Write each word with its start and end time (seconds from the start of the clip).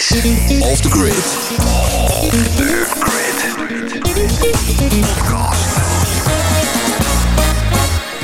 Off 0.00 0.80
the 0.80 0.88
Grid. 0.88 1.12
Off 1.60 2.30
the 2.56 2.88
Grid. 3.00 4.00
Podcast. 5.00 5.60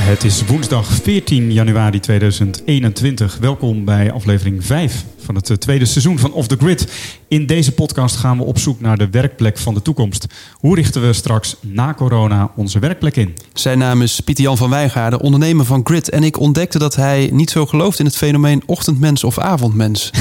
Het 0.00 0.24
is 0.24 0.44
woensdag 0.46 0.86
14 1.02 1.52
januari 1.52 2.00
2021. 2.00 3.38
Welkom 3.38 3.84
bij 3.84 4.12
aflevering 4.12 4.64
5 4.64 5.04
van 5.26 5.34
het 5.34 5.50
eh, 5.50 5.56
tweede 5.56 5.84
seizoen 5.84 6.18
van 6.18 6.32
Off 6.32 6.48
the 6.48 6.56
Grid. 6.56 6.92
In 7.28 7.46
deze 7.46 7.72
podcast 7.72 8.16
gaan 8.16 8.38
we 8.38 8.44
op 8.44 8.58
zoek 8.58 8.80
naar 8.80 8.98
de 8.98 9.10
werkplek 9.10 9.58
van 9.58 9.74
de 9.74 9.82
toekomst. 9.82 10.26
Hoe 10.52 10.74
richten 10.74 11.06
we 11.06 11.12
straks 11.12 11.56
na 11.60 11.94
corona 11.94 12.50
onze 12.56 12.78
werkplek 12.78 13.16
in? 13.16 13.34
Zijn 13.52 13.78
naam 13.78 14.02
is 14.02 14.20
Pieter-Jan 14.20 14.56
van 14.56 14.70
Wijngaarden, 14.70 15.20
ondernemer 15.20 15.64
van 15.64 15.80
Grid. 15.84 16.10
En 16.10 16.22
ik 16.22 16.38
ontdekte 16.38 16.78
dat 16.78 16.96
hij 16.96 17.28
niet 17.32 17.50
zo 17.50 17.66
gelooft 17.66 17.98
in 17.98 18.04
het 18.04 18.16
fenomeen 18.16 18.62
ochtendmens 18.66 19.24
of 19.24 19.38
avondmens. 19.38 20.10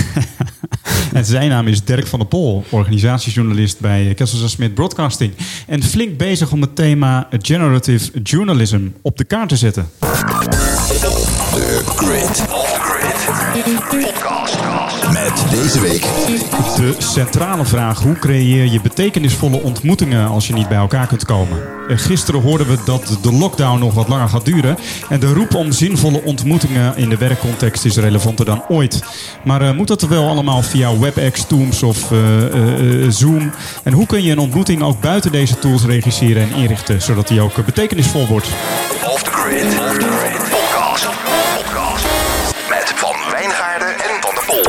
En 1.13 1.25
zijn 1.25 1.49
naam 1.49 1.67
is 1.67 1.83
Dirk 1.83 2.07
van 2.07 2.19
der 2.19 2.27
Pol, 2.27 2.63
organisatiejournalist 2.69 3.79
bij 3.79 4.13
Kessels 4.15 4.51
Smith 4.51 4.73
Broadcasting. 4.73 5.33
En 5.67 5.83
flink 5.83 6.17
bezig 6.17 6.51
om 6.51 6.61
het 6.61 6.75
thema 6.75 7.27
generative 7.41 8.21
journalism 8.21 8.81
op 9.01 9.17
de 9.17 9.23
kaart 9.23 9.49
te 9.49 9.55
zetten. 9.55 9.89
The 9.99 11.81
Grid. 11.85 12.94
Met 15.11 15.45
deze 15.49 15.79
week 15.79 16.01
De 16.75 16.95
centrale 16.97 17.65
vraag: 17.65 17.99
hoe 17.99 18.19
creëer 18.19 18.71
je 18.71 18.81
betekenisvolle 18.81 19.61
ontmoetingen 19.61 20.27
als 20.27 20.47
je 20.47 20.53
niet 20.53 20.67
bij 20.67 20.77
elkaar 20.77 21.07
kunt 21.07 21.25
komen? 21.25 21.61
Eh, 21.87 21.97
Gisteren 21.97 22.41
hoorden 22.41 22.67
we 22.67 22.77
dat 22.85 23.17
de 23.21 23.31
lockdown 23.31 23.79
nog 23.79 23.93
wat 23.93 24.07
langer 24.07 24.29
gaat 24.29 24.45
duren. 24.45 24.77
En 25.09 25.19
de 25.19 25.33
roep 25.33 25.55
om 25.55 25.71
zinvolle 25.71 26.23
ontmoetingen 26.23 26.97
in 26.97 27.09
de 27.09 27.17
werkcontext 27.17 27.85
is 27.85 27.97
relevanter 27.97 28.45
dan 28.45 28.63
ooit. 28.67 29.03
Maar 29.43 29.61
eh, 29.61 29.71
moet 29.71 29.87
dat 29.87 30.01
wel 30.01 30.27
allemaal 30.27 30.61
via 30.61 30.97
WebEx, 30.97 31.45
Teams 31.47 31.83
of 31.83 32.11
eh, 32.11 32.19
Zoom? 33.09 33.51
En 33.83 33.93
hoe 33.93 34.05
kun 34.05 34.23
je 34.23 34.31
een 34.31 34.39
ontmoeting 34.39 34.81
ook 34.81 35.01
buiten 35.01 35.31
deze 35.31 35.59
tools 35.59 35.85
regisseren 35.85 36.41
en 36.41 36.55
inrichten, 36.55 37.01
zodat 37.01 37.27
die 37.27 37.41
ook 37.41 37.65
betekenisvol 37.65 38.27
wordt? 38.27 38.47
Off 39.03 39.23
the 39.23 39.31
Grid. 39.31 39.63
Off 39.63 39.97
the 39.97 40.07
Grid. 40.07 40.44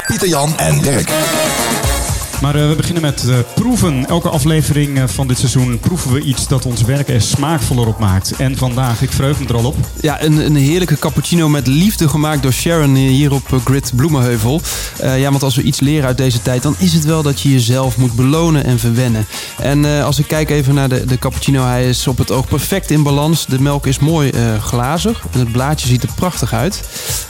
Pieter 0.07 0.29
Jan 0.29 0.55
en 0.59 0.83
Dirk. 0.83 1.96
Maar 2.41 2.55
eh, 2.55 2.69
we 2.69 2.75
beginnen 2.75 3.03
met 3.03 3.29
eh, 3.29 3.37
proeven. 3.55 4.07
Elke 4.07 4.29
aflevering 4.29 4.99
eh, 4.99 5.05
van 5.07 5.27
dit 5.27 5.39
seizoen 5.39 5.79
proeven 5.79 6.13
we 6.13 6.21
iets 6.21 6.49
dat 6.49 6.67
ons 6.67 6.83
werk 6.83 7.09
er 7.09 7.23
smaakvoller 7.23 7.87
op 7.87 7.99
maakt. 7.99 8.33
En 8.37 8.57
vandaag, 8.57 9.03
ik 9.03 9.13
vreug 9.13 9.41
me 9.41 9.49
er 9.49 9.57
al 9.57 9.65
op. 9.65 9.77
Ja, 10.01 10.23
een, 10.23 10.37
een 10.37 10.57
heerlijke 10.57 10.99
cappuccino 10.99 11.49
met 11.49 11.67
liefde 11.67 12.09
gemaakt 12.09 12.43
door 12.43 12.53
Sharon 12.53 12.95
hier 12.95 13.33
op 13.33 13.61
Grid 13.65 13.93
Bloemenheuvel. 13.95 14.61
Ja, 15.03 15.31
want 15.31 15.43
als 15.43 15.57
we 15.57 15.63
iets 15.63 15.81
leren 15.81 16.07
uit 16.07 16.17
deze 16.17 16.43
tijd, 16.43 16.63
dan 16.63 16.75
is 16.79 16.93
het 16.93 17.05
wel 17.05 17.23
dat 17.23 17.41
je 17.41 17.51
jezelf 17.51 17.97
moet 17.97 18.13
belonen 18.13 18.65
en 18.65 18.79
verwennen. 18.79 19.27
En 19.59 19.85
als 19.85 20.19
ik 20.19 20.27
kijk 20.27 20.51
even 20.51 20.75
naar 20.75 20.89
de, 20.89 21.05
de 21.05 21.19
cappuccino, 21.19 21.65
hij 21.65 21.89
is 21.89 22.07
op 22.07 22.19
het 22.19 22.31
oog 22.31 22.49
perfect 22.49 22.91
in 22.91 23.03
balans. 23.03 23.47
De 23.47 23.61
melk 23.61 23.87
is 23.87 23.99
mooi 23.99 24.33
glazig 24.61 25.25
en 25.33 25.39
het 25.39 25.53
blaadje 25.53 25.89
ziet 25.89 26.03
er 26.03 26.09
prachtig 26.15 26.53
uit. 26.53 26.83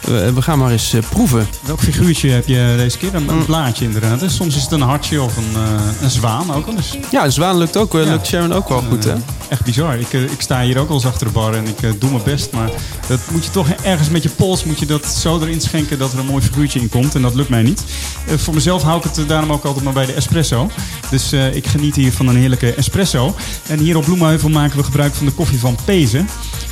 We, 0.02 0.32
we 0.32 0.42
gaan 0.42 0.58
maar 0.58 0.70
eens 0.70 0.94
proeven. 1.08 1.48
Welk 1.62 1.80
figuurtje 1.80 2.30
heb 2.30 2.46
je 2.46 2.74
deze 2.76 2.98
keer? 2.98 3.14
Een, 3.14 3.28
een 3.28 3.44
blaadje 3.44 3.84
inderdaad. 3.84 4.22
Soms 4.26 4.56
is 4.56 4.62
het 4.62 4.72
een 4.72 4.82
hartje 4.96 5.22
of 5.22 5.36
een, 5.36 5.54
eh, 5.54 6.02
een 6.02 6.10
zwaan 6.10 6.54
ook 6.54 6.66
wel 6.66 6.74
eens. 6.74 6.98
Ja, 7.10 7.24
een 7.24 7.32
zwaan 7.32 7.58
lukt 7.58 7.76
ook, 7.76 7.94
eh, 7.94 8.06
lukt 8.06 8.26
Sharon 8.26 8.52
ook 8.52 8.68
wel 8.68 8.82
goed, 8.82 9.04
hè? 9.04 9.14
Echt 9.48 9.64
bizar. 9.64 9.98
Ik, 9.98 10.12
eh, 10.12 10.22
ik 10.22 10.40
sta 10.40 10.62
hier 10.62 10.78
ook 10.78 10.88
al 10.88 10.94
eens 10.94 11.06
achter 11.06 11.26
de 11.26 11.32
bar 11.32 11.54
en 11.54 11.66
ik 11.66 11.82
eh, 11.82 11.90
doe 11.98 12.10
mijn 12.10 12.22
best. 12.24 12.52
Maar 12.52 12.70
dat 13.08 13.20
moet 13.30 13.44
je 13.44 13.50
toch 13.50 13.68
ergens 13.68 14.08
met 14.08 14.22
je 14.22 14.28
pols 14.28 14.64
moet 14.64 14.78
je 14.78 14.86
dat 14.86 15.06
zo 15.06 15.40
erin 15.40 15.60
schenken 15.60 15.98
dat 15.98 16.12
er 16.12 16.18
een 16.18 16.26
mooi 16.26 16.42
figuurtje 16.42 16.80
in 16.80 16.88
komt. 16.88 17.14
En 17.14 17.22
dat 17.22 17.34
lukt 17.34 17.48
mij 17.48 17.62
niet. 17.62 17.84
Eh, 18.26 18.36
voor 18.36 18.54
mezelf 18.54 18.82
hou 18.82 18.98
ik 18.98 19.04
het 19.04 19.18
eh, 19.18 19.28
daarom 19.28 19.52
ook 19.52 19.64
altijd 19.64 19.84
maar 19.84 19.92
bij 19.92 20.06
de 20.06 20.12
espresso. 20.12 20.70
Dus 21.10 21.32
eh, 21.32 21.54
ik 21.54 21.66
geniet 21.66 21.94
hier 21.94 22.12
van 22.12 22.28
een 22.28 22.36
heerlijke 22.36 22.74
espresso. 22.74 23.34
En 23.66 23.78
hier 23.78 23.96
op 23.96 24.04
Bloemenheuvel 24.04 24.48
maken 24.48 24.76
we 24.76 24.84
gebruik 24.84 25.14
van 25.14 25.26
de 25.26 25.32
koffie 25.32 25.58
van 25.58 25.76
Pezen. 25.84 26.28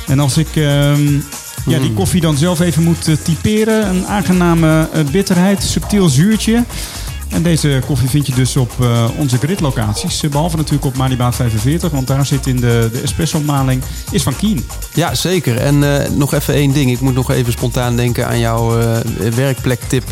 En 0.07 0.19
als 0.19 0.37
ik 0.37 0.55
ehm, 0.55 1.19
ja, 1.65 1.79
die 1.79 1.93
koffie 1.93 2.21
dan 2.21 2.37
zelf 2.37 2.59
even 2.59 2.83
moet 2.83 3.07
eh, 3.07 3.15
typeren. 3.15 3.87
Een 3.89 4.05
aangename 4.07 4.89
eh, 4.93 5.03
bitterheid, 5.11 5.63
subtiel 5.63 6.09
zuurtje. 6.09 6.63
En 7.29 7.43
deze 7.43 7.81
koffie 7.85 8.09
vind 8.09 8.27
je 8.27 8.33
dus 8.33 8.55
op 8.55 8.71
eh, 8.81 9.07
onze 9.17 9.37
gridlocaties. 9.37 10.23
Eh, 10.23 10.29
Behalve 10.29 10.57
natuurlijk 10.57 10.85
op 10.85 10.97
Malibaat 10.97 11.35
45, 11.35 11.91
want 11.91 12.07
daar 12.07 12.25
zit 12.25 12.47
in 12.47 12.55
de, 12.55 12.89
de 12.91 13.01
espresso-maling, 13.01 13.83
is 14.11 14.23
van 14.23 14.35
Kien. 14.35 14.65
Ja, 14.93 15.15
zeker. 15.15 15.57
En 15.57 16.03
eh, 16.03 16.09
nog 16.09 16.33
even 16.33 16.53
één 16.53 16.73
ding. 16.73 16.91
Ik 16.91 16.99
moet 16.99 17.13
nog 17.13 17.31
even 17.31 17.51
spontaan 17.51 17.95
denken 17.95 18.27
aan 18.27 18.39
jouw 18.39 18.79
eh, 18.79 18.97
werkplektip, 19.35 20.11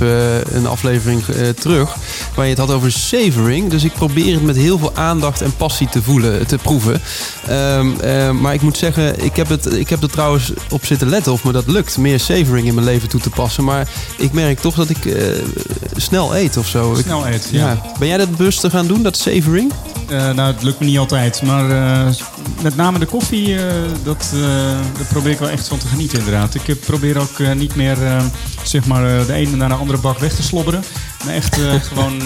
een 0.51 0.67
aflevering 0.67 1.23
terug. 1.59 1.95
Waar 2.35 2.45
je 2.45 2.51
het 2.51 2.59
had 2.59 2.71
over 2.71 2.91
savoring. 2.91 3.69
Dus 3.69 3.83
ik 3.83 3.93
probeer 3.93 4.33
het 4.33 4.43
met 4.43 4.55
heel 4.55 4.77
veel 4.77 4.95
aandacht 4.95 5.41
en 5.41 5.55
passie 5.55 5.89
te 5.89 6.01
voelen, 6.01 6.47
te 6.47 6.57
proeven. 6.57 7.01
Ehm, 7.47 7.99
eh, 7.99 8.31
maar 8.31 8.53
ik 8.53 8.61
moet 8.61 8.77
zeggen, 8.77 9.23
ik 9.23 9.35
heb, 9.35 9.49
het, 9.49 9.73
ik 9.73 9.89
heb 9.89 10.01
er 10.01 10.09
trouwens 10.09 10.53
op 10.69 10.85
zitten 10.85 11.09
letten 11.09 11.31
of 11.31 11.43
me 11.43 11.51
dat 11.51 11.67
lukt. 11.67 11.97
Meer 11.97 12.19
savoring 12.19 12.67
in 12.67 12.73
mijn 12.73 12.85
leven 12.85 13.09
toe 13.09 13.21
te 13.21 13.29
passen. 13.29 13.63
Maar 13.63 13.87
ik 14.17 14.33
merk 14.33 14.59
toch 14.59 14.75
dat 14.75 14.89
ik 14.89 14.97
snel 15.95 16.35
eet 16.35 16.57
of 16.57 16.67
zo. 16.67 16.95
Ja. 17.51 17.81
Ben 17.99 18.07
jij 18.07 18.17
dat 18.17 18.37
bewust 18.37 18.59
te 18.59 18.69
gaan 18.69 18.87
doen, 18.87 19.03
dat 19.03 19.17
savoring? 19.17 19.71
Eh, 20.09 20.33
nou, 20.33 20.53
het 20.53 20.63
lukt 20.63 20.79
me 20.79 20.85
niet 20.85 20.97
altijd, 20.97 21.41
maar 21.41 21.69
eh, 21.71 22.13
met 22.61 22.75
name 22.75 22.99
de 22.99 23.05
koffie, 23.05 23.55
eh, 23.57 23.73
dat, 24.03 24.25
daar 24.97 25.05
probeer 25.09 25.31
ik 25.31 25.39
wel 25.39 25.49
echt 25.49 25.67
van 25.67 25.77
te 25.77 25.87
genieten 25.87 26.17
inderdaad. 26.17 26.55
Ik 26.55 26.79
probeer 26.79 27.17
ook 27.19 27.39
niet 27.55 27.75
meer 27.75 27.97
zeg 28.63 28.85
maar, 28.85 29.25
de 29.25 29.33
ene 29.33 29.55
naar 29.55 29.69
de 29.69 29.75
andere 29.75 29.97
bak 29.97 30.19
weg 30.19 30.33
te 30.35 30.43
slobberen. 30.43 30.83
Maar 31.25 31.33
echt 31.33 31.57
gewoon 31.89 32.19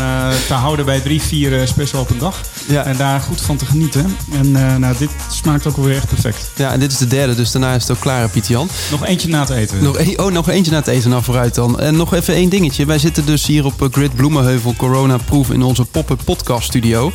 te 0.47 0.53
houden 0.53 0.85
bij 0.85 0.99
drie, 0.99 1.21
vier 1.21 1.59
espresso 1.61 1.99
op 1.99 2.09
een 2.09 2.17
dag. 2.17 2.41
Ja. 2.67 2.83
En 2.83 2.97
daar 2.97 3.19
goed 3.21 3.41
van 3.41 3.57
te 3.57 3.65
genieten. 3.65 4.15
En 4.31 4.51
nou, 4.79 4.95
dit 4.97 5.09
smaakt 5.31 5.65
ook 5.67 5.77
weer 5.77 5.95
echt 5.95 6.07
perfect. 6.07 6.51
Ja, 6.55 6.71
en 6.71 6.79
dit 6.79 6.91
is 6.91 6.97
de 6.97 7.07
derde, 7.07 7.35
dus 7.35 7.51
daarna 7.51 7.73
is 7.73 7.81
het 7.81 7.91
ook 7.91 7.99
klaar, 7.99 8.29
Piet 8.29 8.47
Jan. 8.47 8.69
Nog 8.91 9.05
eentje 9.05 9.27
na 9.29 9.39
het 9.39 9.49
eten. 9.49 9.83
Nog, 9.83 9.99
een- 9.99 10.19
oh, 10.19 10.31
nog 10.31 10.49
eentje 10.49 10.71
na 10.71 10.77
het 10.77 10.87
eten, 10.87 11.09
nou 11.09 11.23
vooruit 11.23 11.55
dan. 11.55 11.79
En 11.79 11.95
nog 11.95 12.13
even 12.13 12.33
één 12.33 12.49
dingetje. 12.49 12.85
Wij 12.85 12.99
zitten 12.99 13.25
dus 13.25 13.45
hier 13.45 13.65
op 13.65 13.87
Grid 13.91 14.15
Bloemenheuvel 14.15 14.73
Corona 14.77 15.17
Proof 15.25 15.49
in 15.49 15.61
onze 15.63 15.85
pop-up 15.85 16.21
podcast 16.25 16.65
studio. 16.67 17.11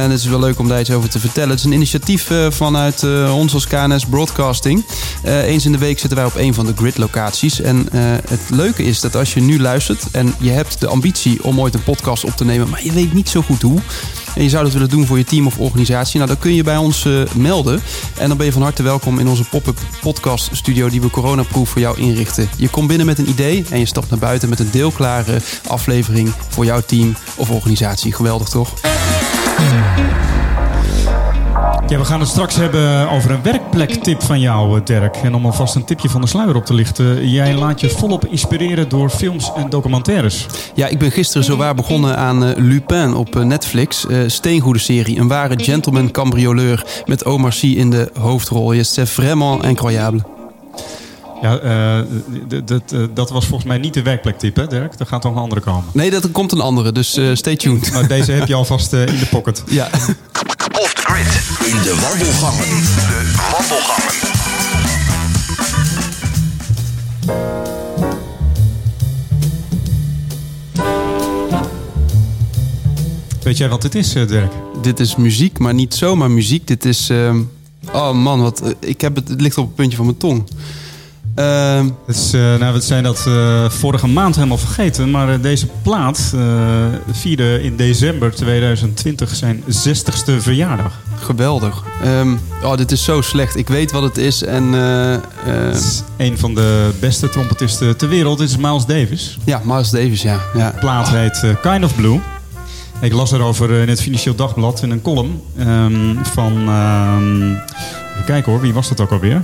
En 0.00 0.10
het 0.10 0.20
is 0.20 0.26
wel 0.26 0.38
leuk 0.38 0.58
om 0.58 0.68
daar 0.68 0.80
iets 0.80 0.90
over 0.90 1.08
te 1.08 1.18
vertellen. 1.18 1.50
Het 1.50 1.58
is 1.58 1.64
een 1.64 1.72
initiatief 1.72 2.30
eh, 2.30 2.50
vanuit 2.50 3.02
eh, 3.02 3.36
ons 3.36 3.54
als 3.54 3.66
KNS 3.66 4.06
Broadcasting. 4.06 4.84
Eh, 5.22 5.46
eens 5.46 5.64
in 5.64 5.72
de 5.72 5.78
week 5.78 5.98
zitten 5.98 6.18
wij 6.18 6.26
op 6.26 6.34
een 6.36 6.54
van 6.54 6.66
de 6.66 6.72
Grid 6.76 6.98
locaties. 6.98 7.60
En 7.60 7.88
het 8.28 8.40
leuke 8.50 8.82
is 8.82 9.00
dat 9.00 9.16
als 9.16 9.34
je 9.34 9.40
nu 9.40 9.60
luistert 9.60 10.04
en 10.12 10.34
je 10.38 10.50
hebt 10.50 10.80
de 10.80 10.86
ambitie 10.86 11.44
om 11.44 11.60
ooit 11.60 11.74
een 11.74 11.82
podcast 11.82 12.24
op 12.24 12.36
te 12.36 12.44
nemen, 12.44 12.68
maar 12.68 12.84
je 12.84 12.92
weet 12.92 13.12
niet 13.12 13.28
zo 13.28 13.42
goed 13.42 13.62
hoe. 13.62 13.78
En 14.34 14.42
je 14.42 14.48
zou 14.48 14.64
dat 14.64 14.72
willen 14.72 14.88
doen 14.88 15.06
voor 15.06 15.18
je 15.18 15.24
team 15.24 15.46
of 15.46 15.58
organisatie. 15.58 16.16
Nou, 16.16 16.30
dan 16.30 16.38
kun 16.38 16.54
je 16.54 16.62
bij 16.62 16.76
ons 16.76 17.06
melden. 17.34 17.82
En 18.18 18.28
dan 18.28 18.36
ben 18.36 18.46
je 18.46 18.52
van 18.52 18.62
harte 18.62 18.82
welkom 18.82 19.18
in 19.18 19.28
onze 19.28 19.44
pop-up 19.44 19.78
podcast 20.00 20.48
studio 20.52 20.88
die 20.88 21.00
we 21.00 21.10
coronaproof 21.10 21.68
voor 21.68 21.80
jou 21.80 22.00
inrichten. 22.00 22.48
Je 22.56 22.68
komt 22.68 22.88
binnen 22.88 23.06
met 23.06 23.18
een 23.18 23.28
idee 23.28 23.64
en 23.70 23.78
je 23.78 23.86
stapt 23.86 24.10
naar 24.10 24.18
buiten 24.18 24.48
met 24.48 24.60
een 24.60 24.70
deelklare 24.70 25.40
aflevering 25.66 26.32
voor 26.48 26.64
jouw 26.64 26.80
team 26.86 27.16
of 27.36 27.50
organisatie. 27.50 28.12
Geweldig 28.12 28.48
toch? 28.48 28.72
Ja, 31.90 31.98
we 31.98 32.04
gaan 32.04 32.20
het 32.20 32.28
straks 32.28 32.56
hebben 32.56 33.10
over 33.10 33.30
een 33.30 33.42
werkplektip 33.42 34.22
van 34.22 34.40
jou, 34.40 34.78
eh, 34.78 34.84
Dirk. 34.84 35.16
En 35.16 35.34
om 35.34 35.44
alvast 35.44 35.74
een 35.74 35.84
tipje 35.84 36.08
van 36.08 36.20
de 36.20 36.26
sluier 36.26 36.56
op 36.56 36.64
te 36.64 36.74
lichten. 36.74 37.28
Jij 37.30 37.54
laat 37.54 37.80
je 37.80 37.88
volop 37.88 38.26
inspireren 38.26 38.88
door 38.88 39.10
films 39.10 39.52
en 39.56 39.70
documentaires. 39.70 40.46
Ja, 40.74 40.86
ik 40.86 40.98
ben 40.98 41.10
gisteren 41.10 41.44
zowaar 41.44 41.74
begonnen 41.74 42.16
aan 42.16 42.44
eh, 42.44 42.50
Lupin 42.56 43.14
op 43.14 43.36
eh, 43.36 43.42
Netflix. 43.42 44.06
Eh 44.06 44.18
steengoede 44.26 44.78
serie. 44.78 45.18
Een 45.18 45.28
ware 45.28 45.64
gentleman 45.64 46.10
cambrioleur 46.10 47.02
met 47.06 47.24
Omar 47.24 47.52
Sy 47.52 47.66
in 47.66 47.90
de 47.90 48.10
hoofdrol. 48.20 48.72
Je 48.72 48.84
c'est 48.84 49.10
vraiment 49.10 49.64
incroyable. 49.64 50.20
Ja, 51.42 51.58
eh, 51.58 52.00
d- 52.64 52.94
dat 53.14 53.30
was 53.30 53.46
volgens 53.46 53.68
mij 53.68 53.78
niet 53.78 53.94
de 53.94 54.02
werkplektip, 54.02 54.56
hè, 54.56 54.66
Dirk? 54.66 54.94
Er 54.98 55.06
gaat 55.06 55.22
toch 55.22 55.32
een 55.32 55.38
andere 55.38 55.60
komen. 55.60 55.84
Nee, 55.92 56.10
dat 56.10 56.30
komt 56.32 56.52
een 56.52 56.60
andere, 56.60 56.92
dus 56.92 57.16
eh, 57.16 57.30
stay 57.34 57.56
tuned. 57.56 57.92
Maar 57.92 58.08
deze 58.08 58.32
heb 58.32 58.48
je 58.48 58.54
alvast 58.54 58.92
eh, 58.92 59.00
in 59.06 59.18
de 59.18 59.26
pocket. 59.26 59.62
Ja. 59.70 59.88
Off 60.80 60.94
the 60.94 61.02
Grid. 61.02 61.68
In 61.72 61.82
de 61.82 61.98
wandelgangen. 62.00 62.64
De 62.66 63.48
wandelgangen. 63.52 64.28
Weet 73.42 73.56
jij 73.56 73.68
wat 73.68 73.82
dit 73.82 73.94
is, 73.94 74.14
eh, 74.14 74.26
Dirk? 74.28 74.52
Dit 74.82 75.00
is 75.00 75.16
muziek, 75.16 75.58
maar 75.58 75.74
niet 75.74 75.94
zomaar 75.94 76.30
muziek. 76.30 76.66
Dit 76.66 76.84
is. 76.84 77.10
ehm, 77.10 77.40
oh 77.92 78.12
man, 78.12 78.40
wat, 78.42 78.60
eh, 78.62 78.70
ik 78.80 79.00
heb 79.00 79.14
het, 79.16 79.28
het 79.28 79.40
ligt 79.40 79.58
op 79.58 79.66
het 79.66 79.74
puntje 79.74 79.96
van 79.96 80.06
mijn 80.06 80.18
tong. 80.18 80.44
Ehm, 81.34 81.88
Het 82.06 82.16
is, 82.16 82.32
eh, 82.32 82.40
nou, 82.40 82.74
we 82.74 82.80
zijn 82.80 83.02
dat 83.02 83.24
eh, 83.26 83.70
vorige 83.70 84.06
maand 84.06 84.34
helemaal 84.34 84.58
vergeten. 84.58 85.10
Maar 85.10 85.32
eh, 85.32 85.42
deze 85.42 85.66
plaat 85.82 86.34
vierde 87.12 87.62
in 87.62 87.76
december 87.76 88.34
2020 88.34 89.34
zijn 89.34 89.62
60ste 89.66 90.36
verjaardag. 90.40 90.92
geweldig. 91.20 91.82
Ehm, 92.02 92.36
oh, 92.62 92.76
dit 92.76 92.92
is 92.92 93.04
zo 93.04 93.20
slecht. 93.20 93.56
Ik 93.56 93.68
weet 93.68 93.92
wat 93.92 94.02
het 94.02 94.16
is. 94.16 94.42
En 94.42 94.74
eh, 94.74 95.14
eh, 95.14 95.20
Het 95.44 95.76
is 95.76 96.02
een 96.16 96.38
van 96.38 96.54
de 96.54 96.90
beste 97.00 97.28
trompetisten 97.28 97.96
ter 97.96 98.08
wereld. 98.08 98.38
Dit 98.38 98.48
is 98.48 98.56
Miles 98.56 98.86
Davis. 98.86 99.38
ja, 99.44 99.60
Miles 99.64 99.90
Davis, 99.90 100.22
ja. 100.22 100.40
ja. 100.54 100.70
De 100.70 100.78
plaat 100.78 101.08
heet 101.08 101.44
Kind 101.62 101.84
of 101.84 101.94
Blue. 101.96 102.20
Ik 103.00 103.12
las 103.12 103.32
erover 103.32 103.70
in 103.70 103.88
het 103.88 104.00
Financieel 104.00 104.34
Dagblad 104.34 104.82
in 104.82 104.90
een 104.90 105.02
column 105.02 105.40
ehm, 105.58 106.14
van... 106.22 106.68
kijken 108.30 108.52
hoor, 108.52 108.60
wie 108.60 108.72
was 108.72 108.88
dat 108.88 109.00
ook 109.00 109.10
alweer? 109.10 109.42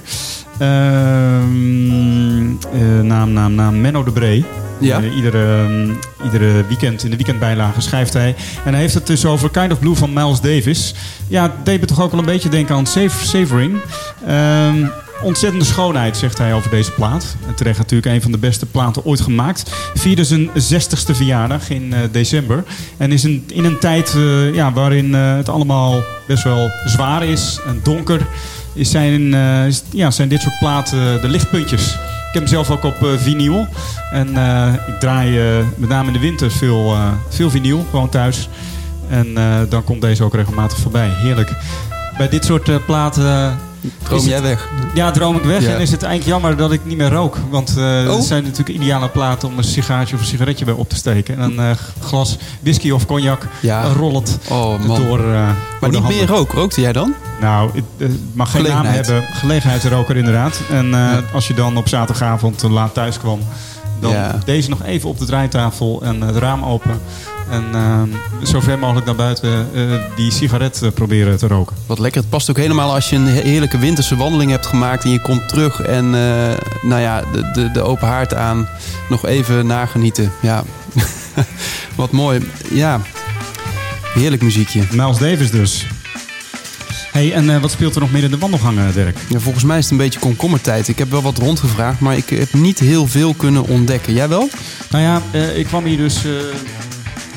Ehm, 0.59 2.47
eh, 2.73 3.01
naam, 3.03 3.33
naam, 3.33 3.55
naam. 3.55 3.81
Menno 3.81 4.05
de 4.05 4.11
Bree. 4.11 4.45
Ja. 4.79 5.01
Eh, 5.03 5.17
iedere, 5.17 5.63
ehm, 5.65 5.91
iedere 6.25 6.65
weekend 6.69 7.05
in 7.05 7.11
de 7.11 7.17
weekendbijlage 7.17 7.81
schrijft 7.81 8.13
hij. 8.13 8.35
En 8.65 8.73
hij 8.73 8.81
heeft 8.81 8.95
het 8.95 9.07
dus 9.07 9.25
over 9.27 9.51
Kind 9.51 9.73
of 9.73 9.79
Blue 9.79 9.95
van 9.95 10.13
Miles 10.13 10.41
Davis. 10.41 10.95
Ja, 11.29 11.43
het 11.43 11.65
deed 11.65 11.81
me 11.81 11.87
toch 11.87 12.01
ook 12.03 12.11
wel 12.11 12.21
een 12.21 12.27
beetje 12.27 12.49
denken 12.49 12.75
aan 12.75 12.87
Sav- 12.87 13.23
Savoring. 13.25 13.77
Ehm, 14.27 14.87
ontzettende 15.23 15.65
schoonheid, 15.65 16.17
zegt 16.17 16.39
hij 16.39 16.55
over 16.55 16.71
deze 16.71 16.91
plaat. 16.91 17.37
En 17.49 17.55
terecht 17.55 17.79
natuurlijk 17.79 18.13
een 18.15 18.23
van 18.23 18.33
de 18.33 18.39
beste 18.39 18.67
platen 18.67 19.05
ooit 19.05 19.21
gemaakt. 19.21 19.71
Vierde 19.95 20.25
zijn 20.25 20.51
60ste 20.55 21.15
verjaardag 21.15 21.71
in 21.71 21.93
eh, 21.93 21.99
december. 22.11 22.65
En 22.97 23.13
is 23.13 23.23
een, 23.23 23.45
in 23.53 23.65
een 23.65 23.79
tijd 23.79 24.17
ja, 24.53 24.73
waarin 24.73 25.15
het 25.15 25.49
allemaal 25.49 26.03
best 26.27 26.45
wel 26.45 26.71
zwaar 26.85 27.25
is 27.25 27.61
en 27.67 27.81
donker. 27.83 28.21
Is 28.77 28.91
zijn, 28.91 29.35
eh, 29.35 29.73
ja, 29.91 30.11
zijn 30.11 30.29
dit 30.29 30.43
soort 30.43 30.59
platen 30.59 31.21
de 31.21 31.29
lichtpuntjes. 31.29 31.93
Ik 31.93 32.33
heb 32.33 32.43
hem 32.43 32.47
zelf 32.47 32.71
ook 32.71 32.85
op 32.85 33.03
eh, 33.03 33.09
vinyl. 33.17 33.67
En 34.13 34.37
eh, 34.37 34.73
ik 34.87 35.01
draai 35.01 35.41
met 35.77 35.89
name 35.89 36.07
in 36.07 36.13
de 36.13 36.19
winter 36.19 36.51
veel, 36.51 36.97
veel 37.29 37.51
vinyl, 37.51 37.87
gewoon 37.91 38.09
thuis. 38.09 38.49
En 39.09 39.35
dan 39.69 39.85
komt 39.85 40.01
deze 40.01 40.25
ook 40.25 40.35
regelmatig 40.35 40.79
voorbij. 40.79 41.09
Heerlijk. 41.09 41.53
Bij 42.17 42.29
dit 42.29 42.45
soort 42.45 42.87
platen 42.87 43.59
Droom 44.03 44.19
het- 44.19 44.29
jij 44.29 44.43
weg? 44.43 44.69
ja, 44.95 45.11
droom 45.11 45.37
ik 45.37 45.43
weg. 45.43 45.63
Ja. 45.63 45.75
En 45.75 45.81
is 45.81 45.91
het 45.91 46.03
eigenlijk 46.03 46.33
jammer 46.41 46.57
dat 46.57 46.73
ik 46.73 46.81
niet 46.85 46.97
meer 46.97 47.11
rook. 47.11 47.37
Want 47.51 47.75
Oh. 47.79 48.15
het 48.15 48.25
zijn 48.25 48.43
natuurlijk 48.43 48.79
ideale 48.79 49.09
platen 49.09 49.49
om 49.49 49.59
een 49.59 49.65
sigaartje 49.65 50.15
of 50.15 50.21
een 50.21 50.27
sigaretje 50.27 50.65
bij 50.65 50.75
op 50.75 50.89
te 50.89 50.97
steken. 50.97 51.39
En 51.39 51.43
een 51.59 51.59
eh, 51.71 51.77
glas 52.01 52.37
whisky 52.61 52.91
of 52.91 53.07
cognac 53.07 53.47
Ja. 53.61 53.83
rollend 53.83 54.39
Oh 54.49 54.85
man. 54.85 55.03
door, 55.03 55.19
eh, 55.19 55.25
maar 55.25 55.55
door 55.81 55.91
niet 55.91 55.99
handen. 55.99 56.17
meer 56.17 56.27
rook. 56.27 56.53
Rookte 56.53 56.81
jij 56.81 56.93
dan? 56.93 57.15
Nou, 57.41 57.71
het 57.97 58.11
mag 58.33 58.51
geen 58.51 58.63
naam 58.63 58.71
Gelegenheid. 58.73 59.07
hebben. 59.07 59.25
Gelegenheidsroker 59.35 60.17
inderdaad. 60.17 60.61
En 60.71 60.87
Ja. 60.89 61.21
als 61.33 61.47
je 61.47 61.55
dan 61.55 61.77
op 61.77 61.89
zaterdagavond 61.89 62.63
laat 62.63 62.95
thuis 62.95 63.19
kwam... 63.19 63.41
dan 64.01 64.11
Ja. 64.13 64.39
deze 64.45 64.69
nog 64.69 64.83
even 64.85 65.09
op 65.09 65.19
de 65.19 65.25
draaitafel 65.25 66.03
en 66.03 66.21
het 66.21 66.37
raam 66.37 66.65
open. 66.65 67.01
En 67.51 67.65
eh, 67.73 68.03
zo 68.47 68.61
ver 68.61 68.79
mogelijk 68.79 69.07
naar 69.07 69.15
buiten 69.15 69.69
eh, 69.75 69.83
die 70.17 70.31
sigaret 70.33 70.83
eh, 70.83 70.91
proberen 70.91 71.37
te 71.39 71.47
roken. 71.47 71.77
Wat 71.87 71.99
lekker. 71.99 72.21
Het 72.21 72.31
past 72.31 72.51
ook 72.51 72.57
helemaal 72.57 72.93
als 72.95 73.11
je 73.11 73.17
een 73.17 73.27
he- 73.27 73.41
heerlijke 73.41 73.79
winterse 73.79 74.17
wandeling 74.17 74.51
hebt 74.51 74.67
gemaakt 74.67 75.05
en 75.05 75.11
je 75.11 75.21
komt 75.21 75.49
terug 75.49 75.81
en 75.83 76.05
eh, 76.15 76.55
nou 76.83 77.01
ja, 77.01 77.23
de, 77.33 77.51
de, 77.53 77.71
de 77.71 77.83
open 77.83 78.09
haard 78.09 78.35
aan. 78.35 78.69
Nog 79.09 79.27
even 79.27 79.67
nagenieten. 79.67 80.33
Ja, 80.43 80.65
wat 81.95 82.11
mooi. 82.11 82.51
Ja, 82.73 83.01
heerlijk 84.15 84.43
muziekje. 84.43 84.83
Miles 84.91 85.19
Davis 85.19 85.51
dus. 85.51 85.87
Hey, 87.17 87.33
en 87.33 87.51
eh, 87.51 87.61
wat 87.61 87.71
speelt 87.71 87.95
er 87.95 88.01
nog 88.01 88.13
meer 88.13 88.23
in 88.23 88.31
de 88.31 88.39
wandelgangen, 88.39 88.95
Dirk? 88.95 89.19
Ja, 89.29 89.39
volgens 89.39 89.65
mij 89.65 89.79
is 89.79 89.83
het 89.83 89.93
een 89.93 89.99
beetje 89.99 90.21
komkommertijd. 90.21 90.89
Ik 90.89 90.99
heb 90.99 91.11
wel 91.11 91.23
wat 91.23 91.39
rondgevraagd, 91.39 92.01
maar 92.01 92.17
ik 92.17 92.29
heb 92.29 92.53
niet 92.53 92.79
heel 92.79 93.07
veel 93.07 93.35
kunnen 93.35 93.67
ontdekken. 93.67 94.13
Jij 94.13 94.29
wel? 94.29 94.49
Nou 94.91 95.05
ja, 95.05 95.23
eh, 95.31 95.59
ik 95.59 95.67
kwam 95.67 95.85
hier 95.85 95.97
dus 95.97 96.25
eh, 96.25 96.33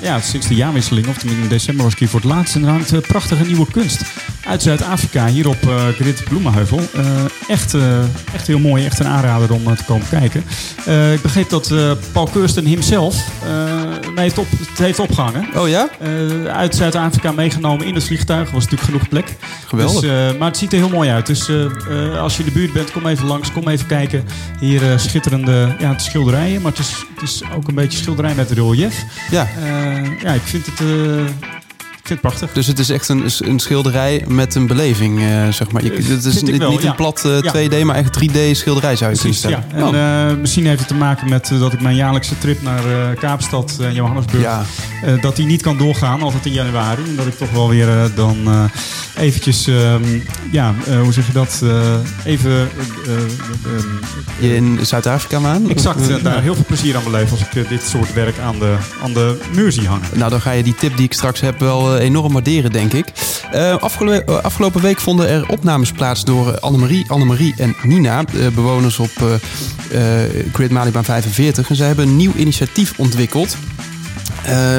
ja, 0.02 0.22
sinds 0.22 0.48
de 0.48 0.56
jaarwisseling, 0.56 1.08
of 1.08 1.18
tenminste 1.18 1.44
in 1.44 1.50
december 1.50 1.84
was 1.84 1.94
ik 1.94 2.00
hier 2.00 2.08
voor 2.10 2.20
het 2.20 2.30
laatst. 2.30 2.56
En 2.56 2.64
er 2.64 2.70
hangt 2.70 3.08
prachtige 3.08 3.46
nieuwe 3.46 3.72
kunst 3.72 4.02
uit 4.50 4.62
Zuid-Afrika, 4.62 5.28
hier 5.28 5.48
op 5.48 5.62
eh 5.62 5.88
Grit 5.88 6.24
Bloemenheuvel. 6.24 6.80
Eh, 6.94 7.06
echt, 7.48 7.74
eh, 7.74 8.00
echt 8.34 8.48
heel 8.48 8.60
mooi, 8.60 8.86
echt 8.86 9.00
een 9.00 9.08
aanrader 9.08 9.54
om 9.54 9.76
te 9.76 9.84
komen 9.84 10.10
kijken. 10.10 10.44
Ik 11.14 11.22
begreep 11.22 11.50
dat 11.50 11.74
Paul 12.12 12.26
Kirsten 12.26 12.66
himself 12.66 13.16
heeft 14.16 14.38
op, 14.38 14.48
het 14.70 14.78
heeft 14.78 15.00
opgehangen. 15.00 15.48
Oh 15.56 15.68
ja? 15.68 15.90
Uit 16.48 16.76
Zuid-Afrika 16.76 17.32
meegenomen 17.32 17.86
in 17.86 17.96
het 17.96 18.04
vliegtuig. 18.04 18.52
Was 18.52 18.64
natuurlijk 18.64 18.92
genoeg 18.92 19.10
plek. 19.10 19.36
Geweldig. 19.68 20.02
Dus, 20.02 20.38
maar 20.38 20.48
het 20.48 20.58
ziet 20.58 20.74
er 20.74 20.78
heel 20.78 20.90
mooi 20.90 21.10
uit. 21.10 21.26
Dus 21.26 21.50
als 22.20 22.38
je 22.38 22.44
in 22.44 22.46
de 22.46 22.60
buurt 22.60 22.74
bent, 22.74 22.92
kom 22.92 23.06
even 23.06 23.26
langs. 23.26 23.52
Kom 23.52 23.68
even 23.68 23.88
kijken. 23.88 24.24
Hier 24.60 24.82
schitterende 24.96 25.76
ja, 25.80 25.90
het 25.90 26.02
schilderijen. 26.02 26.62
Maar 26.62 26.72
het 26.72 26.80
is, 26.80 27.06
het 27.16 27.30
is 27.30 27.42
ook 27.56 27.68
een 27.68 27.76
beetje 27.76 27.98
schilderij 27.98 28.36
met 28.36 28.52
relief. 28.52 29.04
Ja. 29.32 29.48
Ja, 30.24 30.34
ik 30.34 30.42
vind 30.42 30.66
het, 30.66 30.82
vind 32.10 32.22
het 32.22 32.22
prachtig. 32.22 32.52
Dus 32.54 32.68
het 32.68 32.80
is 32.80 32.90
echt 32.90 33.10
een, 33.10 33.24
een 33.40 33.60
schilderij 33.60 34.24
met 34.28 34.56
een 34.56 34.68
beleving, 34.68 35.20
eh, 35.20 35.48
zeg 35.50 35.72
maar. 35.72 35.84
Je, 35.84 35.92
het 35.92 36.26
is 36.26 36.42
niet, 36.42 36.58
wel, 36.58 36.70
niet 36.72 36.82
ja. 36.82 36.90
een 36.90 36.96
plat 36.96 37.26
eh, 37.26 37.42
Ja. 37.42 37.54
2D, 37.80 37.84
maar 37.86 37.96
echt 37.96 38.20
3D 38.24 38.38
schilderij 38.52 38.96
zou 38.96 39.12
je 39.12 39.18
Precies, 39.20 39.42
kunnen 39.42 39.60
ja. 39.60 39.66
stellen. 39.68 39.94
En 39.94 40.24
Oh. 40.26 40.30
eh, 40.32 40.38
misschien 40.38 40.66
heeft 40.66 40.80
het 40.80 40.88
te 40.88 40.94
maken 40.96 41.30
met 41.30 41.52
eh, 41.52 41.60
dat 41.60 41.74
ik 41.74 41.82
mijn 41.82 41.96
jaarlijkse 41.96 42.38
trip 42.38 42.62
naar 42.62 42.86
eh, 42.86 43.20
Kaapstad 43.20 43.78
en 43.82 43.94
Johannesburg... 43.94 44.44
eh, 45.04 45.22
dat 45.22 45.36
die 45.36 45.46
niet 45.46 45.62
kan 45.62 45.78
doorgaan, 45.78 46.22
altijd 46.22 46.46
in 46.46 46.54
januari. 46.54 47.02
En 47.08 47.16
dat 47.16 47.26
ik 47.26 47.38
toch 47.38 47.52
wel 47.52 47.70
weer 47.70 47.90
eh, 47.90 48.04
dan 48.16 48.38
eh, 48.46 48.64
eventjes, 49.24 49.68
ehm, 49.68 50.04
ja, 50.52 50.74
eh, 50.88 51.02
hoe 51.02 51.14
zeg 51.14 51.26
je 51.28 51.34
dat, 51.34 51.60
eh, 51.64 51.72
even... 52.26 52.52
eh, 52.52 53.14
eh, 53.14 53.20
eh, 53.20 54.50
Je 54.50 54.56
in 54.56 54.80
Zuid-Afrika 54.82 55.40
maan? 55.40 55.70
Exact, 55.70 56.10
eh, 56.10 56.24
daar 56.24 56.42
heel 56.42 56.56
veel 56.56 56.66
plezier 56.68 56.96
aan 56.96 57.04
beleven 57.04 57.32
als 57.32 57.42
ik 57.42 57.56
eh, 57.56 57.70
dit 57.70 57.84
soort 57.84 58.14
werk 58.14 58.40
aan 58.40 58.60
de, 58.60 58.76
aan 59.04 59.14
de 59.14 59.38
muur 59.56 59.72
zie 59.72 59.88
hangen. 59.88 60.08
Nou, 60.14 60.30
dan 60.30 60.42
ga 60.42 60.52
je 60.52 60.64
die 60.64 60.76
tip 60.76 60.96
die 60.98 61.06
ik 61.06 61.14
straks 61.14 61.40
heb 61.40 61.60
wel 61.60 61.96
eh, 61.96 61.99
enorm 62.00 62.34
waarderen, 62.34 62.72
denk 62.72 62.94
ik. 62.94 63.06
Eh, 63.52 63.76
afgelo- 63.78 64.12
eh, 64.12 64.38
afgelopen 64.44 64.82
week 64.82 65.00
vonden 65.00 65.30
er 65.30 65.50
opnames 65.50 65.92
plaats 65.92 66.24
door 66.24 66.54
eh, 66.54 66.62
Annemarie, 66.62 67.06
Annemarie 67.08 67.54
en 67.58 67.76
Nina, 67.84 68.24
bewoners 68.54 69.00
op 69.00 69.12
Grid 70.54 70.72
Malibaan 70.72 71.04
45. 71.04 71.70
En 71.70 71.76
zij 71.76 71.88
hebben 71.88 72.08
een 72.08 72.16
nieuw 72.16 72.34
initiatief 72.36 72.94
ontwikkeld. 72.98 73.58
Eh 74.46 74.78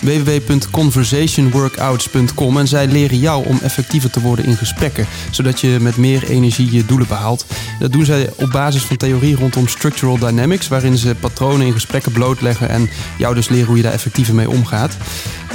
www.conversationworkouts.com 0.00 2.58
en 2.58 2.68
zij 2.68 2.86
leren 2.86 3.18
jou 3.18 3.46
om 3.46 3.58
effectiever 3.62 4.10
te 4.10 4.20
worden 4.20 4.44
in 4.44 4.56
gesprekken, 4.56 5.06
zodat 5.30 5.60
je 5.60 5.76
met 5.80 5.96
meer 5.96 6.28
energie 6.28 6.72
je 6.72 6.86
doelen 6.86 7.08
behaalt. 7.08 7.46
Dat 7.78 7.92
doen 7.92 8.04
zij 8.04 8.30
op 8.36 8.50
basis 8.50 8.82
van 8.82 8.96
theorie 8.96 9.36
rondom 9.36 9.68
structural 9.68 10.18
dynamics, 10.18 10.68
waarin 10.68 10.98
ze 10.98 11.14
patronen 11.20 11.66
in 11.66 11.72
gesprekken 11.72 12.12
blootleggen 12.12 12.68
en 12.68 12.90
jou 13.18 13.34
dus 13.34 13.48
leren 13.48 13.66
hoe 13.66 13.76
je 13.76 13.82
daar 13.82 13.92
effectiever 13.92 14.34
mee 14.34 14.50
omgaat. 14.50 14.96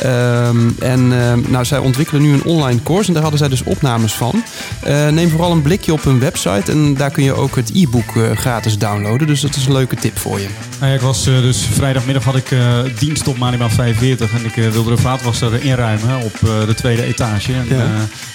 Ehm, 0.01 0.69
en 0.79 1.21
ehm, 1.21 1.39
nou, 1.47 1.65
zij 1.65 1.77
ontwikkelen 1.77 2.21
nu 2.21 2.33
een 2.33 2.43
online 2.43 2.83
course 2.83 3.07
en 3.07 3.13
daar 3.13 3.21
hadden 3.21 3.39
zij 3.39 3.49
dus 3.49 3.63
opnames 3.63 4.13
van. 4.13 4.43
Eh, 4.83 5.07
neem 5.07 5.29
vooral 5.29 5.51
een 5.51 5.61
blikje 5.61 5.93
op 5.93 6.03
hun 6.03 6.19
website 6.19 6.71
en 6.71 6.93
daar 6.93 7.11
kun 7.11 7.23
je 7.23 7.33
ook 7.33 7.55
het 7.55 7.71
e-book 7.73 8.15
eh, 8.15 8.31
gratis 8.31 8.77
downloaden. 8.77 9.27
Dus 9.27 9.41
dat 9.41 9.55
is 9.55 9.65
een 9.65 9.73
leuke 9.73 9.95
tip 9.95 10.17
voor 10.17 10.39
je. 10.39 10.47
Nou 10.79 10.89
ja, 10.89 10.95
ik 10.97 11.01
was 11.03 11.27
eh, 11.27 11.41
dus 11.41 11.57
vrijdagmiddag 11.71 12.23
had 12.23 12.35
ik 12.35 12.51
eh, 12.51 12.79
dienst 12.99 13.27
op 13.27 13.37
Malibaan 13.37 13.71
45 13.71 14.33
en 14.33 14.45
ik 14.45 14.57
eh, 14.57 14.67
wilde 14.69 14.89
de 14.89 14.97
vaatwasser 15.01 15.63
inruimen 15.63 16.21
op 16.21 16.39
de 16.41 16.73
tweede 16.75 17.03
etage. 17.03 17.53
En 17.53 17.65
Ja. 17.69 17.85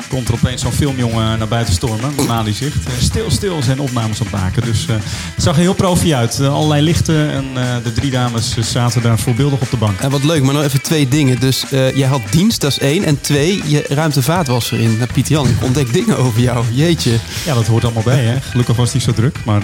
komt 0.09 0.29
er 0.29 0.35
opeens 0.35 0.63
zo'n 0.63 0.73
filmjongen 0.73 1.39
naar 1.39 1.49
buiten 1.49 1.75
stormen, 1.75 2.15
Mali 2.27 2.53
zicht. 2.53 2.77
Stil, 3.01 3.31
stil 3.31 3.63
zijn 3.63 3.81
opnames 3.81 4.21
aan 4.21 4.27
het 4.31 4.41
maken. 4.41 4.63
Dus 4.63 4.87
het 4.87 5.43
zag 5.43 5.55
er 5.55 5.61
heel 5.61 5.75
profi 5.75 6.15
uit. 6.15 6.41
Allerlei 6.41 6.83
lichten 6.83 7.31
en 7.31 7.45
de 7.83 7.93
drie 7.93 8.11
dames 8.11 8.55
zaten 8.61 9.03
daar 9.03 9.19
voorbeeldig 9.19 9.61
op 9.61 9.71
de 9.71 9.77
bank. 9.77 10.01
En 10.01 10.11
wat 10.11 10.25
leuk, 10.25 10.43
maar 10.43 10.55
nog 10.55 10.63
even 10.63 10.83
twee 10.83 11.09
dingen. 11.09 11.41
Dus 11.41 11.65
jij 11.95 12.09
had 12.09 12.21
dienst, 12.31 12.61
dat 12.61 12.71
is 12.71 12.79
één. 12.79 13.05
En 13.05 13.21
twee, 13.21 13.63
je 13.67 13.85
ruimt 13.89 14.15
de 14.15 14.23
vaatwasser 14.23 14.81
in. 14.81 14.97
Nou, 14.97 15.13
Pieter 15.13 15.33
Jan, 15.33 15.49
ik 15.49 15.63
ontdek 15.63 15.93
dingen 15.99 16.19
over 16.19 16.41
jou. 16.41 16.65
Jeetje. 16.73 17.13
Ja, 17.45 17.55
dat 17.55 17.67
hoort 17.67 17.85
allemaal 17.85 18.03
bij, 18.03 18.25
hè. 18.25 18.41
Gelukkig 18.41 18.77
was 18.77 18.85
het 18.85 18.95
niet 18.95 19.03
zo 19.05 19.13
druk. 19.13 19.37
Maar, 19.45 19.63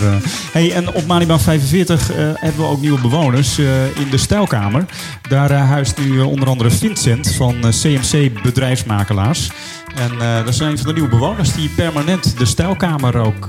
hey, 0.53 0.73
en 0.73 0.93
op 0.93 1.07
Malibaan 1.07 1.41
45 1.41 2.11
eh, 2.13 2.17
hebben 2.35 2.61
we 2.61 2.67
ook 2.69 2.81
nieuwe 2.81 3.01
bewoners 3.01 3.59
eh, 3.59 3.97
in 3.97 4.11
de 4.11 4.17
stijlkamer. 4.17 4.85
Daar 5.29 5.51
eh, 5.51 5.69
huist 5.69 5.99
nu 5.99 6.21
eh, 6.21 6.27
onder 6.27 6.49
andere 6.49 6.71
Vincent 6.71 7.35
van 7.35 7.55
CMC 7.61 8.43
Bedrijfsmakelaars. 8.43 9.51
En 9.95 10.19
dat 10.45 10.55
is 10.55 10.59
een 10.59 10.79
van 10.79 10.87
de 10.87 10.93
nieuwe 10.93 11.09
bewoners 11.09 11.53
die 11.53 11.69
permanent 11.69 12.39
de 12.39 12.45
stijlkamer 12.45 13.17
ook 13.17 13.47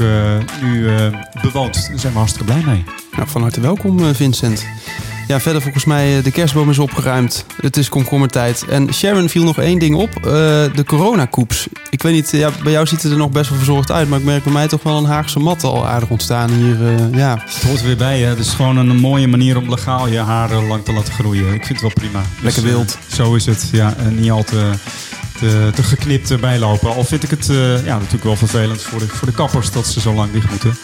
nu 0.61 0.89
bewoont. 1.41 1.87
Daar 1.87 1.99
zijn 1.99 2.13
we 2.13 2.19
hartstikke 2.19 2.53
blij 2.53 2.63
mee. 2.65 2.83
Nou, 3.11 3.29
van 3.29 3.41
harte 3.41 3.61
welkom, 3.61 4.15
Vincent. 4.15 4.65
Ja, 5.29 5.39
verder 5.39 5.61
volgens 5.61 5.85
mij 5.85 6.17
eh, 6.17 6.23
de 6.23 6.31
kerstboom 6.31 6.69
is 6.69 6.79
opgeruimd. 6.79 7.45
Het 7.61 7.77
is 7.77 7.89
komkommertijd. 7.89 8.65
En 8.69 8.93
Sharon 8.93 9.29
viel 9.29 9.43
nog 9.43 9.57
één 9.59 9.79
ding 9.79 9.95
op. 9.95 10.15
eh, 10.15 10.21
de 10.75 10.83
coronakoeps. 10.85 11.67
Ik 11.89 12.01
weet 12.01 12.13
niet, 12.13 12.29
ja, 12.31 12.49
bij 12.63 12.71
jou 12.71 12.85
ziet 12.87 13.03
het 13.03 13.11
er 13.11 13.17
nog 13.17 13.29
best 13.29 13.49
wel 13.49 13.57
verzorgd 13.57 13.91
uit. 13.91 14.09
Maar 14.09 14.19
ik 14.19 14.25
merk 14.25 14.43
bij 14.43 14.53
mij 14.53 14.67
toch 14.67 14.83
wel 14.83 14.97
een 14.97 15.05
Haagse 15.05 15.39
mat 15.39 15.63
al 15.63 15.87
aardig 15.87 16.09
ontstaan 16.09 16.49
hier. 16.49 16.87
eh, 16.87 17.17
ja. 17.17 17.43
Het 17.45 17.63
hoort 17.63 17.79
er 17.79 17.85
weer 17.85 17.97
bij, 17.97 18.19
hè. 18.19 18.27
Het 18.29 18.39
is 18.39 18.49
gewoon 18.53 18.77
een 18.77 18.95
mooie 18.97 19.27
manier 19.27 19.57
om 19.57 19.69
legaal 19.69 20.07
je 20.07 20.17
haren 20.19 20.67
lang 20.67 20.85
te 20.85 20.93
laten 20.93 21.13
groeien. 21.13 21.53
Ik 21.53 21.65
vind 21.65 21.69
het 21.69 21.81
wel 21.81 21.91
prima. 21.93 22.21
Lekker 22.41 22.63
eh, 22.63 22.69
wild. 22.69 22.97
zo 23.13 23.35
is 23.35 23.45
het, 23.45 23.69
ja. 23.71 23.93
En 23.97 24.19
niet 24.19 24.31
al 24.31 24.43
te, 24.43 24.69
te, 25.39 25.71
te 25.75 25.83
geknipt 25.83 26.31
erbij 26.31 26.59
lopen. 26.59 26.95
Al 26.95 27.03
vind 27.03 27.23
ik 27.23 27.29
het 27.29 27.49
eh, 27.49 27.85
ja, 27.85 27.95
natuurlijk 27.95 28.23
wel 28.23 28.35
vervelend 28.35 28.81
voor 28.81 28.99
de, 28.99 29.07
voor 29.07 29.27
de 29.27 29.33
kappers 29.33 29.71
dat 29.71 29.87
ze 29.87 29.99
zo 29.99 30.13
lang 30.13 30.31
dicht 30.31 30.49
moeten. 30.49 30.77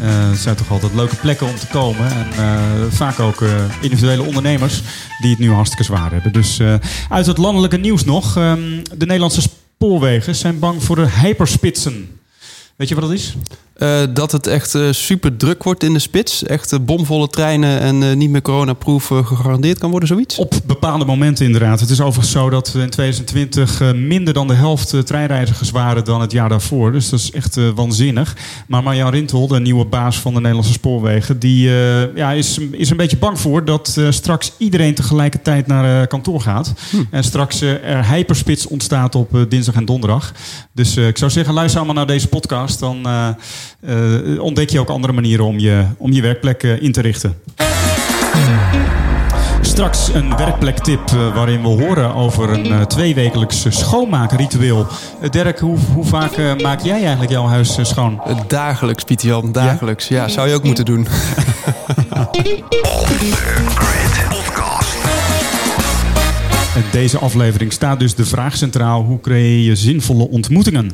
Eh, 0.00 0.30
het 0.30 0.38
zijn 0.38 0.56
toch 0.56 0.70
altijd 0.70 0.94
leuke 0.94 1.16
plekken 1.16 1.46
om 1.46 1.56
te 1.56 1.66
komen. 1.66 2.10
En 2.10 2.26
eh, 2.36 2.62
vaak 2.88 3.20
ook 3.20 3.42
eh, 3.42 3.50
individuele 3.80 4.22
ondernemers 4.22 4.82
die 5.20 5.30
het 5.30 5.38
nu 5.38 5.52
hartstikke 5.52 5.84
zwaar 5.84 6.12
hebben. 6.12 6.32
Dus 6.32 6.60
uit 7.08 7.26
het 7.26 7.38
landelijke 7.38 7.76
nieuws 7.76 8.04
nog. 8.04 8.36
ehm, 8.36 8.82
de 8.96 9.06
Nederlandse 9.06 9.40
spoorwegen 9.40 10.34
zijn 10.34 10.58
bang 10.58 10.82
voor 10.82 10.96
de 10.96 11.08
hyperspitsen. 11.10 12.20
Weet 12.76 12.88
je 12.88 12.94
wat 12.94 13.04
dat 13.04 13.12
is? 13.12 13.36
Uh, 13.78 14.00
dat 14.10 14.32
het 14.32 14.46
echt 14.46 14.74
uh, 14.74 14.88
super 14.90 15.36
druk 15.36 15.62
wordt 15.62 15.82
in 15.82 15.92
de 15.92 15.98
spits. 15.98 16.42
Echt 16.44 16.72
uh, 16.72 16.78
bomvolle 16.80 17.28
treinen 17.28 17.80
en 17.80 18.18
niet 18.18 18.30
meer 18.30 18.42
coronaproof 18.42 19.06
gegarandeerd 19.06 19.78
kan 19.78 19.90
worden, 19.90 20.08
zoiets? 20.08 20.38
Op 20.38 20.54
bepaalde 20.66 21.04
momenten 21.04 21.44
inderdaad. 21.44 21.80
Het 21.80 21.90
is 21.90 22.00
overigens 22.00 22.32
zo 22.32 22.50
dat 22.50 22.74
in 22.74 22.90
2020 22.90 23.94
minder 23.94 24.34
dan 24.34 24.46
de 24.46 24.54
helft 24.54 25.06
treinreizigers 25.06 25.70
waren 25.70 26.04
dan 26.04 26.20
het 26.20 26.32
jaar 26.32 26.48
daarvoor. 26.48 26.92
Dus 26.92 27.08
dat 27.08 27.20
is 27.20 27.30
echt 27.30 27.74
waanzinnig. 27.74 28.36
Maar 28.66 28.82
Marjan 28.82 29.10
Rintel, 29.10 29.46
de 29.46 29.60
nieuwe 29.60 29.84
baas 29.84 30.18
van 30.18 30.32
de 30.32 30.40
Nederlandse 30.40 30.72
spoorwegen, 30.72 31.38
die 31.38 31.70
ja, 32.14 32.32
is, 32.32 32.58
is 32.70 32.90
een 32.90 32.96
beetje 32.96 33.16
bang 33.16 33.40
voor 33.40 33.64
dat 33.64 34.00
straks 34.10 34.52
iedereen 34.56 34.94
tegelijkertijd 34.94 35.66
naar 35.66 36.06
kantoor 36.06 36.40
gaat. 36.40 36.72
Hm. 36.90 36.96
En 37.10 37.24
straks 37.24 37.60
er 37.60 38.10
hyperspits 38.10 38.66
ontstaat 38.66 39.14
op 39.14 39.46
dinsdag 39.48 39.74
en 39.74 39.84
donderdag. 39.84 40.32
Dus 40.72 40.96
ik 40.96 41.18
zou 41.18 41.30
zeggen, 41.30 41.54
luister 41.54 41.78
allemaal 41.78 41.96
naar 41.96 42.14
deze 42.14 42.28
podcast. 42.28 42.78
Dan 42.78 43.06
uh, 43.80 44.42
ontdek 44.42 44.70
je 44.70 44.80
ook 44.80 44.88
andere 44.88 45.12
manieren 45.12 45.44
om 45.44 45.58
je, 45.58 45.84
om 45.96 46.12
je 46.12 46.22
werkplek 46.22 46.62
uh, 46.62 46.82
in 46.82 46.92
te 46.92 47.00
richten. 47.00 47.34
Straks 49.60 50.14
een 50.14 50.36
werkplektip 50.36 51.10
uh, 51.14 51.34
waarin 51.34 51.62
we 51.62 51.68
horen 51.68 52.14
over 52.14 52.50
een 52.50 52.86
tweewekelijks 52.86 53.66
schoonmaakritueel. 53.68 54.86
Dirk, 55.30 55.58
hoe, 55.58 55.78
hoe 55.94 56.04
vaak 56.04 56.60
maak 56.62 56.80
jij 56.80 56.98
eigenlijk 57.00 57.30
jouw 57.30 57.46
huis 57.46 57.78
schoon? 57.82 58.22
Dagelijks, 58.46 59.04
Pieter 59.04 59.28
Jan, 59.28 59.52
dagelijks. 59.52 60.08
Ja? 60.08 60.22
ja, 60.22 60.28
zou 60.28 60.48
je 60.48 60.54
ook 60.54 60.64
moeten 60.64 60.84
doen. 60.84 61.06
Deze 66.92 67.18
aflevering 67.18 67.72
staat 67.72 67.98
dus 67.98 68.14
de 68.14 68.24
vraag 68.24 68.56
centraal: 68.56 69.02
hoe 69.02 69.20
creëer 69.20 69.64
je 69.64 69.76
zinvolle 69.76 70.28
ontmoetingen? 70.28 70.92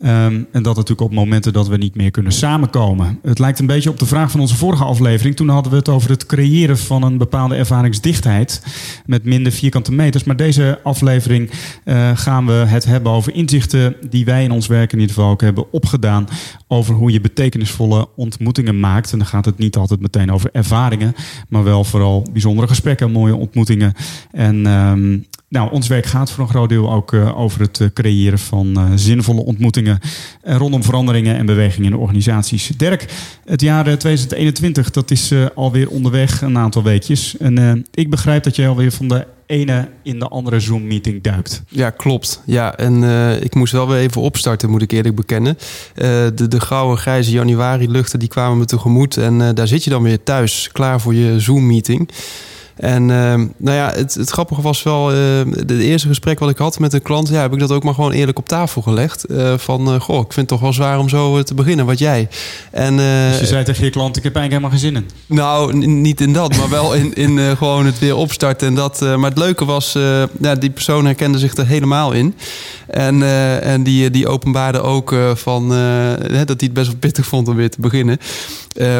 Um, 0.00 0.46
en 0.52 0.62
dat 0.62 0.76
natuurlijk 0.76 1.00
op 1.00 1.12
momenten 1.12 1.52
dat 1.52 1.68
we 1.68 1.76
niet 1.76 1.94
meer 1.94 2.10
kunnen 2.10 2.32
samenkomen. 2.32 3.18
Het 3.22 3.38
lijkt 3.38 3.58
een 3.58 3.66
beetje 3.66 3.90
op 3.90 3.98
de 3.98 4.06
vraag 4.06 4.30
van 4.30 4.40
onze 4.40 4.56
vorige 4.56 4.84
aflevering. 4.84 5.36
Toen 5.36 5.48
hadden 5.48 5.72
we 5.72 5.78
het 5.78 5.88
over 5.88 6.10
het 6.10 6.26
creëren 6.26 6.78
van 6.78 7.02
een 7.02 7.18
bepaalde 7.18 7.54
ervaringsdichtheid 7.54 8.62
met 9.06 9.24
minder 9.24 9.52
vierkante 9.52 9.92
meters. 9.92 10.24
Maar 10.24 10.36
deze 10.36 10.80
aflevering 10.82 11.50
uh, 11.84 12.10
gaan 12.14 12.46
we 12.46 12.52
het 12.52 12.84
hebben 12.84 13.12
over 13.12 13.34
inzichten 13.34 13.96
die 14.10 14.24
wij 14.24 14.44
in 14.44 14.50
ons 14.50 14.66
werk 14.66 14.92
in 14.92 14.98
ieder 14.98 15.14
geval 15.14 15.30
ook 15.30 15.40
hebben 15.40 15.72
opgedaan. 15.72 16.28
Over 16.66 16.94
hoe 16.94 17.12
je 17.12 17.20
betekenisvolle 17.20 18.08
ontmoetingen 18.16 18.80
maakt. 18.80 19.12
En 19.12 19.18
dan 19.18 19.26
gaat 19.26 19.44
het 19.44 19.58
niet 19.58 19.76
altijd 19.76 20.00
meteen 20.00 20.32
over 20.32 20.50
ervaringen, 20.52 21.14
maar 21.48 21.64
wel 21.64 21.84
vooral 21.84 22.26
bijzondere 22.32 22.68
gesprekken, 22.68 23.10
mooie 23.10 23.36
ontmoetingen. 23.36 23.94
En 24.30 24.66
um, 24.66 25.26
nou, 25.48 25.70
ons 25.70 25.88
werk 25.88 26.06
gaat 26.06 26.30
voor 26.30 26.44
een 26.44 26.50
groot 26.50 26.68
deel 26.68 26.92
ook 26.92 27.12
uh, 27.12 27.38
over 27.38 27.60
het 27.60 27.78
uh, 27.78 27.88
creëren 27.94 28.38
van 28.38 28.66
uh, 28.78 28.92
zinvolle 28.94 29.44
ontmoetingen 29.44 30.00
rondom 30.42 30.82
veranderingen 30.82 31.36
en 31.36 31.46
bewegingen 31.46 31.92
in 31.92 31.98
organisaties. 31.98 32.70
Dirk, 32.76 33.12
het 33.44 33.60
jaar 33.60 33.98
2021, 33.98 34.90
dat 34.90 35.10
is 35.10 35.32
alweer 35.54 35.88
onderweg 35.88 36.40
een 36.42 36.58
aantal 36.58 36.82
weekjes. 36.82 37.36
En 37.36 37.86
ik 37.94 38.10
begrijp 38.10 38.42
dat 38.44 38.56
jij 38.56 38.68
alweer 38.68 38.92
van 38.92 39.08
de 39.08 39.26
ene 39.46 39.88
in 40.02 40.18
de 40.18 40.28
andere 40.28 40.60
Zoom-meeting 40.60 41.22
duikt. 41.22 41.62
Ja, 41.68 41.90
klopt. 41.90 42.42
Ja, 42.44 42.76
en 42.76 43.02
ik 43.42 43.54
moest 43.54 43.72
wel 43.72 43.88
weer 43.88 43.98
even 43.98 44.20
opstarten, 44.20 44.70
moet 44.70 44.82
ik 44.82 44.92
eerlijk 44.92 45.14
bekennen. 45.14 45.58
de, 45.94 46.48
de 46.48 46.60
gouden, 46.60 46.98
grijze 46.98 47.30
januari-luchten 47.30 48.18
die 48.18 48.28
kwamen 48.28 48.58
me 48.58 48.64
tegemoet. 48.64 49.16
En 49.16 49.54
daar 49.54 49.68
zit 49.68 49.84
je 49.84 49.90
dan 49.90 50.02
weer 50.02 50.22
thuis, 50.22 50.68
klaar 50.72 51.00
voor 51.00 51.14
je 51.14 51.40
Zoom-meeting. 51.40 52.10
En 52.78 53.02
uh, 53.02 53.34
nou 53.56 53.76
ja, 53.76 53.92
het, 53.94 54.14
het, 54.14 54.30
grappige 54.30 54.62
was 54.62 54.82
wel, 54.82 55.10
uh, 55.10 55.16
de 55.66 55.82
eerste 55.82 56.08
gesprek 56.08 56.38
wat 56.38 56.50
ik 56.50 56.58
had 56.58 56.78
met 56.78 56.92
een 56.92 57.02
klant, 57.02 57.28
ja, 57.28 57.40
heb 57.40 57.52
ik 57.52 57.58
dat 57.58 57.72
ook 57.72 57.82
maar 57.82 57.94
gewoon 57.94 58.12
eerlijk 58.12 58.38
op 58.38 58.48
tafel 58.48 58.82
gelegd. 58.82 59.24
Uh, 59.30 59.54
van, 59.56 59.94
uh, 59.94 60.00
goh, 60.00 60.16
ik 60.16 60.32
vind 60.32 60.36
het 60.36 60.48
toch 60.48 60.60
wel 60.60 60.72
zwaar 60.72 60.98
om 60.98 61.08
zo 61.08 61.42
te 61.42 61.54
beginnen, 61.54 61.86
wat 61.86 61.98
jij. 61.98 62.28
En, 62.70 62.96
dus 62.96 63.38
je 63.38 63.46
zei 63.46 63.64
tegen 63.64 63.84
je 63.84 63.90
klant, 63.90 64.16
ik 64.16 64.22
heb 64.22 64.36
eigenlijk 64.36 64.64
helemaal 64.64 64.70
geen 64.70 65.04
zin 65.04 65.26
in. 65.26 65.36
Nou, 65.36 65.86
niet 65.86 66.20
in 66.20 66.32
dat, 66.32 66.56
maar 66.56 66.68
wel 66.68 66.94
in, 66.94 67.14
in 67.14 67.56
gewoon 67.56 67.86
het 67.86 67.98
weer 67.98 68.16
opstarten. 68.16 68.68
En 68.68 68.74
dat, 68.74 69.00
maar 69.00 69.30
het 69.30 69.38
leuke 69.38 69.64
was, 69.64 69.92
ja, 70.40 70.54
die 70.54 70.70
persoon 70.70 71.04
herkende 71.04 71.38
zich 71.38 71.56
er 71.56 71.66
helemaal 71.66 72.12
in. 72.12 72.34
En, 72.86 73.22
en 73.62 73.82
die, 73.82 74.10
die 74.10 74.28
openbaarde 74.28 74.80
ook 74.80 75.14
van, 75.34 75.68
dat 75.68 76.30
hij 76.30 76.46
het 76.46 76.72
best 76.72 76.86
wel 76.86 76.96
pittig 76.98 77.26
vond 77.26 77.48
om 77.48 77.56
weer 77.56 77.70
te 77.70 77.80
beginnen. 77.80 78.18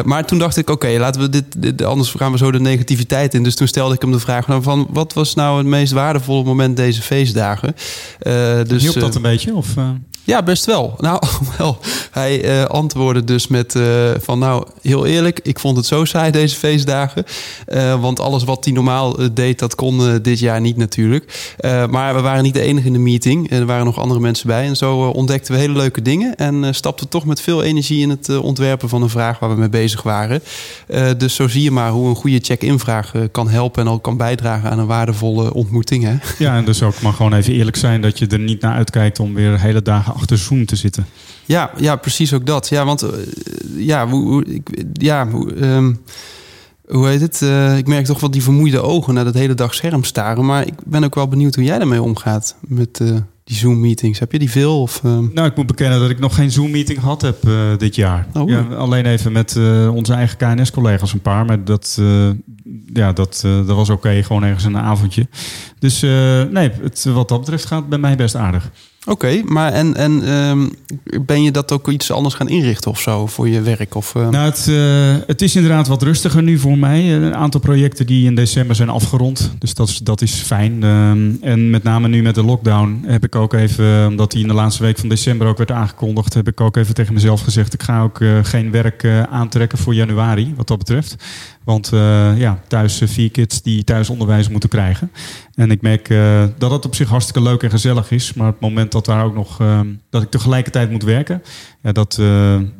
maar 0.03 0.25
toen 0.25 0.39
dacht 0.39 0.57
ik, 0.57 0.69
oké, 0.69 0.97
laten 0.97 1.21
we 1.21 1.29
dit, 1.29 1.45
dit, 1.57 1.83
anders 1.83 2.11
gaan 2.11 2.31
we 2.31 2.37
zo 2.37 2.51
de 2.51 2.59
negativiteit 2.59 3.33
in. 3.33 3.43
Dus 3.43 3.55
toen 3.55 3.67
stelde 3.69 3.95
ik 3.95 4.01
hem 4.01 4.11
de 4.11 4.19
vraag 4.19 4.45
van 4.59 4.87
wat 4.89 5.13
was 5.13 5.33
nou 5.33 5.57
het 5.57 5.67
meest 5.67 5.91
waardevolle 5.91 6.43
moment 6.43 6.77
deze 6.77 7.01
feestdagen? 7.01 7.75
Uh, 8.21 8.63
dus, 8.67 8.81
Hielp 8.81 8.95
dat 8.95 9.09
eh, 9.09 9.15
een 9.15 9.21
beetje? 9.21 9.55
Of, 9.55 9.75
uh... 9.77 9.89
Ja, 10.23 10.43
best 10.43 10.65
wel. 10.65 10.95
Nou, 11.09 11.21
wel. 11.57 11.77
Hij 12.11 12.59
uh, 12.59 12.65
antwoordde 12.65 13.23
dus 13.23 13.47
met 13.47 13.75
uh, 13.75 13.83
van 14.19 14.39
nou, 14.39 14.65
heel 14.81 15.05
eerlijk, 15.05 15.39
ik 15.43 15.59
vond 15.59 15.77
het 15.77 15.85
zo 15.85 16.05
saai 16.05 16.31
deze 16.31 16.55
feestdagen. 16.55 17.23
Uh, 17.67 18.01
want 18.01 18.19
alles 18.19 18.43
wat 18.43 18.65
hij 18.65 18.73
normaal 18.73 19.15
deed, 19.33 19.59
dat 19.59 19.75
kon 19.75 20.19
dit 20.21 20.39
jaar 20.39 20.61
niet 20.61 20.77
natuurlijk. 20.77 21.53
maar 21.89 22.15
we 22.15 22.21
waren 22.21 22.43
niet 22.43 22.53
de 22.53 22.61
enige 22.61 22.87
in 22.87 22.93
de 22.93 22.99
meeting. 22.99 23.51
Er 23.51 23.65
waren 23.65 23.85
nog 23.85 23.99
andere 23.99 24.19
mensen 24.19 24.47
bij. 24.47 24.65
En 24.65 24.75
zo 24.75 24.97
ontdekten 24.97 25.53
we 25.53 25.59
hele 25.59 25.73
leuke 25.73 26.01
dingen. 26.01 26.35
En 26.35 26.75
stapten 26.75 27.09
toch 27.09 27.25
met 27.25 27.41
veel 27.41 27.63
energie 27.63 28.01
in 28.01 28.09
het 28.09 28.39
ontwerpen 28.39 28.89
van 28.89 29.01
een 29.01 29.09
vraag 29.09 29.39
waar 29.39 29.49
we 29.49 29.55
mee 29.55 29.69
bezig 29.69 30.01
waren. 30.01 30.41
dus 31.17 31.35
zo 31.35 31.47
zie 31.47 31.63
je 31.63 31.71
maar 31.71 31.91
hoe 31.91 32.09
een 32.09 32.15
goede 32.15 32.39
check-in 32.39 32.79
vraag 32.79 33.11
kan 33.31 33.49
helpen 33.49 33.85
en 33.85 33.91
ook 33.91 34.03
kan 34.03 34.17
bijdragen 34.17 34.69
aan 34.69 34.79
een 34.79 34.87
waardevolle 34.87 35.53
ontmoeting. 35.53 36.03
Hè? 36.03 36.15
Ja, 36.37 36.55
en 36.55 36.65
dus 36.65 36.83
ook 36.83 37.01
maar 37.01 37.13
gewoon 37.13 37.33
even 37.33 37.53
eerlijk 37.53 37.77
zijn 37.77 38.01
dat 38.01 38.19
je 38.19 38.27
er 38.27 38.39
niet 38.39 38.61
naar 38.61 38.75
uitkijkt 38.75 39.19
om 39.19 39.33
weer 39.33 39.59
hele 39.59 39.81
dagen 39.81 40.08
achter 40.19 40.37
Zoom 40.37 40.65
te 40.65 40.75
zitten. 40.75 41.05
Ja, 41.49 41.71
ja 41.77 41.95
precies 41.95 42.33
ook 42.33 42.45
dat. 42.45 42.69
Ja, 42.69 42.85
want 42.85 43.03
uh, 43.03 43.09
ja, 43.77 44.07
hoe, 44.07 44.45
ik, 44.45 44.69
ja 44.93 45.27
hoe, 45.29 45.65
um, 45.65 46.01
hoe 46.87 47.07
heet 47.07 47.21
het? 47.21 47.41
Uh, 47.43 47.77
ik 47.77 47.87
merk 47.87 48.05
toch 48.05 48.19
wel 48.19 48.31
die 48.31 48.43
vermoeide 48.43 48.81
ogen 48.81 49.13
na 49.13 49.23
dat 49.23 49.33
hele 49.33 49.53
dag 49.53 49.73
scherm 49.73 50.03
staren. 50.03 50.45
Maar 50.45 50.67
ik 50.67 50.73
ben 50.85 51.03
ook 51.03 51.15
wel 51.15 51.27
benieuwd 51.27 51.55
hoe 51.55 51.63
jij 51.63 51.77
daarmee 51.77 52.01
omgaat 52.01 52.55
met 52.67 52.99
uh, 53.01 53.17
die 53.43 53.57
Zoom-meetings. 53.57 54.19
Heb 54.19 54.31
je 54.31 54.39
die 54.39 54.51
veel? 54.51 54.81
Of, 54.81 55.01
uh... 55.05 55.17
Nou, 55.33 55.47
ik 55.47 55.55
moet 55.55 55.67
bekennen 55.67 55.99
dat 55.99 56.09
ik 56.09 56.19
nog 56.19 56.35
geen 56.35 56.51
Zoom-meeting 56.51 56.99
gehad 56.99 57.21
heb 57.21 57.37
dit 57.77 57.95
jaar. 57.95 58.27
Oh, 58.33 58.49
ja, 58.49 58.61
alleen 58.61 59.05
even 59.05 59.31
met 59.31 59.55
onze 59.91 60.13
eigen 60.13 60.37
KNS-collega's 60.37 61.13
een 61.13 61.21
paar. 61.21 61.45
Maar 61.45 61.63
dat, 61.63 62.01
ja, 62.93 63.13
dat, 63.13 63.39
dat 63.41 63.75
was 63.75 63.89
oké, 63.89 64.23
gewoon 64.23 64.43
ergens 64.43 64.63
een 64.63 64.77
avondje. 64.77 65.27
Dus 65.79 66.01
nee, 66.51 66.71
het, 66.81 67.03
wat 67.03 67.29
dat 67.29 67.39
betreft 67.39 67.65
gaat 67.65 67.79
het 67.79 67.89
bij 67.89 67.99
mij 67.99 68.15
best 68.15 68.35
aardig. 68.35 68.71
Oké, 69.09 69.41
maar 69.45 69.71
en, 69.71 69.95
en 69.95 70.33
um, 70.33 70.71
ben 71.25 71.43
je 71.43 71.51
dat 71.51 71.71
ook 71.71 71.87
iets 71.89 72.11
anders 72.11 72.35
gaan 72.35 72.49
inrichten 72.49 72.91
of 72.91 72.99
zo 72.99 73.27
voor 73.27 73.49
je 73.49 73.61
werk? 73.61 73.95
Of, 73.95 74.15
uh... 74.15 74.29
Nou, 74.29 74.45
het, 74.45 74.67
uh, 74.69 75.15
het 75.27 75.41
is 75.41 75.55
inderdaad 75.55 75.87
wat 75.87 76.03
rustiger 76.03 76.43
nu 76.43 76.57
voor 76.57 76.77
mij. 76.77 77.13
Een 77.13 77.35
aantal 77.35 77.59
projecten 77.59 78.05
die 78.05 78.25
in 78.25 78.35
december 78.35 78.75
zijn 78.75 78.89
afgerond. 78.89 79.51
Dus 79.59 79.73
dat 79.73 79.87
is, 79.87 79.97
dat 79.97 80.21
is 80.21 80.33
fijn. 80.33 80.83
Um, 80.83 81.37
en 81.41 81.69
met 81.69 81.83
name 81.83 82.07
nu 82.07 82.21
met 82.21 82.35
de 82.35 82.43
lockdown 82.43 83.03
heb 83.05 83.23
ik 83.23 83.35
ook 83.35 83.53
even, 83.53 84.07
omdat 84.07 84.31
die 84.31 84.41
in 84.41 84.47
de 84.47 84.53
laatste 84.53 84.83
week 84.83 84.97
van 84.97 85.09
december 85.09 85.47
ook 85.47 85.57
werd 85.57 85.71
aangekondigd, 85.71 86.33
heb 86.33 86.47
ik 86.47 86.61
ook 86.61 86.77
even 86.77 86.93
tegen 86.93 87.13
mezelf 87.13 87.41
gezegd: 87.41 87.73
ik 87.73 87.83
ga 87.83 88.01
ook 88.01 88.19
uh, 88.19 88.39
geen 88.41 88.71
werk 88.71 89.07
aantrekken 89.29 89.77
voor 89.77 89.93
januari, 89.93 90.53
wat 90.55 90.67
dat 90.67 90.77
betreft. 90.77 91.15
Want 91.69 91.89
ja, 92.37 92.59
thuis 92.67 93.01
vier 93.05 93.31
kids 93.31 93.61
die 93.61 93.83
thuis 93.83 94.09
onderwijs 94.09 94.49
moeten 94.49 94.69
krijgen. 94.69 95.11
En 95.55 95.71
ik 95.71 95.81
merk 95.81 96.07
dat 96.57 96.71
het 96.71 96.85
op 96.85 96.95
zich 96.95 97.09
hartstikke 97.09 97.41
leuk 97.41 97.63
en 97.63 97.69
gezellig 97.69 98.11
is. 98.11 98.33
Maar 98.33 98.47
het 98.47 98.59
moment 98.59 98.91
dat 98.91 99.05
daar 99.05 99.23
ook 99.23 99.33
nog 99.33 99.61
uh, 99.61 99.79
dat 100.09 100.21
ik 100.21 100.29
tegelijkertijd 100.29 100.91
moet 100.91 101.03
werken. 101.03 101.41
Ja, 101.81 101.91
dat, 101.91 102.21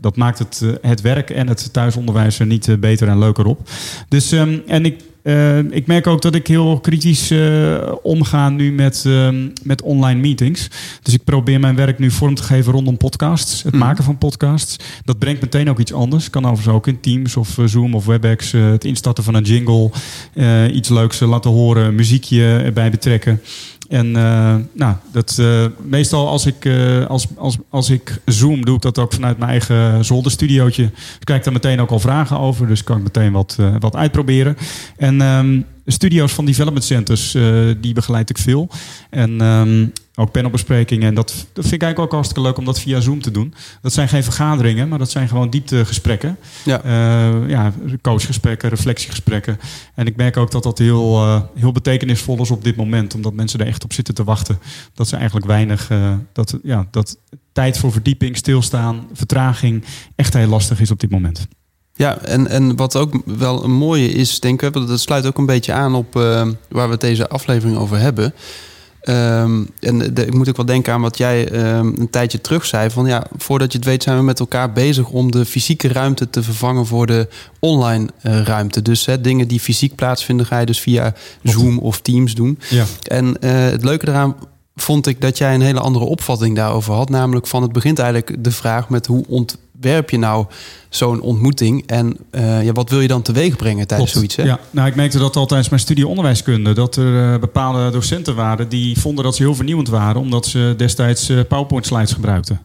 dat 0.01 0.15
maakt 0.15 0.39
het, 0.39 0.63
het 0.81 1.01
werk 1.01 1.29
en 1.29 1.47
het 1.47 1.73
thuisonderwijs 1.73 2.39
er 2.39 2.45
niet 2.45 2.79
beter 2.79 3.07
en 3.07 3.19
leuker 3.19 3.45
op. 3.45 3.69
Dus 4.07 4.31
um, 4.31 4.61
en 4.67 4.85
ik 4.85 5.03
uh, 5.23 5.57
ik 5.57 5.87
merk 5.87 6.07
ook 6.07 6.21
dat 6.21 6.35
ik 6.35 6.47
heel 6.47 6.79
kritisch 6.79 7.31
uh, 7.31 7.91
omga 8.01 8.49
nu 8.49 8.71
met, 8.71 9.03
uh, 9.07 9.29
met 9.63 9.81
online 9.81 10.19
meetings. 10.19 10.67
Dus 11.01 11.13
ik 11.13 11.23
probeer 11.23 11.59
mijn 11.59 11.75
werk 11.75 11.99
nu 11.99 12.11
vorm 12.11 12.35
te 12.35 12.43
geven 12.43 12.73
rondom 12.73 12.97
podcasts. 12.97 13.63
Het 13.63 13.73
mm. 13.73 13.79
maken 13.79 14.03
van 14.03 14.17
podcasts. 14.17 14.75
Dat 15.03 15.19
brengt 15.19 15.41
meteen 15.41 15.69
ook 15.69 15.79
iets 15.79 15.93
anders. 15.93 16.29
Kan 16.29 16.45
overigens 16.45 16.75
ook 16.75 16.87
in 16.87 16.99
Teams 16.99 17.37
of 17.37 17.57
Zoom 17.65 17.95
of 17.95 18.05
WebEx. 18.05 18.51
het 18.51 18.85
instarten 18.85 19.23
van 19.23 19.33
een 19.35 19.43
jingle. 19.43 19.91
iets 20.73 20.89
leuks 20.89 21.19
laten 21.19 21.51
horen. 21.51 21.95
Muziekje 21.95 22.43
erbij 22.43 22.91
betrekken. 22.91 23.41
En 23.89 24.05
uh, 24.05 24.55
nou, 24.73 24.95
dat, 25.11 25.37
uh, 25.39 25.65
meestal 25.81 26.27
als 26.27 26.45
ik, 26.45 26.65
uh, 26.65 27.05
als, 27.05 27.27
als, 27.35 27.57
als 27.69 27.89
ik 27.89 28.21
zoom, 28.25 28.65
doe 28.65 28.75
ik 28.75 28.81
dat 28.81 28.97
ook 28.97 29.13
vanuit 29.13 29.37
mijn 29.37 29.49
eigen 29.49 30.05
zolderstudiootje. 30.05 30.89
Dus 30.93 31.17
krijg 31.23 31.43
daar 31.43 31.53
meteen 31.53 31.79
ook 31.79 31.89
al 31.89 31.99
vragen 31.99 32.39
over. 32.39 32.67
Dus 32.67 32.83
kan 32.83 32.97
ik 32.97 33.03
meteen 33.03 33.31
wat, 33.31 33.57
wat 33.79 33.95
uitproberen. 33.95 34.57
En 34.97 35.21
um, 35.21 35.65
studio's 35.85 36.31
van 36.31 36.45
development 36.45 36.85
centers, 36.85 37.37
die 37.79 37.93
begeleid 37.93 38.29
ik 38.29 38.37
veel. 38.37 38.69
En 39.09 39.41
um, 39.41 39.93
ook 40.19 40.31
panelbesprekingen. 40.31 41.07
En 41.07 41.13
dat, 41.13 41.27
dat 41.27 41.63
vind 41.63 41.73
ik 41.73 41.81
eigenlijk 41.81 41.99
ook 41.99 42.11
hartstikke 42.11 42.41
leuk 42.41 42.57
om 42.57 42.65
dat 42.65 42.79
via 42.79 42.99
Zoom 42.99 43.21
te 43.21 43.31
doen. 43.31 43.53
Dat 43.81 43.93
zijn 43.93 44.07
geen 44.07 44.23
vergaderingen, 44.23 44.87
maar 44.87 44.99
dat 44.99 45.11
zijn 45.11 45.27
gewoon 45.27 45.49
dieptegesprekken. 45.49 46.37
Ja. 46.65 46.85
Uh, 46.85 47.49
ja, 47.49 47.73
coachgesprekken, 48.01 48.69
reflectiegesprekken. 48.69 49.59
En 49.95 50.05
ik 50.05 50.15
merk 50.15 50.37
ook 50.37 50.51
dat 50.51 50.63
dat 50.63 50.77
heel, 50.77 51.25
uh, 51.25 51.41
heel 51.55 51.71
betekenisvol 51.71 52.41
is 52.41 52.51
op 52.51 52.63
dit 52.63 52.75
moment. 52.75 53.15
Omdat 53.15 53.33
mensen 53.33 53.59
er 53.59 53.67
echt 53.67 53.83
op 53.83 53.93
zitten 53.93 54.13
te 54.13 54.23
wachten. 54.23 54.59
Dat 54.93 55.07
ze 55.07 55.15
eigenlijk 55.15 55.45
weinig... 55.45 55.89
Uh, 55.89 56.13
dat, 56.33 56.57
ja, 56.63 56.87
dat 56.91 57.17
tijd 57.51 57.77
voor 57.77 57.91
verdieping, 57.91 58.37
stilstaan, 58.37 59.07
vertraging... 59.13 59.83
echt 60.15 60.33
heel 60.33 60.47
lastig 60.47 60.79
is 60.79 60.91
op 60.91 60.99
dit 60.99 61.09
moment. 61.09 61.47
Ja, 61.93 62.17
en, 62.17 62.47
en 62.47 62.75
wat 62.75 62.95
ook 62.95 63.21
wel 63.25 63.63
een 63.63 63.71
mooie 63.71 64.09
is, 64.09 64.39
denk 64.39 64.61
ik, 64.61 64.73
dat 64.73 64.99
sluit 64.99 65.25
ook 65.25 65.37
een 65.37 65.45
beetje 65.45 65.73
aan 65.73 65.95
op 65.95 66.13
waar 66.69 66.85
we 66.85 66.91
het 66.91 67.01
deze 67.01 67.29
aflevering 67.29 67.77
over 67.77 67.99
hebben. 67.99 68.33
Um, 69.03 69.69
en 69.79 70.13
de, 70.13 70.25
ik 70.25 70.33
moet 70.33 70.49
ook 70.49 70.57
wel 70.57 70.65
denken 70.65 70.93
aan 70.93 71.01
wat 71.01 71.17
jij 71.17 71.51
um, 71.51 71.93
een 71.97 72.09
tijdje 72.09 72.41
terug 72.41 72.65
zei. 72.65 72.89
Van 72.89 73.05
ja, 73.05 73.27
voordat 73.37 73.71
je 73.71 73.77
het 73.77 73.87
weet 73.87 74.03
zijn 74.03 74.17
we 74.17 74.23
met 74.23 74.39
elkaar 74.39 74.73
bezig 74.73 75.09
om 75.09 75.31
de 75.31 75.45
fysieke 75.45 75.87
ruimte 75.87 76.29
te 76.29 76.43
vervangen 76.43 76.85
voor 76.85 77.07
de 77.07 77.27
online 77.59 78.07
uh, 78.23 78.41
ruimte. 78.41 78.81
Dus 78.81 79.05
hè, 79.05 79.21
dingen 79.21 79.47
die 79.47 79.59
fysiek 79.59 79.95
plaatsvinden, 79.95 80.45
ga 80.45 80.59
je 80.59 80.65
dus 80.65 80.79
via 80.79 81.13
Zoom 81.43 81.77
of 81.79 82.01
Teams 82.01 82.33
doen. 82.33 82.59
Ja. 82.69 82.85
En 83.03 83.25
uh, 83.25 83.51
het 83.51 83.83
leuke 83.83 84.07
eraan 84.07 84.35
vond 84.75 85.07
ik 85.07 85.21
dat 85.21 85.37
jij 85.37 85.53
een 85.53 85.61
hele 85.61 85.79
andere 85.79 86.05
opvatting 86.05 86.55
daarover 86.55 86.93
had. 86.93 87.09
Namelijk 87.09 87.47
van 87.47 87.61
het 87.61 87.71
begint 87.71 87.99
eigenlijk 87.99 88.43
de 88.43 88.51
vraag 88.51 88.89
met 88.89 89.05
hoe 89.05 89.25
ontwerp 89.79 90.09
je 90.09 90.17
nou 90.17 90.45
zo'n 90.89 91.21
ontmoeting 91.21 91.83
en 91.87 92.17
uh, 92.31 92.63
ja, 92.63 92.71
wat 92.71 92.89
wil 92.89 93.01
je 93.01 93.07
dan 93.07 93.21
teweeg 93.21 93.55
brengen 93.55 93.87
tijdens 93.87 94.11
Klopt. 94.11 94.31
zoiets? 94.31 94.35
Hè? 94.35 94.43
Ja, 94.43 94.59
nou, 94.71 94.87
ik 94.87 94.95
merkte 94.95 95.17
dat 95.17 95.35
al 95.35 95.45
tijdens 95.45 95.69
mijn 95.69 95.81
studie 95.81 96.07
onderwijskunde. 96.07 96.73
Dat 96.73 96.95
er 96.95 97.33
uh, 97.33 97.39
bepaalde 97.39 97.89
docenten 97.91 98.35
waren 98.35 98.69
die 98.69 98.99
vonden 98.99 99.23
dat 99.23 99.35
ze 99.35 99.43
heel 99.43 99.55
vernieuwend 99.55 99.87
waren, 99.87 100.21
omdat 100.21 100.45
ze 100.45 100.73
destijds 100.77 101.29
uh, 101.29 101.39
PowerPoint 101.47 101.85
slides 101.85 102.13
gebruikten. 102.13 102.61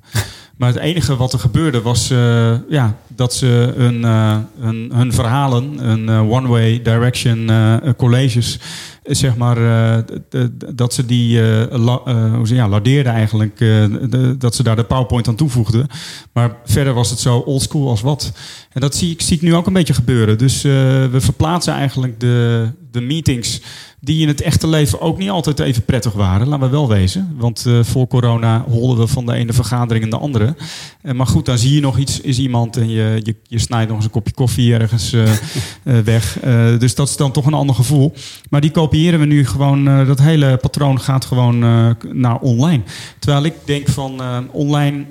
Maar 0.57 0.69
het 0.69 0.79
enige 0.79 1.17
wat 1.17 1.33
er 1.33 1.39
gebeurde 1.39 1.83
was 1.83 2.11
uh, 2.11 2.55
ja, 2.69 2.97
dat 3.09 3.35
ze 3.35 3.73
hun, 3.77 4.01
uh, 4.01 4.37
hun, 4.91 5.13
verhalen, 5.13 5.79
hun 5.79 6.09
uh, 6.09 6.31
one-way 6.31 6.83
direction 6.83 7.51
colleges, 7.97 8.59
zeg 9.03 9.37
maar, 9.37 9.57
dat 10.75 10.95
ze 10.95 11.07
die 11.07 11.41
hoe 12.37 12.47
ze, 12.47 12.55
ja, 12.55 12.69
lardeerden 12.69 13.13
eigenlijk, 13.13 13.59
de, 13.59 14.35
dat 14.39 14.55
ze 14.55 14.63
daar 14.63 14.77
de 14.77 14.85
PowerPoint 14.85 15.29
aan 15.29 15.35
toevoegden. 15.35 15.87
Maar 16.33 16.57
verder 16.65 16.95
was 16.95 17.11
het 17.11 17.19
zo 17.19 17.39
old 17.39 17.63
school 17.63 17.89
als 17.89 18.01
wat. 18.01 18.33
En 18.73 18.81
dat 18.81 18.95
zie 18.95 19.11
ik, 19.11 19.23
zie 19.23 19.37
ik 19.37 19.43
nu 19.43 19.55
ook 19.55 19.67
een 19.67 19.73
beetje 19.73 19.95
gebeuren. 19.95 20.39
Dus 20.39 20.63
we 20.63 21.21
verplaatsen 21.21 21.75
eigenlijk 21.75 22.21
de, 22.21 22.69
de 22.95 23.01
meetings 23.01 23.61
die 24.05 24.21
in 24.21 24.29
het 24.29 24.41
echte 24.41 24.67
leven 24.67 25.01
ook 25.01 25.19
niet 25.19 25.31
altijd 25.31 25.59
even 25.59 25.85
prettig 25.85 26.13
waren, 26.13 26.49
laten 26.49 26.65
we 26.65 26.71
wel 26.71 26.89
wezen. 26.89 27.35
Want 27.37 27.65
uh, 27.67 27.79
voor 27.83 28.07
corona 28.07 28.65
holden 28.69 28.99
we 28.99 29.07
van 29.07 29.27
de 29.27 29.35
ene 29.35 29.53
vergadering 29.53 30.05
in 30.05 30.11
de 30.11 30.19
andere. 30.19 30.55
Uh, 31.03 31.13
maar 31.13 31.27
goed, 31.27 31.47
dan 31.47 31.59
zie 31.59 31.75
je 31.75 31.81
nog 31.81 31.99
iets, 31.99 32.21
is 32.21 32.39
iemand 32.39 32.77
en 32.77 32.89
je, 32.89 33.21
je, 33.23 33.37
je 33.47 33.59
snijdt 33.59 33.89
nog 33.89 33.97
eens 33.97 34.05
een 34.05 34.11
kopje 34.11 34.35
koffie 34.35 34.75
ergens 34.75 35.13
uh, 35.13 35.29
weg. 36.05 36.39
dus 36.79 36.95
dat 36.95 37.09
is 37.09 37.17
dan 37.17 37.33
toch 37.33 37.47
een 37.47 37.55
ander 37.55 37.75
gevoel. 37.75 38.13
Maar 38.51 38.61
die 38.61 38.71
kopiëren 38.71 39.21
we 39.21 39.27
nu 39.27 39.47
gewoon, 39.47 39.85
dat 39.85 40.21
hele 40.21 40.57
patroon 40.57 41.01
gaat 41.01 41.25
gewoon 41.25 41.59
naar 42.13 42.39
online. 42.39 42.83
Terwijl 43.19 43.45
ik 43.45 43.55
denk 43.65 43.89
van 43.89 44.23
online, 44.51 45.05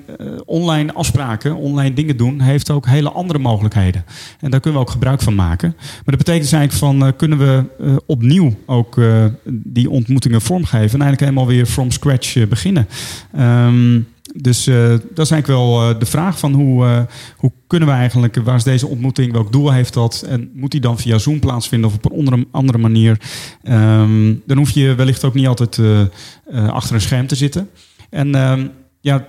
online 0.44 0.92
afspraken, 0.92 1.56
online 1.56 1.94
dingen 1.94 2.16
doen, 2.16 2.40
heeft 2.40 2.70
ook 2.70 2.86
hele 2.86 3.10
andere 3.10 3.38
mogelijkheden. 3.38 4.04
En 4.40 4.50
daar 4.50 4.60
kunnen 4.60 4.80
we 4.80 4.86
ook 4.86 4.92
gebruik 4.92 5.22
van 5.22 5.34
maken. 5.34 5.74
Maar 5.76 6.02
dat 6.04 6.18
betekent 6.18 6.42
dus 6.42 6.52
eigenlijk 6.52 6.98
van, 6.98 7.16
kunnen 7.16 7.38
we 7.38 7.64
opnieuw 8.06 8.54
ook 8.66 8.96
uh, 8.96 9.24
die 9.48 9.90
ontmoetingen 9.90 10.40
vormgeven. 10.40 11.00
En 11.00 11.06
eigenlijk 11.06 11.20
helemaal 11.20 11.46
weer 11.46 11.66
from 11.66 11.90
scratch 11.90 12.34
uh, 12.34 12.46
beginnen. 12.46 12.88
Um, 13.38 14.06
dus 14.36 14.64
dat 15.14 15.24
is 15.24 15.30
eigenlijk 15.30 15.46
wel 15.46 15.98
de 15.98 16.06
vraag 16.06 16.38
van 16.38 16.52
hoe, 16.52 17.06
hoe 17.36 17.52
kunnen 17.66 17.88
we 17.88 17.94
eigenlijk, 17.94 18.36
waar 18.36 18.56
is 18.56 18.62
deze 18.62 18.86
ontmoeting, 18.86 19.32
welk 19.32 19.52
doel 19.52 19.72
heeft 19.72 19.94
dat? 19.94 20.24
En 20.28 20.50
moet 20.54 20.70
die 20.70 20.80
dan 20.80 20.98
via 20.98 21.18
Zoom 21.18 21.38
plaatsvinden 21.38 21.90
of 21.90 21.96
op 21.96 22.12
een 22.12 22.46
andere, 22.50 22.78
manier? 22.78 23.20
Um, 23.62 24.42
dan 24.46 24.56
hoef 24.56 24.70
je 24.70 24.94
wellicht 24.94 25.24
ook 25.24 25.34
niet 25.34 25.46
altijd 25.46 25.80
achter 26.52 26.94
een 26.94 27.00
scherm 27.00 27.26
te 27.26 27.34
zitten. 27.34 27.68
En 28.10 28.34
um, 28.34 28.70
ja, 29.00 29.26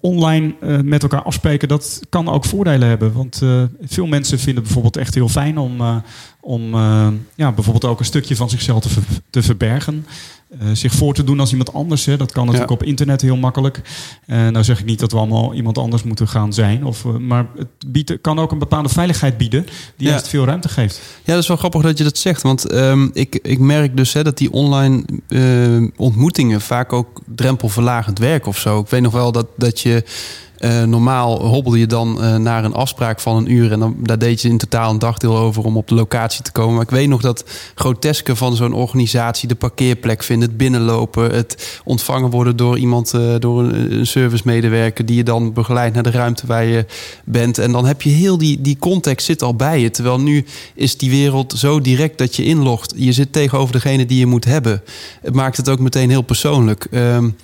online 0.00 0.54
met 0.82 1.02
elkaar 1.02 1.22
afspreken, 1.22 1.68
dat 1.68 2.00
kan 2.08 2.28
ook 2.28 2.44
voordelen 2.44 2.88
hebben. 2.88 3.12
Want 3.12 3.42
veel 3.80 4.06
mensen 4.06 4.38
vinden 4.38 4.62
bijvoorbeeld 4.62 4.96
echt 4.96 5.14
heel 5.14 5.28
fijn 5.28 5.58
om, 5.58 6.02
om 6.40 6.74
ja, 7.34 7.52
bijvoorbeeld 7.52 7.84
ook 7.84 7.98
een 7.98 8.04
stukje 8.04 8.36
van 8.36 8.50
zichzelf 8.50 8.82
te, 8.82 8.88
ver, 8.88 9.02
te 9.30 9.42
verbergen. 9.42 10.06
zich 10.72 10.92
voor 10.92 11.14
te 11.14 11.24
doen 11.24 11.40
als 11.40 11.50
iemand 11.50 11.72
anders. 11.72 12.04
Hè. 12.04 12.16
Dat 12.16 12.32
kan 12.32 12.44
natuurlijk 12.44 12.70
ja. 12.70 12.76
op 12.76 12.82
internet 12.82 13.20
heel 13.20 13.36
makkelijk. 13.36 13.80
nou 14.26 14.64
zeg 14.64 14.78
ik 14.80 14.84
niet 14.84 14.98
dat 14.98 15.12
we 15.12 15.18
allemaal 15.18 15.54
iemand 15.54 15.78
anders 15.78 16.02
moeten 16.02 16.28
gaan 16.28 16.52
zijn. 16.52 16.84
Of, 16.84 17.04
maar 17.04 17.46
het 17.56 17.68
biedt, 17.86 18.20
kan 18.20 18.38
ook 18.38 18.52
een 18.52 18.58
bepaalde 18.58 18.88
veiligheid 18.88 19.36
bieden 19.36 19.64
die 19.96 20.06
ja. 20.06 20.10
juist 20.10 20.28
veel 20.28 20.44
ruimte 20.44 20.68
geeft. 20.68 21.00
Ja, 21.24 21.32
dat 21.32 21.42
is 21.42 21.48
wel 21.48 21.56
grappig 21.56 21.82
dat 21.82 21.98
je 21.98 22.04
dat 22.04 22.18
zegt. 22.18 22.42
Want 22.42 22.72
um, 22.72 23.10
ik, 23.12 23.38
ik 23.42 23.58
merk 23.58 23.96
dus 23.96 24.12
hè, 24.12 24.22
dat 24.22 24.38
die 24.38 24.52
online 24.52 25.04
ontmoetingen 25.96 26.60
vaak 26.60 26.92
ook 26.92 27.20
drempelverlagend 27.34 28.18
werken 28.18 28.48
of 28.48 28.58
zo. 28.58 28.80
Ik 28.80 28.88
weet 28.88 29.02
nog 29.02 29.12
wel 29.12 29.32
dat, 29.32 29.46
dat 29.56 29.80
je 29.80 30.04
uh, 30.60 30.82
normaal 30.82 31.46
hobbelde 31.46 31.78
je 31.78 31.86
dan 31.86 32.18
uh, 32.20 32.36
naar 32.36 32.64
een 32.64 32.74
afspraak 32.74 33.20
van 33.20 33.36
een 33.36 33.52
uur. 33.52 33.72
En 33.72 33.80
dan, 33.80 33.96
daar 33.98 34.18
deed 34.18 34.42
je 34.42 34.48
in 34.48 34.58
totaal 34.58 34.90
een 34.90 34.98
dagdeel 34.98 35.36
over 35.36 35.64
om 35.64 35.76
op 35.76 35.88
de 35.88 35.94
locatie 35.94 36.42
te 36.42 36.52
komen. 36.52 36.74
Maar 36.74 36.82
ik 36.82 36.90
weet 36.90 37.08
nog 37.08 37.20
dat 37.20 37.44
groteske 37.74 38.36
van 38.36 38.56
zo'n 38.56 38.72
organisatie, 38.72 39.48
de 39.48 39.54
parkeerplek 39.54 40.22
vinden, 40.22 40.48
het 40.48 40.56
binnenlopen, 40.56 41.34
het 41.34 41.80
ontvangen 41.84 42.30
worden 42.30 42.56
door 42.56 42.78
iemand, 42.78 43.12
uh, 43.14 43.34
door 43.38 43.62
een, 43.62 44.06
servicemedewerker 44.06 45.06
die 45.06 45.16
je 45.16 45.24
dan 45.24 45.52
begeleidt 45.52 45.94
naar 45.94 46.02
de 46.02 46.10
ruimte 46.10 46.46
waar 46.46 46.64
je 46.64 46.86
bent. 47.24 47.58
En 47.58 47.72
dan 47.72 47.86
heb 47.86 48.02
je 48.02 48.10
heel 48.10 48.38
die, 48.38 48.60
die 48.60 48.78
context 48.78 49.26
zit 49.26 49.42
al 49.42 49.54
bij 49.54 49.80
je. 49.80 49.90
Terwijl 49.90 50.20
nu 50.20 50.44
is 50.74 50.96
die 50.96 51.10
wereld 51.10 51.54
zo 51.56 51.80
direct 51.80 52.18
dat 52.18 52.36
je 52.36 52.44
inlogt. 52.44 52.94
Je 52.96 53.12
zit 53.12 53.32
tegenover 53.32 53.72
degene 53.72 54.06
die 54.06 54.18
je 54.18 54.26
moet 54.26 54.44
hebben. 54.44 54.82
Het 55.22 55.34
maakt 55.34 55.56
het 55.56 55.68
ook 55.68 55.78
meteen 55.78 56.10
heel 56.10 56.22
persoonlijk. 56.22 56.86
Um, 56.90 57.36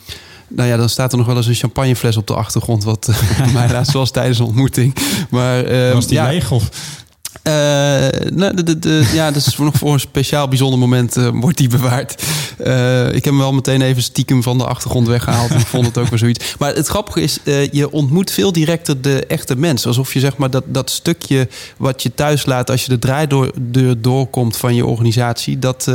nou 0.49 0.69
ja, 0.69 0.77
dan 0.77 0.89
staat 0.89 1.13
er 1.13 1.19
nog 1.19 1.27
wel 1.27 1.37
eens 1.37 1.47
een 1.47 1.55
champagnefles 1.55 2.17
op 2.17 2.27
de 2.27 2.35
achtergrond. 2.35 2.85
Wat 2.85 3.09
uh, 3.11 3.53
mij 3.53 3.71
laatst 3.71 3.93
was 3.93 4.11
tijdens 4.11 4.39
een 4.39 4.47
ontmoeting. 4.47 4.97
Maar, 5.31 5.73
uh, 5.73 5.93
was 5.93 6.07
die 6.07 6.17
ja, 6.17 6.29
leeg 6.29 6.51
of... 6.51 6.69
Uh, 7.43 7.53
nou, 8.33 8.55
de, 8.55 8.63
de, 8.63 8.79
de, 8.79 9.11
ja, 9.13 9.31
dat 9.31 9.47
is 9.47 9.57
nog 9.57 9.75
voor 9.75 9.93
een 9.93 10.01
speciaal 10.01 10.49
bijzonder 10.49 10.79
moment 10.79 11.17
uh, 11.17 11.29
wordt 11.33 11.59
die 11.59 11.69
bewaard. 11.69 12.23
Uh, 12.59 13.07
ik 13.07 13.15
heb 13.15 13.25
hem 13.25 13.39
wel 13.39 13.53
meteen 13.53 13.83
even 13.83 14.03
stiekem 14.03 14.43
van 14.43 14.59
de 14.59 14.67
achtergrond 14.67 15.07
weggehaald. 15.07 15.51
ik 15.51 15.67
vond 15.67 15.87
het 15.87 15.99
ook 15.99 16.09
wel 16.09 16.19
zoiets. 16.19 16.55
Maar 16.59 16.75
het 16.75 16.87
grappige 16.87 17.21
is, 17.21 17.39
je 17.71 17.91
ontmoet 17.91 18.31
veel 18.31 18.53
directer 18.53 19.01
de 19.01 19.27
echte 19.27 19.57
mens. 19.57 19.87
Alsof 19.87 20.13
je 20.13 20.21
zeg 20.21 20.37
maar 20.37 20.51
dat, 20.51 20.65
dat 20.67 20.91
stukje 20.91 21.49
wat 21.77 22.03
je 22.03 22.15
thuis 22.15 22.47
laat 22.47 22.71
als 22.71 22.83
je 22.83 22.89
de 22.89 22.99
draaideur 22.99 23.53
doorkomt 23.99 24.57
van 24.57 24.75
je 24.75 24.87
organisatie. 24.87 25.59
Dat, 25.59 25.91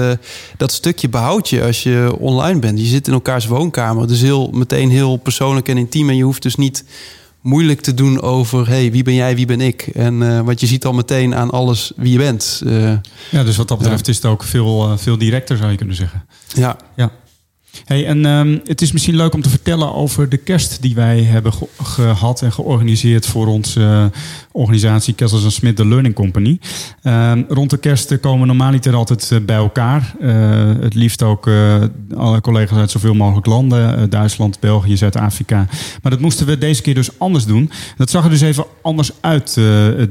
dat 0.58 0.72
stukje 0.72 1.10
behoud 1.10 1.50
je 1.50 1.64
als 1.64 1.84
je 1.84 2.16
online 2.20 2.60
bent. 2.60 2.80
Je 2.80 2.86
zit 2.86 3.08
in 3.08 3.14
elkaars 3.14 3.46
woonkamer. 3.46 4.08
Dus 4.08 4.22
heel, 4.22 4.50
meteen 4.52 4.90
heel 4.90 5.18
persoonlijk 5.18 5.68
en 5.70 5.78
intiem. 5.78 6.10
En 6.10 6.16
je 6.16 6.24
hoeft 6.24 6.42
dus 6.42 6.56
niet 6.56 6.84
moeilijk 7.42 7.82
te 7.82 7.94
doen 7.94 8.22
over 8.22 8.68
hey, 8.68 8.92
wie 8.92 9.04
ben 9.04 9.14
jij, 9.14 9.36
wie 9.36 9.46
ben 9.46 9.62
ik. 9.62 9.82
En 9.82 10.22
uh, 10.22 10.42
want 10.42 10.60
je 10.60 10.68
ziet 10.68 10.86
al 10.86 10.94
meteen 10.94 11.36
aan 11.36 11.50
alles 11.50 11.92
wie 11.96 12.12
je 12.12 12.18
bent. 12.18 12.62
Uh, 12.66 12.94
ja, 13.30 13.44
dus 13.44 13.58
wat 13.58 13.68
dat 13.68 13.78
betreft 13.78 14.06
ja. 14.06 14.12
is 14.12 14.18
het 14.18 14.26
ook 14.26 14.44
veel, 14.44 14.92
uh, 14.92 14.98
veel 14.98 15.18
directer, 15.18 15.58
zou 15.58 15.72
je 15.72 15.78
kunnen 15.78 15.96
zeggen. 15.96 16.26
Ja. 16.48 16.78
ja. 16.96 17.12
Hey, 17.86 18.06
en 18.06 18.26
um, 18.26 18.62
het 18.64 18.82
is 18.82 18.92
misschien 18.92 19.16
leuk 19.16 19.34
om 19.34 19.42
te 19.42 19.50
vertellen 19.50 19.94
over 19.94 20.30
de 20.30 20.38
kerst 20.38 20.82
die 20.82 20.96
wij 20.96 21.24
hebben 21.24 21.54
ge 21.54 21.68
gehad 21.84 22.42
en 22.42 22.52
georganiseerd 22.52 23.26
voor 23.26 23.48
onze 23.48 23.80
uh, 23.80 24.06
organisatie 24.52 25.14
Kessels 25.14 25.56
Smith, 25.56 25.78
de 25.78 25.88
Learning 25.88 26.16
Company. 26.16 26.60
Um, 27.04 27.46
rond 27.48 27.70
de 27.70 27.78
kerst 27.78 28.20
komen 28.20 28.40
we 28.40 28.46
normaliter 28.46 28.96
altijd 28.96 29.30
uh, 29.34 29.40
bij 29.46 29.56
elkaar. 29.56 30.16
Uh, 30.22 30.30
het 30.80 30.94
liefst 30.94 31.24
ook 31.24 31.50
alle 32.16 32.42
collega's 32.42 32.78
uit 32.78 32.92
zoveel 32.92 33.14
mogelijk 33.14 33.46
landen. 33.46 34.10
Duitsland, 34.10 34.60
België, 34.60 34.98
Zuid-Afrika. 34.98 35.68
Maar 36.02 36.12
dat 36.12 36.20
moesten 36.20 36.46
we 36.46 36.58
deze 36.58 36.82
keer 36.82 36.96
dus 36.96 37.20
anders 37.20 37.46
doen. 37.46 37.72
Dat 37.98 38.10
zag 38.10 38.24
er 38.24 38.30
dus 38.30 38.42
even 38.42 38.66
anders 38.82 39.12
uit 39.22 39.60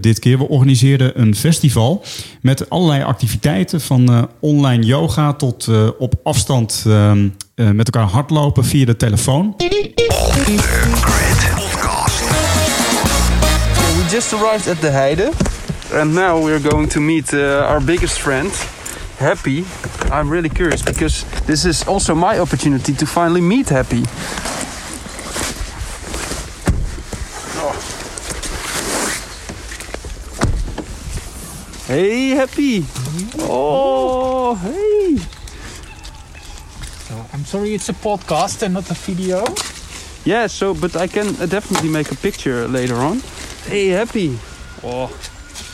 dit 0.00 0.18
keer. 0.18 0.38
We 0.38 0.48
organiseerden 0.48 1.20
een 1.20 1.34
festival 1.34 2.04
met 2.42 2.70
allerlei 2.70 3.02
activiteiten. 3.02 3.80
Van 3.80 4.28
online 4.40 4.84
yoga 4.84 5.32
tot 5.32 5.68
op 5.98 6.14
afstand... 6.22 6.84
Um, 6.86 7.34
uh, 7.60 7.70
met 7.70 7.90
elkaar 7.90 8.10
hardlopen 8.10 8.64
via 8.64 8.84
de 8.84 8.96
telefoon. 8.96 9.54
We 13.96 14.04
just 14.10 14.32
arrived 14.32 14.68
at 14.68 14.80
the 14.80 14.90
Heide. 14.90 15.30
And 15.92 16.14
now 16.14 16.44
we're 16.44 16.60
going 16.60 16.88
to 16.90 17.00
meet 17.00 17.32
uh, 17.32 17.66
our 17.68 17.80
biggest 17.84 18.18
friend, 18.20 18.52
Happy. 19.18 19.64
I'm 20.12 20.30
really 20.30 20.48
curious 20.48 20.82
because 20.82 21.24
this 21.46 21.64
is 21.64 21.86
also 21.86 22.14
my 22.14 22.38
opportunity 22.38 22.94
to 22.94 23.06
finally 23.06 23.40
meet 23.40 23.68
Happy. 23.68 24.02
Oh. 27.56 27.74
Hey, 31.86 32.28
Happy. 32.36 32.84
Oh, 33.38 34.54
hey. 34.54 35.39
So 37.30 37.36
I'm 37.36 37.44
sorry, 37.44 37.74
it's 37.74 37.88
a 37.88 37.92
podcast 37.92 38.62
and 38.62 38.74
not 38.74 38.90
a 38.90 38.94
video. 38.94 39.44
Yeah, 40.24 40.48
so 40.48 40.74
but 40.74 40.96
I 40.96 41.06
can 41.06 41.28
uh, 41.40 41.46
definitely 41.46 41.88
make 41.88 42.10
a 42.10 42.16
picture 42.16 42.66
later 42.68 42.96
on. 42.96 43.20
Hey, 43.66 43.88
happy. 43.88 44.38
Oh, 44.82 45.06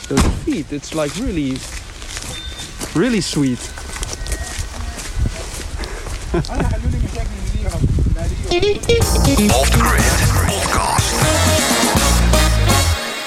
those 0.07 0.25
feet. 0.43 0.71
It's 0.71 0.93
like 0.93 1.15
really, 1.15 1.57
really 2.95 3.21
sweet. 3.21 3.59
Off 9.49 9.71
the 9.71 9.79
Grid 9.79 10.63
Podcast. 10.69 11.66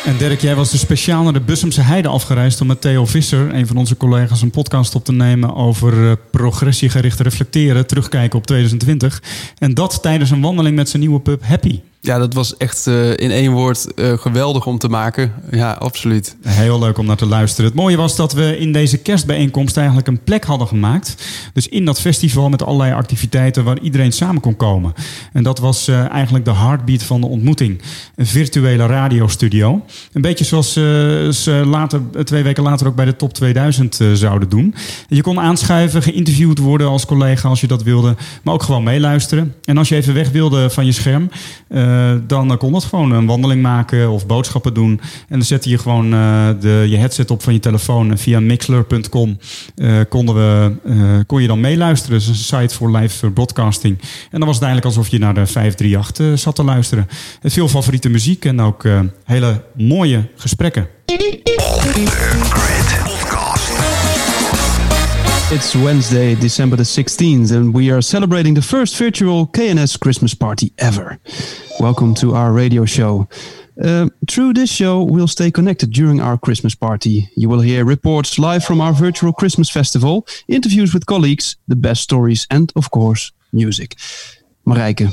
En 0.04 0.16
Dirk, 0.16 0.40
jij 0.40 0.54
was 0.54 0.70
dus 0.70 0.80
speciaal 0.80 1.22
naar 1.22 1.32
de 1.32 1.40
Bussumse 1.40 1.80
Heide 1.80 2.08
afgereisd 2.08 2.60
om 2.60 2.66
met 2.66 2.80
Theo 2.80 3.06
Visser, 3.06 3.54
een 3.54 3.66
van 3.66 3.76
onze 3.76 3.96
collega's, 3.96 4.42
een 4.42 4.50
podcast 4.50 4.94
op 4.94 5.04
te 5.04 5.12
nemen 5.12 5.54
over 5.54 6.10
eh, 6.10 6.16
progressiegericht 6.30 7.20
reflecteren, 7.20 7.86
terugkijken 7.86 8.38
op 8.38 8.46
2020. 8.46 9.22
En 9.58 9.74
dat 9.74 10.02
tijdens 10.02 10.30
een 10.30 10.40
wandeling 10.40 10.76
met 10.76 10.88
zijn 10.88 11.02
nieuwe 11.02 11.20
pub 11.20 11.44
Happy. 11.44 11.80
Ja, 12.02 12.18
dat 12.18 12.34
was 12.34 12.56
echt 12.56 12.86
uh, 12.86 13.10
in 13.10 13.30
één 13.30 13.52
woord 13.52 13.86
uh, 13.96 14.18
geweldig 14.18 14.66
om 14.66 14.78
te 14.78 14.88
maken. 14.88 15.32
Ja, 15.50 15.72
absoluut. 15.72 16.36
Heel 16.42 16.78
leuk 16.78 16.98
om 16.98 17.06
naar 17.06 17.16
te 17.16 17.26
luisteren. 17.26 17.70
Het 17.70 17.80
mooie 17.80 17.96
was 17.96 18.16
dat 18.16 18.32
we 18.32 18.58
in 18.58 18.72
deze 18.72 18.98
kerstbijeenkomst 18.98 19.76
eigenlijk 19.76 20.06
een 20.06 20.22
plek 20.24 20.44
hadden 20.44 20.66
gemaakt. 20.66 21.14
Dus 21.52 21.68
in 21.68 21.84
dat 21.84 22.00
festival 22.00 22.48
met 22.48 22.62
allerlei 22.62 22.92
activiteiten 22.92 23.64
waar 23.64 23.78
iedereen 23.80 24.12
samen 24.12 24.40
kon 24.40 24.56
komen. 24.56 24.92
En 25.32 25.42
dat 25.42 25.58
was 25.58 25.88
uh, 25.88 26.10
eigenlijk 26.10 26.44
de 26.44 26.54
heartbeat 26.54 27.02
van 27.02 27.20
de 27.20 27.26
ontmoeting. 27.26 27.82
Een 28.16 28.26
virtuele 28.26 28.86
radiostudio. 28.86 29.84
Een 30.12 30.22
beetje 30.22 30.44
zoals 30.44 30.72
ze 30.72 31.62
later, 31.66 32.00
twee 32.24 32.42
weken 32.42 32.62
later 32.62 32.86
ook 32.86 32.94
bij 32.94 33.04
de 33.04 33.16
Top 33.16 33.32
2000 33.32 33.98
zouden 34.12 34.48
doen. 34.48 34.74
Je 35.08 35.22
kon 35.22 35.40
aanschuiven, 35.40 36.02
geïnterviewd 36.02 36.58
worden 36.58 36.88
als 36.88 37.06
collega 37.06 37.48
als 37.48 37.60
je 37.60 37.66
dat 37.66 37.82
wilde. 37.82 38.16
Maar 38.42 38.54
ook 38.54 38.62
gewoon 38.62 38.82
meeluisteren. 38.82 39.54
En 39.64 39.78
als 39.78 39.88
je 39.88 39.96
even 39.96 40.14
weg 40.14 40.30
wilde 40.30 40.70
van 40.70 40.86
je 40.86 40.92
scherm... 40.92 41.30
Uh, 41.90 42.12
dan 42.26 42.57
kon 42.59 42.72
dat 42.72 42.85
gewoon 42.85 43.11
een 43.11 43.26
wandeling 43.26 43.62
maken 43.62 44.11
of 44.11 44.26
boodschappen 44.26 44.74
doen. 44.74 45.00
En 45.29 45.38
dan 45.38 45.42
zette 45.42 45.70
je 45.70 45.79
gewoon 45.79 46.14
uh, 46.14 46.48
de, 46.61 46.87
je 46.88 46.96
headset 46.96 47.31
op 47.31 47.42
van 47.42 47.53
je 47.53 47.61
telefoon. 47.61 48.18
Via 48.18 48.40
mixler.com 48.40 49.38
uh, 49.76 50.00
konden 50.09 50.35
we, 50.35 51.24
kon 51.26 51.42
je 51.42 51.48
dan 51.48 51.61
meeluisteren. 51.61 52.18
Dus 52.18 52.29
een 52.29 52.35
site 52.35 52.74
voor 52.74 52.96
live 52.96 53.31
broadcasting. 53.31 53.98
En 54.31 54.38
dan 54.38 54.46
was 54.46 54.55
het 54.55 54.64
eigenlijk 54.64 54.96
alsof 54.96 55.11
je 55.11 55.18
naar 55.18 55.35
de 55.35 55.46
538 55.46 56.38
zat 56.38 56.55
te 56.55 56.64
luisteren. 56.64 57.09
Veel 57.42 57.68
favoriete 57.68 58.09
muziek 58.09 58.44
en 58.44 58.61
ook 58.61 58.85
hele 59.24 59.62
mooie 59.74 60.29
gesprekken. 60.37 60.88
It's 65.52 65.74
Wednesday, 65.74 66.36
December 66.36 66.76
the 66.76 66.84
16th, 66.84 67.50
and 67.50 67.74
we 67.74 67.90
are 67.90 68.00
celebrating 68.00 68.54
the 68.54 68.62
first 68.62 68.96
virtual 68.96 69.48
KNS 69.48 69.98
Christmas 69.98 70.32
party 70.32 70.72
ever. 70.78 71.18
Welcome 71.80 72.14
to 72.16 72.36
our 72.36 72.52
radio 72.52 72.84
show. 72.84 73.28
Uh, 73.82 74.10
through 74.30 74.52
this 74.52 74.70
show, 74.70 75.02
we'll 75.02 75.26
stay 75.26 75.50
connected 75.50 75.90
during 75.92 76.20
our 76.20 76.38
Christmas 76.38 76.76
party. 76.76 77.28
You 77.34 77.48
will 77.48 77.62
hear 77.62 77.84
reports 77.84 78.38
live 78.38 78.64
from 78.64 78.80
our 78.80 78.92
virtual 78.92 79.32
Christmas 79.32 79.68
festival, 79.68 80.24
interviews 80.46 80.94
with 80.94 81.06
colleagues, 81.06 81.56
the 81.66 81.74
best 81.74 82.04
stories, 82.04 82.46
and 82.48 82.72
of 82.76 82.92
course, 82.92 83.32
music. 83.52 83.96
Marijke, 84.64 85.12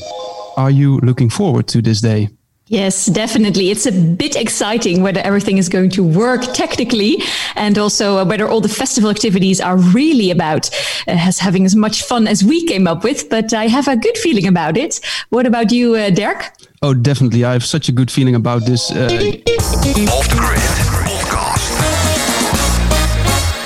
are 0.55 0.69
you 0.69 0.99
looking 0.99 1.31
forward 1.31 1.67
to 1.69 1.81
this 1.81 1.99
day? 1.99 2.29
Yes, 2.69 3.05
definitely. 3.05 3.69
It's 3.69 3.85
a 3.85 3.93
bit 3.93 4.35
exciting 4.35 5.01
whether 5.01 5.21
everything 5.21 5.57
is 5.57 5.69
going 5.69 5.89
to 5.91 6.03
work 6.03 6.41
technically 6.53 7.21
and 7.55 7.77
also 7.77 8.17
uh, 8.17 8.25
whether 8.25 8.45
all 8.47 8.59
the 8.59 8.67
festival 8.67 9.09
activities 9.09 9.61
are 9.61 9.77
really 9.77 10.31
about 10.31 10.69
uh, 11.07 11.15
having 11.15 11.65
as 11.65 11.75
much 11.75 12.03
fun 12.03 12.27
as 12.27 12.43
we 12.43 12.65
came 12.65 12.85
up 12.85 13.05
with. 13.05 13.29
But 13.29 13.53
I 13.53 13.67
have 13.67 13.87
a 13.87 13.95
good 13.95 14.17
feeling 14.17 14.47
about 14.47 14.75
it. 14.75 14.99
What 15.29 15.45
about 15.45 15.71
you, 15.71 15.95
uh, 15.95 16.09
Dirk? 16.09 16.51
Oh, 16.81 16.93
definitely. 16.93 17.45
I 17.45 17.53
have 17.53 17.63
such 17.63 17.87
a 17.87 17.93
good 17.93 18.11
feeling 18.11 18.35
about 18.35 18.65
this. 18.65 18.91
Uh, 18.91 19.07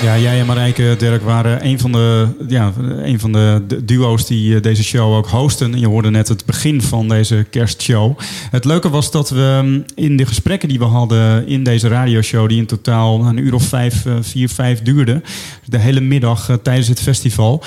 Ja, 0.02 0.18
jij 0.18 0.40
en 0.40 0.46
Marijke, 0.46 0.94
Dirk, 0.98 1.22
waren 1.22 1.66
een 1.66 1.78
van 1.78 1.92
de, 1.92 2.26
ja, 2.48 2.72
een 3.02 3.20
van 3.20 3.32
de 3.32 3.80
duo's 3.84 4.26
die 4.26 4.54
eh, 4.54 4.62
deze 4.62 4.84
show 4.84 5.14
ook 5.14 5.26
hosten. 5.26 5.78
Je 5.78 5.86
hoorde 5.86 6.10
net 6.10 6.28
het 6.28 6.44
begin 6.46 6.82
van 6.82 7.08
deze 7.08 7.46
kerstshow. 7.50 8.18
Het 8.50 8.64
leuke 8.64 8.90
was 8.90 9.10
dat 9.10 9.30
we 9.30 9.60
mm, 9.62 9.84
in 9.94 10.16
de 10.16 10.26
gesprekken 10.26 10.68
die 10.68 10.78
we 10.78 10.84
hadden 10.84 11.46
in 11.46 11.64
deze 11.64 11.88
radioshow... 11.88 12.48
die 12.48 12.58
in 12.58 12.66
totaal 12.66 13.26
een 13.26 13.36
uur 13.36 13.54
of 13.54 13.62
vijf, 13.62 14.06
eh, 14.06 14.14
vier, 14.20 14.48
vijf 14.48 14.82
duurde... 14.82 15.22
de 15.64 15.78
hele 15.78 16.00
middag 16.00 16.48
eh, 16.48 16.56
tijdens 16.56 16.88
het 16.88 17.00
festival... 17.00 17.62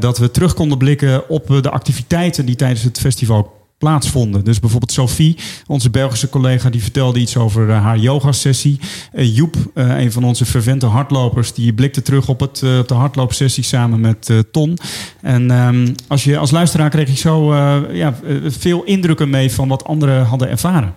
dat 0.00 0.18
we 0.18 0.30
terug 0.30 0.54
konden 0.54 0.78
blikken 0.78 1.28
op 1.28 1.46
de 1.62 1.70
activiteiten 1.70 2.46
die 2.46 2.56
tijdens 2.56 2.82
het 2.82 3.00
festival 3.00 3.59
plaatsvonden. 3.80 4.44
Dus 4.44 4.60
bijvoorbeeld 4.60 4.92
Sophie, 4.92 5.36
onze 5.66 5.90
Belgische 5.90 6.28
collega, 6.28 6.70
die 6.70 6.82
vertelde 6.82 7.18
iets 7.18 7.36
over 7.36 7.68
uh, 7.68 7.82
haar 7.82 7.98
yogasessie. 7.98 8.78
Uh, 9.14 9.36
Joep, 9.36 9.56
uh, 9.74 9.98
een 9.98 10.12
van 10.12 10.24
onze 10.24 10.44
fervente 10.44 10.86
hardlopers, 10.86 11.52
die 11.52 11.72
blikte 11.72 12.02
terug 12.02 12.28
op, 12.28 12.40
het, 12.40 12.62
op 12.80 12.88
de 12.88 12.94
hardloopsessie 12.94 13.64
samen 13.64 14.00
met 14.00 14.32
Ton. 14.50 14.78
En 15.20 15.50
um, 15.50 15.94
als, 16.08 16.24
je, 16.24 16.38
als 16.38 16.50
luisteraar 16.50 16.90
kreeg 16.90 17.08
je 17.08 17.16
zo 17.16 17.54
ja, 17.92 18.18
veel 18.46 18.82
indrukken 18.84 19.30
mee 19.30 19.52
van 19.52 19.68
wat 19.68 19.84
anderen 19.84 20.24
hadden 20.24 20.48
ervaren. 20.48 20.94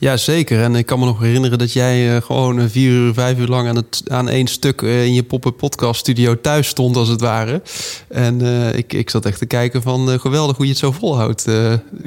Ja, 0.00 0.16
zeker. 0.16 0.62
En 0.62 0.74
ik 0.74 0.86
kan 0.86 0.98
me 0.98 1.04
nog 1.04 1.20
herinneren 1.20 1.58
dat 1.58 1.72
jij 1.72 2.14
uh, 2.14 2.22
gewoon 2.22 2.68
vier 2.68 2.90
uur, 2.90 3.14
vijf 3.14 3.38
uur 3.38 3.46
lang 3.46 3.68
aan, 3.68 3.76
het, 3.76 4.02
aan 4.06 4.28
één 4.28 4.46
stuk 4.46 4.80
uh, 4.80 5.04
in 5.04 5.14
je 5.14 5.22
poppen 5.22 5.56
podcast 5.56 6.00
studio 6.00 6.40
thuis 6.40 6.68
stond, 6.68 6.96
als 6.96 7.08
het 7.08 7.20
ware. 7.20 7.62
En 8.08 8.42
uh, 8.42 8.74
ik, 8.76 8.92
ik 8.92 9.10
zat 9.10 9.26
echt 9.26 9.38
te 9.38 9.46
kijken 9.46 9.82
van 9.82 10.20
geweldig 10.20 10.56
hoe 10.56 10.64
je 10.64 10.70
het 10.70 10.80
zo 10.80 10.92
volhoudt. 10.92 11.48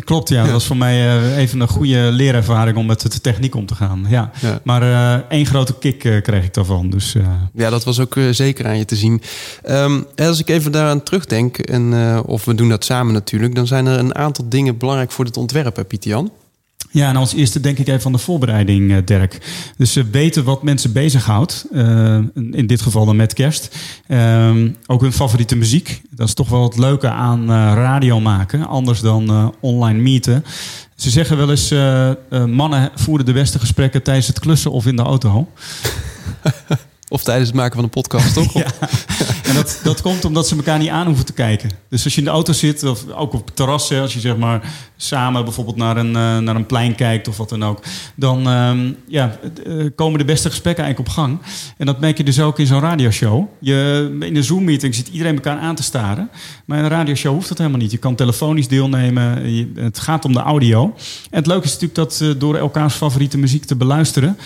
Klopt, 0.03 0.29
ja. 0.29 0.43
Dat 0.43 0.51
was 0.51 0.65
voor 0.65 0.77
mij 0.77 1.35
even 1.35 1.59
een 1.59 1.67
goede 1.67 2.09
leerervaring 2.11 2.77
om 2.77 2.85
met 2.85 3.11
de 3.11 3.21
techniek 3.21 3.55
om 3.55 3.65
te 3.65 3.75
gaan. 3.75 4.05
Ja. 4.09 4.31
ja. 4.41 4.59
Maar 4.63 5.23
één 5.29 5.45
grote 5.45 5.73
kick 5.79 5.99
kreeg 5.99 6.43
ik 6.43 6.53
daarvan. 6.53 6.89
Dus, 6.89 7.15
Ja, 7.53 7.69
dat 7.69 7.83
was 7.83 7.99
ook 7.99 8.15
zeker 8.31 8.67
aan 8.67 8.77
je 8.77 8.85
te 8.85 8.95
zien. 8.95 9.21
Um, 9.69 10.05
als 10.15 10.39
ik 10.39 10.49
even 10.49 10.71
daaraan 10.71 11.03
terugdenk, 11.03 11.57
en, 11.57 11.93
of 12.25 12.45
we 12.45 12.55
doen 12.55 12.69
dat 12.69 12.85
samen 12.85 13.13
natuurlijk, 13.13 13.55
dan 13.55 13.67
zijn 13.67 13.85
er 13.85 13.99
een 13.99 14.15
aantal 14.15 14.49
dingen 14.49 14.77
belangrijk 14.77 15.11
voor 15.11 15.25
het 15.25 15.37
ontwerp, 15.37 15.83
Pieter 15.87 16.09
Jan. 16.09 16.31
Ja, 16.91 17.09
en 17.09 17.15
als 17.15 17.33
eerste 17.33 17.59
denk 17.59 17.77
ik 17.77 17.87
even 17.87 18.01
van 18.01 18.11
de 18.11 18.17
voorbereiding, 18.17 18.91
uh, 18.91 18.97
Dirk. 19.05 19.37
Dus 19.77 19.93
weten 20.11 20.43
wat 20.43 20.63
mensen 20.63 20.91
bezighoudt. 20.91 21.65
Uh, 21.71 22.17
in 22.51 22.67
dit 22.67 22.81
geval 22.81 23.05
dan 23.05 23.15
met 23.15 23.33
kerst. 23.33 23.75
Ehm, 24.07 24.69
ook 24.85 25.01
hun 25.01 25.13
favoriete 25.13 25.55
muziek. 25.55 26.01
Dat 26.09 26.27
is 26.27 26.33
toch 26.33 26.49
wel 26.49 26.63
het 26.63 26.77
leuke 26.77 27.09
aan 27.09 27.41
uh, 27.41 27.47
radio 27.75 28.19
maken. 28.19 28.67
Anders 28.67 28.99
dan 28.99 29.53
online 29.59 30.01
meeten. 30.01 30.45
Ze 30.95 31.09
zeggen 31.09 31.37
wel 31.37 31.49
eens, 31.49 31.73
mannen 32.47 32.91
voeren 32.95 33.25
de 33.25 33.33
beste 33.33 33.59
gesprekken 33.59 34.03
tijdens 34.03 34.27
het 34.27 34.39
klussen 34.39 34.71
of 34.71 34.85
in 34.85 34.95
de 34.95 35.01
auto. 35.01 35.47
Of 37.13 37.23
tijdens 37.23 37.47
het 37.47 37.57
maken 37.57 37.75
van 37.75 37.83
een 37.83 37.89
podcast, 37.89 38.33
toch? 38.33 38.53
ja. 38.63 38.65
En 39.43 39.55
dat, 39.55 39.79
dat 39.83 40.01
komt 40.01 40.25
omdat 40.25 40.47
ze 40.47 40.55
elkaar 40.55 40.79
niet 40.79 40.89
aan 40.89 41.05
hoeven 41.05 41.25
te 41.25 41.33
kijken. 41.33 41.69
Dus 41.89 42.03
als 42.03 42.13
je 42.13 42.19
in 42.19 42.25
de 42.25 42.31
auto 42.33 42.53
zit, 42.53 42.83
of 42.83 43.09
ook 43.09 43.33
op 43.33 43.45
het 43.45 43.55
terras, 43.55 43.91
als 43.91 44.13
je 44.13 44.19
zeg 44.19 44.37
maar 44.37 44.73
samen 44.97 45.43
bijvoorbeeld 45.43 45.75
naar 45.75 45.97
een, 45.97 46.07
uh, 46.07 46.37
naar 46.37 46.55
een 46.55 46.65
plein 46.65 46.95
kijkt 46.95 47.27
of 47.27 47.37
wat 47.37 47.49
dan 47.49 47.63
ook, 47.63 47.83
dan 48.15 48.47
uh, 48.47 48.71
ja, 49.07 49.37
uh, 49.67 49.89
komen 49.95 50.19
de 50.19 50.25
beste 50.25 50.49
gesprekken 50.49 50.83
eigenlijk 50.83 51.15
op 51.15 51.23
gang. 51.23 51.39
En 51.77 51.85
dat 51.85 51.99
merk 51.99 52.17
je 52.17 52.23
dus 52.23 52.39
ook 52.39 52.59
in 52.59 52.65
zo'n 52.65 52.79
radioshow. 52.79 53.47
Je, 53.59 54.17
in 54.19 54.35
een 54.35 54.43
Zoom-meeting 54.43 54.95
zit 54.95 55.07
iedereen 55.07 55.35
elkaar 55.35 55.57
aan 55.57 55.75
te 55.75 55.83
staren. 55.83 56.29
Maar 56.65 56.77
in 56.77 56.83
een 56.83 56.89
radioshow 56.89 57.33
hoeft 57.33 57.49
dat 57.49 57.57
helemaal 57.57 57.79
niet. 57.79 57.91
Je 57.91 57.97
kan 57.97 58.15
telefonisch 58.15 58.67
deelnemen. 58.67 59.53
Je, 59.55 59.71
het 59.75 59.99
gaat 59.99 60.25
om 60.25 60.33
de 60.33 60.39
audio. 60.39 60.83
En 61.29 61.37
het 61.37 61.47
leuke 61.47 61.65
is 61.65 61.71
natuurlijk 61.71 61.95
dat 61.95 62.19
uh, 62.23 62.33
door 62.37 62.55
elkaars 62.55 62.93
favoriete 62.93 63.37
muziek 63.37 63.65
te 63.65 63.75
beluisteren, 63.75 64.37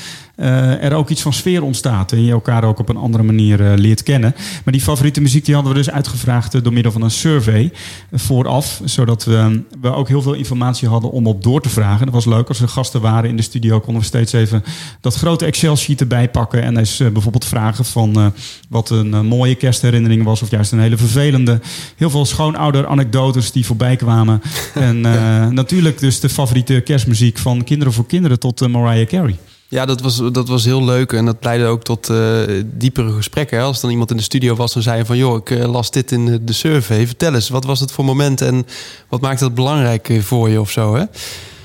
er 0.82 0.94
ook 0.94 1.10
iets 1.10 1.22
van 1.22 1.34
sfeer 1.34 1.64
ontstaat. 1.64 2.12
En 2.12 2.24
je 2.24 2.32
elkaar 2.32 2.57
ook 2.64 2.80
op 2.80 2.90
een 2.90 2.98
andere 2.98 3.24
manier 3.24 3.62
uh, 3.62 3.74
leert 3.76 4.04
kennen. 4.04 4.36
Maar 4.64 4.74
die 4.74 4.82
favoriete 4.82 5.22
muziek 5.22 5.46
die 5.46 5.54
hadden 5.54 5.74
we 5.74 5.78
dus 5.78 5.90
uitgevraagd 5.90 6.56
uh, 6.56 6.64
door 6.64 6.74
middel 6.74 6.92
van 6.92 7.02
een 7.02 7.12
survey 7.12 7.72
vooraf. 8.12 8.82
Zodat 8.84 9.26
we, 9.26 9.64
we 9.82 9.94
ook 9.94 10.08
heel 10.08 10.22
veel 10.22 10.34
informatie 10.34 10.88
hadden 10.88 11.12
om 11.12 11.28
op 11.28 11.44
door 11.44 11.62
te 11.62 11.70
vragen. 11.70 12.06
Dat 12.06 12.16
was 12.16 12.26
leuk. 12.26 12.48
Als 12.48 12.62
er 12.62 12.68
gasten 12.68 13.02
waren 13.02 13.30
in 13.30 13.36
de 13.36 13.42
studio 13.42 13.80
konden 13.80 14.02
we 14.02 14.08
steeds 14.08 14.34
even 14.34 14.64
dat 15.02 15.16
grote 15.16 15.46
Excel-sheet 15.46 16.02
erbij 16.02 16.30
pakken. 16.30 16.64
En 16.64 16.78
eens 16.78 16.98
bijvoorbeeld 16.98 17.46
vragen 17.46 17.86
van 17.86 18.34
wat 18.70 18.90
een 18.90 19.26
mooie 19.26 19.56
kerstherinnering 19.56 20.24
was. 20.24 20.42
Of 20.42 20.52
juist 20.52 20.72
een 20.72 20.80
hele 20.80 20.98
vervelende. 20.98 21.60
Heel 21.96 22.10
veel 22.10 22.26
schoonouder 22.26 22.88
anekdotes 22.88 23.52
die 23.52 23.66
voorbij 23.66 23.96
kwamen. 23.96 24.42
en 24.74 25.02
natuurlijk 25.54 26.00
dus 26.00 26.20
de 26.20 26.30
favoriete 26.30 26.82
kerstmuziek 26.82 27.38
van 27.38 27.64
Kinderen 27.64 27.94
voor 27.94 28.06
Kinderen 28.06 28.40
tot 28.40 28.68
Mariah 28.68 29.08
Carey. 29.08 29.36
Ja, 29.70 29.86
dat 29.86 30.02
was, 30.02 30.22
dat 30.32 30.48
was 30.48 30.66
heel 30.66 30.84
leuk. 30.86 31.14
En 31.14 31.26
dat 31.26 31.38
leidde 31.40 31.66
ook 31.66 31.84
tot 31.84 32.10
uh, 32.10 32.42
diepere 32.66 33.12
gesprekken. 33.12 33.62
Als 33.62 33.82
dan 33.82 33.90
iemand 33.90 34.12
in 34.12 34.18
de 34.18 34.24
studio 34.24 34.56
was 34.56 34.76
en 34.76 34.82
zei 34.82 35.06
van... 35.06 35.18
joh, 35.18 35.38
ik 35.38 35.50
uh, 35.50 35.72
las 35.72 35.92
dit 35.92 36.12
in 36.12 36.42
de 36.46 36.54
survey. 36.54 37.08
Vertel 37.08 37.34
eens, 37.34 37.50
wat 37.50 37.66
was 37.66 37.80
het 37.80 37.92
voor 37.92 38.06
moment 38.06 38.42
en 38.42 38.66
wat 39.10 39.22
maakte 39.22 39.44
het 39.44 39.54
belangrijk 39.54 40.20
voor 40.22 40.50
je 40.50 40.60
of 40.60 40.72
zo? 40.72 40.96
Hè? 40.96 41.04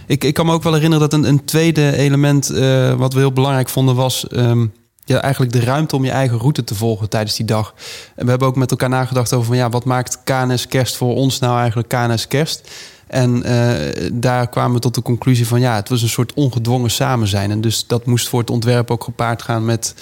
Ik, 0.07 0.25
ik 0.25 0.35
kan 0.35 0.47
me 0.47 0.53
ook 0.53 0.63
wel 0.63 0.75
herinneren 0.75 1.11
dat 1.11 1.19
een, 1.19 1.29
een 1.29 1.45
tweede 1.45 1.97
element... 1.97 2.49
Wat 2.97 3.13
we 3.13 3.19
heel 3.19 3.33
belangrijk 3.33 3.69
vonden 3.69 3.95
was... 3.95 4.27
Um, 4.31 4.73
ja, 5.05 5.21
eigenlijk 5.21 5.53
de 5.53 5.61
ruimte 5.61 5.97
om 5.97 6.05
je 6.05 6.11
eigen 6.11 6.39
route 6.39 6.65
te 6.65 6.75
volgen 6.75 7.09
tijdens 7.09 7.37
die 7.37 7.47
dag. 7.47 7.75
En 8.15 8.25
we 8.25 8.31
hebben 8.31 8.49
ook 8.49 8.57
met 8.57 8.71
elkaar 8.71 8.89
nagedacht 8.89 9.33
over 9.33 9.47
van 9.47 9.57
ja, 9.57 9.69
wat 9.69 9.85
maakt 9.85 10.19
KNS 10.25 10.67
Kerst 10.67 10.97
voor 10.97 11.15
ons 11.15 11.39
nou 11.39 11.59
eigenlijk 11.59 11.89
KNS 11.89 12.29
Kerst? 12.29 12.71
En 13.13 13.43
uh, 13.47 14.11
daar 14.13 14.49
kwamen 14.49 14.75
we 14.75 14.81
tot 14.81 14.95
de 14.95 15.03
conclusie 15.03 15.47
van 15.47 15.61
ja, 15.61 15.75
het 15.75 15.89
was 15.89 16.03
een 16.03 16.09
soort 16.09 16.35
ongedwongen 16.35 16.91
samen 16.91 17.29
zijn. 17.29 17.51
En 17.51 17.61
dus 17.61 17.87
dat 17.87 18.07
moest 18.07 18.29
voor 18.29 18.41
het 18.41 18.51
ontwerp 18.51 18.91
ook 18.91 19.05
gepaard 19.05 19.43
gaan 19.43 19.65
met 19.65 19.95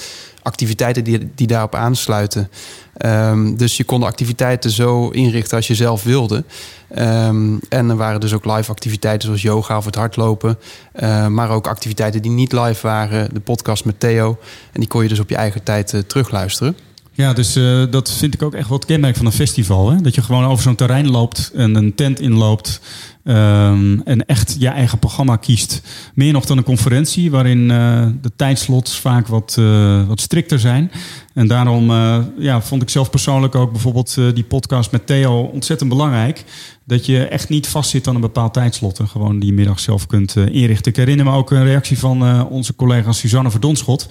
activiteiten 0.42 1.04
die, 1.04 1.30
die 1.34 1.46
daarop 1.46 1.74
aansluiten. 1.74 2.50
Um, 3.06 3.56
dus 3.56 3.76
je 3.76 3.84
kon 3.84 4.00
de 4.00 4.06
activiteiten 4.06 4.70
zo 4.70 5.08
inrichten 5.08 5.56
als 5.56 5.66
je 5.66 5.74
zelf 5.74 6.02
wilde. 6.02 6.44
Um, 6.98 7.60
en 7.68 7.90
er 7.90 7.96
waren 7.96 8.20
dus 8.20 8.32
ook 8.32 8.44
live 8.44 8.70
activiteiten 8.70 9.26
zoals 9.26 9.42
yoga 9.42 9.76
of 9.76 9.84
het 9.84 9.94
hardlopen. 9.94 10.58
Uh, 11.00 11.26
maar 11.26 11.50
ook 11.50 11.66
activiteiten 11.66 12.22
die 12.22 12.30
niet 12.30 12.52
live 12.52 12.86
waren. 12.86 13.34
De 13.34 13.40
podcast 13.40 13.84
met 13.84 14.00
Theo. 14.00 14.38
En 14.72 14.80
die 14.80 14.88
kon 14.88 15.02
je 15.02 15.08
dus 15.08 15.20
op 15.20 15.28
je 15.28 15.36
eigen 15.36 15.62
tijd 15.62 15.92
uh, 15.92 16.00
terugluisteren. 16.00 16.76
Ja, 17.12 17.32
dus 17.32 17.56
uh, 17.56 17.84
dat 17.90 18.12
vind 18.12 18.34
ik 18.34 18.42
ook 18.42 18.54
echt 18.54 18.68
wat 18.68 18.84
kenmerk 18.84 19.16
van 19.16 19.26
een 19.26 19.32
festival. 19.32 19.90
Hè? 19.90 20.00
Dat 20.00 20.14
je 20.14 20.22
gewoon 20.22 20.44
over 20.44 20.62
zo'n 20.62 20.74
terrein 20.74 21.10
loopt 21.10 21.50
en 21.54 21.74
een 21.74 21.94
tent 21.94 22.20
inloopt. 22.20 22.80
Um, 23.24 24.02
en 24.04 24.26
echt 24.26 24.56
je 24.58 24.68
eigen 24.68 24.98
programma 24.98 25.36
kiest. 25.36 25.82
Meer 26.14 26.32
nog 26.32 26.44
dan 26.44 26.58
een 26.58 26.64
conferentie, 26.64 27.30
waarin 27.30 27.70
uh, 27.70 28.06
de 28.22 28.30
tijdslots 28.36 28.98
vaak 28.98 29.26
wat, 29.26 29.56
uh, 29.58 30.08
wat 30.08 30.20
strikter 30.20 30.58
zijn. 30.58 30.90
En 31.34 31.46
daarom 31.46 31.90
uh, 31.90 32.18
ja, 32.38 32.60
vond 32.62 32.82
ik 32.82 32.88
zelf 32.88 33.10
persoonlijk 33.10 33.54
ook 33.54 33.72
bijvoorbeeld 33.72 34.14
die 34.34 34.44
podcast 34.44 34.90
met 34.90 35.06
Theo 35.06 35.40
ontzettend 35.40 35.90
belangrijk. 35.90 36.44
Dat 36.84 37.06
je 37.06 37.24
echt 37.24 37.48
niet 37.48 37.68
vastzit 37.68 38.08
aan 38.08 38.14
een 38.14 38.20
bepaald 38.20 38.52
tijdslot 38.52 38.98
en 38.98 39.08
gewoon 39.08 39.38
die 39.38 39.52
middag 39.52 39.80
zelf 39.80 40.06
kunt 40.06 40.36
inrichten. 40.36 40.90
Ik 40.90 40.96
herinner 40.96 41.24
me 41.24 41.32
ook 41.32 41.50
een 41.50 41.64
reactie 41.64 41.98
van 41.98 42.48
onze 42.48 42.74
collega 42.76 43.12
Suzanne 43.12 43.50
Verdonschot. 43.50 44.06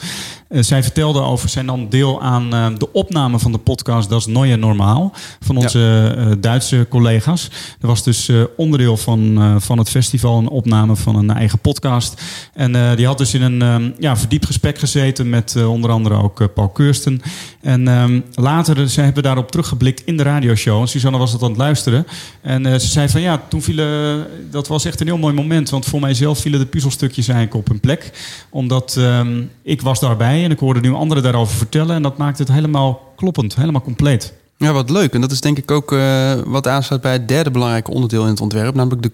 zij 0.50 0.84
vertelde 0.84 1.22
over 1.22 1.50
zijn 1.50 1.66
dan 1.66 1.90
deel 1.90 2.22
aan 2.22 2.76
de 2.78 2.92
opname 2.92 3.40
van 3.40 3.52
de 3.52 3.58
podcast 3.58 4.10
Dat 4.10 4.20
is 4.20 4.26
Neue 4.26 4.56
Normaal. 4.56 5.14
Van 5.40 5.58
onze 5.58 5.80
ja. 5.80 6.36
Duitse 6.36 6.86
collega's. 6.90 7.50
Er 7.82 7.88
was 7.88 8.04
dus 8.04 8.32
onderdeel 8.58 8.98
van, 8.98 9.56
van 9.62 9.78
het 9.78 9.90
festival 9.90 10.38
een 10.38 10.50
opname 10.50 10.96
van 10.96 11.16
een 11.16 11.30
eigen 11.30 11.60
podcast. 11.60 12.22
En 12.54 12.96
die 12.96 13.06
had 13.06 13.18
dus 13.18 13.34
in 13.34 13.42
een 13.42 13.62
um, 13.62 13.94
ja, 13.98 14.18
verdiept 14.18 14.46
gesprek 14.46 14.80
gezeten 14.80 15.30
met 15.30 15.66
onder 15.66 15.92
andere 15.92 16.16
ook 16.16 16.54
Paul 16.54 16.70
Keursten. 16.70 17.19
En 17.62 17.88
um, 17.88 18.24
later, 18.34 18.90
ze 18.90 19.02
hebben 19.02 19.24
daarop 19.24 19.52
teruggeblikt 19.52 20.06
in 20.06 20.18
de 20.18 20.24
radioshow. 20.24 20.82
En 20.82 20.88
Suzanne 20.88 21.18
was 21.18 21.32
dat 21.32 21.42
aan 21.42 21.50
het 21.50 21.58
luisteren. 21.58 22.08
En 22.42 22.82
ze 22.82 22.88
zei 22.88 23.10
van 23.10 23.22
ja, 23.22 23.42
toen 23.50 23.62
vielen, 23.62 24.28
dat 24.52 24.68
was 24.68 24.86
echt 24.86 25.00
een 25.00 25.08
heel 25.08 25.18
mooi 25.18 25.34
moment. 25.34 25.70
Want 25.70 25.86
voor 25.86 26.00
mijzelf 26.00 26.40
vielen 26.40 26.60
de 26.60 26.66
puzzelstukjes 26.66 27.28
eigenlijk 27.28 27.58
op 27.58 27.68
hun 27.68 27.80
plek. 27.80 28.12
Omdat 28.50 28.96
um, 29.00 29.52
ik 29.62 29.82
was 29.82 30.00
daarbij 30.00 30.44
en 30.44 30.52
ik 30.52 30.60
hoorde 30.60 30.80
nu 30.80 30.94
anderen 30.94 31.24
daarover 31.24 31.58
vertellen. 31.58 31.96
En 31.96 32.02
dat 32.02 32.18
maakte 32.18 32.42
het 32.42 32.52
helemaal 32.52 33.14
kloppend, 33.16 33.56
helemaal 33.56 33.82
compleet. 33.82 34.34
Ja, 34.62 34.74
wat 34.74 34.90
leuk. 34.90 35.14
En 35.14 35.22
dat 35.22 35.32
is 35.32 35.42
denk 35.42 35.58
ik 35.58 35.72
ook 35.72 35.92
uh, 35.92 36.34
wat 36.46 36.68
aansluit 36.68 37.02
bij 37.02 37.12
het 37.12 37.28
derde 37.28 37.52
belangrijke 37.52 37.92
onderdeel 37.92 38.24
in 38.24 38.30
het 38.30 38.42
ontwerp, 38.42 38.76
namelijk 38.76 39.02
de 39.02 39.12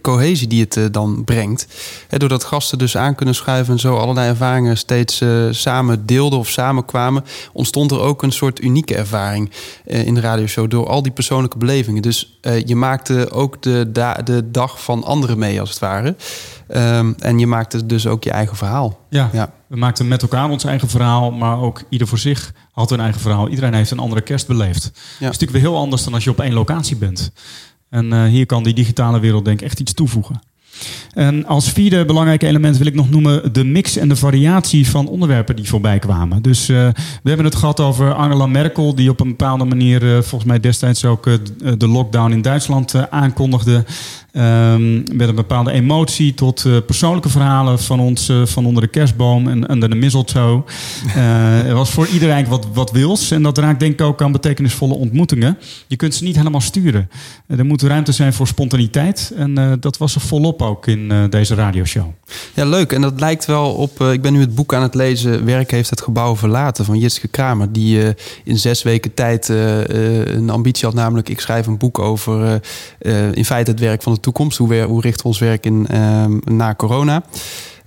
cohesie, 0.00 0.48
die 0.48 0.60
het 0.60 0.76
uh, 0.76 0.84
dan 0.90 1.24
brengt. 1.24 1.66
He, 2.08 2.18
doordat 2.18 2.44
gasten 2.44 2.78
dus 2.78 2.96
aan 2.96 3.14
kunnen 3.14 3.34
schuiven 3.34 3.72
en 3.72 3.80
zo 3.80 3.96
allerlei 3.96 4.28
ervaringen 4.28 4.76
steeds 4.76 5.20
uh, 5.20 5.46
samen 5.50 6.06
deelden 6.06 6.38
of 6.38 6.48
samenkwamen, 6.48 7.24
ontstond 7.52 7.90
er 7.90 8.00
ook 8.00 8.22
een 8.22 8.32
soort 8.32 8.62
unieke 8.62 8.94
ervaring 8.94 9.50
in 9.84 10.14
de 10.14 10.20
radioshow 10.20 10.70
door 10.70 10.86
al 10.88 11.02
die 11.02 11.12
persoonlijke 11.12 11.58
belevingen. 11.58 12.02
Dus 12.02 12.38
je 12.64 12.76
maakte 12.76 13.30
ook 13.30 13.62
de, 13.62 13.90
de 14.24 14.50
dag 14.50 14.82
van 14.82 15.04
anderen 15.04 15.38
mee, 15.38 15.60
als 15.60 15.70
het 15.70 15.78
ware. 15.78 16.14
Um, 16.74 17.14
en 17.18 17.38
je 17.38 17.46
maakte 17.46 17.86
dus 17.86 18.06
ook 18.06 18.24
je 18.24 18.30
eigen 18.30 18.56
verhaal. 18.56 19.00
Ja, 19.10 19.30
ja, 19.32 19.52
we 19.66 19.76
maakten 19.76 20.08
met 20.08 20.22
elkaar 20.22 20.50
ons 20.50 20.64
eigen 20.64 20.88
verhaal, 20.88 21.30
maar 21.30 21.60
ook 21.60 21.82
ieder 21.88 22.06
voor 22.06 22.18
zich 22.18 22.52
had 22.72 22.90
een 22.90 23.00
eigen 23.00 23.20
verhaal. 23.20 23.48
Iedereen 23.48 23.74
heeft 23.74 23.90
een 23.90 23.98
andere 23.98 24.20
kerst 24.20 24.46
beleefd. 24.46 24.84
Ja. 24.84 24.90
Dat 24.90 25.14
is 25.18 25.20
natuurlijk 25.20 25.52
weer 25.52 25.60
heel 25.60 25.76
anders 25.76 26.04
dan 26.04 26.14
als 26.14 26.24
je 26.24 26.30
op 26.30 26.40
één 26.40 26.52
locatie 26.52 26.96
bent. 26.96 27.32
En 27.90 28.06
uh, 28.12 28.24
hier 28.24 28.46
kan 28.46 28.62
die 28.62 28.74
digitale 28.74 29.20
wereld 29.20 29.44
denk 29.44 29.60
ik 29.60 29.66
echt 29.66 29.80
iets 29.80 29.94
toevoegen. 29.94 30.40
En 31.12 31.46
als 31.46 31.70
vierde 31.70 32.04
belangrijke 32.04 32.46
element 32.46 32.76
wil 32.76 32.86
ik 32.86 32.94
nog 32.94 33.10
noemen 33.10 33.52
de 33.52 33.64
mix 33.64 33.96
en 33.96 34.08
de 34.08 34.16
variatie 34.16 34.90
van 34.90 35.08
onderwerpen 35.08 35.56
die 35.56 35.68
voorbij 35.68 35.98
kwamen. 35.98 36.42
Dus 36.42 36.68
uh, 36.68 36.76
we 37.22 37.28
hebben 37.28 37.46
het 37.46 37.54
gehad 37.54 37.80
over 37.80 38.14
Angela 38.14 38.46
Merkel, 38.46 38.94
die 38.94 39.10
op 39.10 39.20
een 39.20 39.28
bepaalde 39.28 39.64
manier 39.64 40.02
uh, 40.02 40.12
volgens 40.12 40.44
mij 40.44 40.60
destijds 40.60 41.04
ook 41.04 41.26
uh, 41.26 41.34
de 41.78 41.88
lockdown 41.88 42.32
in 42.32 42.42
Duitsland 42.42 43.10
aankondigde. 43.10 43.84
Um, 44.38 45.02
met 45.12 45.28
een 45.28 45.34
bepaalde 45.34 45.70
emotie 45.70 46.34
tot 46.34 46.64
uh, 46.64 46.76
persoonlijke 46.86 47.28
verhalen 47.28 47.78
van 47.78 48.00
ons 48.00 48.28
uh, 48.28 48.46
van 48.46 48.66
onder 48.66 48.82
de 48.82 48.88
kerstboom 48.88 49.48
en 49.48 49.68
onder 49.68 49.90
de 49.90 49.96
mistletoe. 49.96 50.62
Uh, 51.06 51.68
er 51.68 51.74
was 51.74 51.90
voor 51.90 52.06
iedereen 52.06 52.46
wat, 52.46 52.66
wat 52.72 52.90
wils. 52.90 53.30
En 53.30 53.42
dat 53.42 53.58
raakt 53.58 53.80
denk 53.80 53.92
ik 53.92 54.00
ook 54.00 54.22
aan 54.22 54.32
betekenisvolle 54.32 54.94
ontmoetingen. 54.94 55.58
Je 55.86 55.96
kunt 55.96 56.14
ze 56.14 56.24
niet 56.24 56.36
helemaal 56.36 56.60
sturen. 56.60 57.10
er 57.46 57.64
moet 57.64 57.82
ruimte 57.82 58.12
zijn 58.12 58.32
voor 58.32 58.46
spontaniteit. 58.46 59.32
En 59.36 59.78
dat 59.80 59.96
was 59.96 60.14
er 60.14 60.20
volop 60.20 60.62
ook 60.62 60.86
in 60.86 61.30
deze 61.30 61.54
radioshow. 61.54 62.06
Ja, 62.54 62.64
leuk. 62.64 62.92
En 62.92 63.00
dat 63.00 63.20
lijkt 63.20 63.44
wel 63.44 63.72
op... 63.72 64.00
ik 64.00 64.22
ben 64.22 64.32
nu 64.32 64.40
het 64.40 64.54
boek 64.54 64.74
aan 64.74 64.82
het 64.82 64.94
lezen... 64.94 65.44
Werk 65.44 65.70
heeft 65.70 65.90
het 65.90 66.00
gebouw 66.00 66.36
verlaten 66.36 66.84
van 66.84 66.98
Jitske 66.98 67.28
Kramer. 67.28 67.72
Die 67.72 68.14
in 68.44 68.58
zes 68.58 68.82
weken 68.82 69.14
tijd 69.14 69.48
een 69.48 70.50
ambitie 70.50 70.86
had. 70.86 70.94
Namelijk, 70.94 71.28
ik 71.28 71.40
schrijf 71.40 71.66
een 71.66 71.78
boek 71.78 71.98
over 71.98 72.60
in 73.32 73.44
feite 73.44 73.70
het 73.70 73.80
werk 73.80 74.02
van 74.02 74.14
de 74.14 74.20
toekomst? 74.26 74.58
Hoe, 74.58 74.82
hoe 74.82 75.00
richten 75.00 75.22
we 75.22 75.28
ons 75.28 75.38
werk 75.38 75.66
in 75.66 75.86
uh, 75.90 76.24
na 76.44 76.74
corona? 76.74 77.22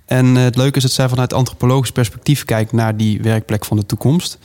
En 0.04 0.26
uh, 0.26 0.42
het 0.42 0.56
leuke 0.56 0.76
is 0.76 0.82
dat 0.82 0.92
zij 0.92 1.08
vanuit 1.08 1.32
antropologisch 1.32 1.92
perspectief 1.92 2.44
kijkt 2.44 2.72
naar 2.72 2.96
die 2.96 3.22
werkplek 3.22 3.64
van 3.64 3.76
de 3.76 3.86
toekomst. 3.86 4.38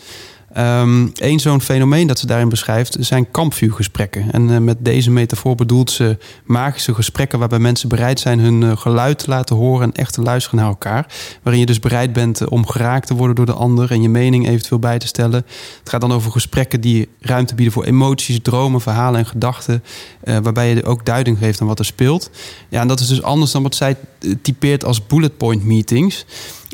Eén 0.56 1.40
zo'n 1.40 1.62
fenomeen 1.62 2.08
dat 2.08 2.20
ze 2.20 2.28
daarin 2.28 2.50
beschrijft 2.50 2.98
zijn 3.00 3.32
kampvuurgesprekken. 3.32 4.32
En 4.32 4.50
uh, 4.50 4.58
met 4.58 4.78
deze 4.80 5.12
metafoor 5.12 5.56
bedoelt 5.56 5.92
ze 5.92 6.18
magische 6.46 6.94
gesprekken 6.94 7.40
waarbij 7.40 7.60
mensen 7.60 7.90
bereid 7.90 8.20
zijn 8.20 8.40
hun 8.40 8.62
uh, 8.62 8.78
geluid 8.78 9.20
te 9.20 9.30
laten 9.30 9.56
horen 9.56 9.84
en 9.84 9.94
echt 9.94 10.14
te 10.14 10.22
luisteren 10.22 10.60
naar 10.60 10.68
elkaar. 10.68 11.08
Waarin 11.44 11.62
je 11.62 11.68
dus 11.68 11.80
bereid 11.80 12.14
bent 12.14 12.42
uh, 12.42 12.48
om 12.50 12.68
geraakt 12.68 13.08
te 13.08 13.14
worden 13.14 13.36
door 13.36 13.46
de 13.46 13.54
ander 13.54 13.92
en 13.92 14.02
je 14.02 14.10
mening 14.10 14.48
eventueel 14.48 14.80
bij 14.80 15.00
te 15.00 15.08
stellen. 15.08 15.46
Het 15.80 15.90
gaat 15.90 16.02
dan 16.02 16.12
over 16.12 16.32
gesprekken 16.32 16.82
die 16.82 17.10
ruimte 17.20 17.56
bieden 17.56 17.74
voor 17.74 17.84
emoties, 17.84 18.40
dromen, 18.42 18.82
verhalen 18.82 19.20
en 19.20 19.26
gedachten. 19.26 19.84
waarbij 20.24 20.76
je 20.76 20.84
ook 20.84 21.06
duiding 21.06 21.38
geeft 21.38 21.62
aan 21.62 21.68
wat 21.68 21.80
er 21.80 21.86
speelt. 21.86 22.30
Ja, 22.70 22.82
en 22.82 22.88
dat 22.88 23.00
is 23.00 23.08
dus 23.08 23.22
anders 23.22 23.52
dan 23.52 23.64
wat 23.64 23.76
zij 23.76 23.96
typeert 24.42 24.86
als 24.86 25.08
bullet 25.08 25.38
point 25.38 25.64
meetings. 25.64 26.26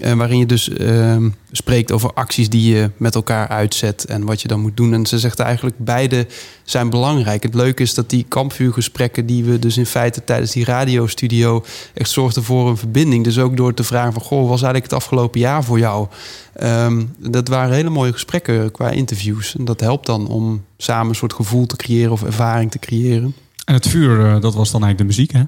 Uh, 0.04 0.14
waarin 0.14 0.38
je 0.38 0.46
dus 0.46 0.70
uh, 0.70 1.18
spreekt 1.52 1.92
over 1.92 2.14
acties 2.14 2.50
die 2.50 2.74
je 2.74 2.90
met 2.98 3.16
elkaar 3.16 3.48
uitzet 3.48 4.06
en 4.06 4.26
wat 4.26 4.42
je 4.42 4.48
dan 4.48 4.60
moet 4.60 4.78
doen. 4.78 4.94
En 4.94 5.06
ze 5.06 5.20
zegt 5.20 5.40
eigenlijk 5.40 5.76
beide 5.80 6.28
zijn 6.64 6.90
belangrijk. 6.90 7.44
Het 7.44 7.54
leuke 7.54 7.84
is 7.84 7.94
dat 7.94 8.10
die 8.10 8.26
kampvuurgesprekken 8.28 9.26
die 9.26 9.44
we 9.44 9.60
dus 9.60 9.78
in 9.78 9.86
feite 9.86 10.24
tijdens 10.24 10.52
die 10.52 10.66
radiostudio 10.66 11.64
echt 11.94 12.10
zorgden 12.10 12.44
voor 12.44 12.70
een 12.70 12.78
verbinding. 12.78 13.24
Dus 13.24 13.40
ook 13.40 13.58
door 13.58 13.74
te 13.74 13.84
vragen 13.84 14.14
van 14.14 14.22
goh, 14.22 14.40
was 14.40 14.62
eigenlijk 14.62 14.84
het 14.84 14.94
afgelopen 14.94 15.40
jaar 15.40 15.64
voor 15.64 15.80
jou? 15.80 16.08
Um, 16.64 17.14
dat 17.18 17.48
waren 17.48 17.76
hele 17.76 17.90
mooie 17.90 18.12
gesprekken 18.12 18.72
qua 18.72 18.90
interviews. 18.90 19.56
En 19.58 19.66
dat 19.66 19.80
helpt 19.80 20.06
dan 20.06 20.28
om 20.28 20.64
samen 20.78 21.10
een 21.10 21.16
soort 21.16 21.34
gevoel 21.34 21.66
te 21.66 21.76
creëren 21.76 22.12
of 22.12 22.24
ervaring 22.24 22.72
te 22.72 22.80
creëren. 22.80 23.36
En 23.66 23.74
het 23.74 23.88
vuur, 23.88 24.20
uh, 24.20 24.42
dat 24.42 24.54
was 24.54 24.72
dan 24.72 24.84
eigenlijk 24.84 24.98
de 24.98 25.04
muziek, 25.04 25.32
hè? 25.32 25.44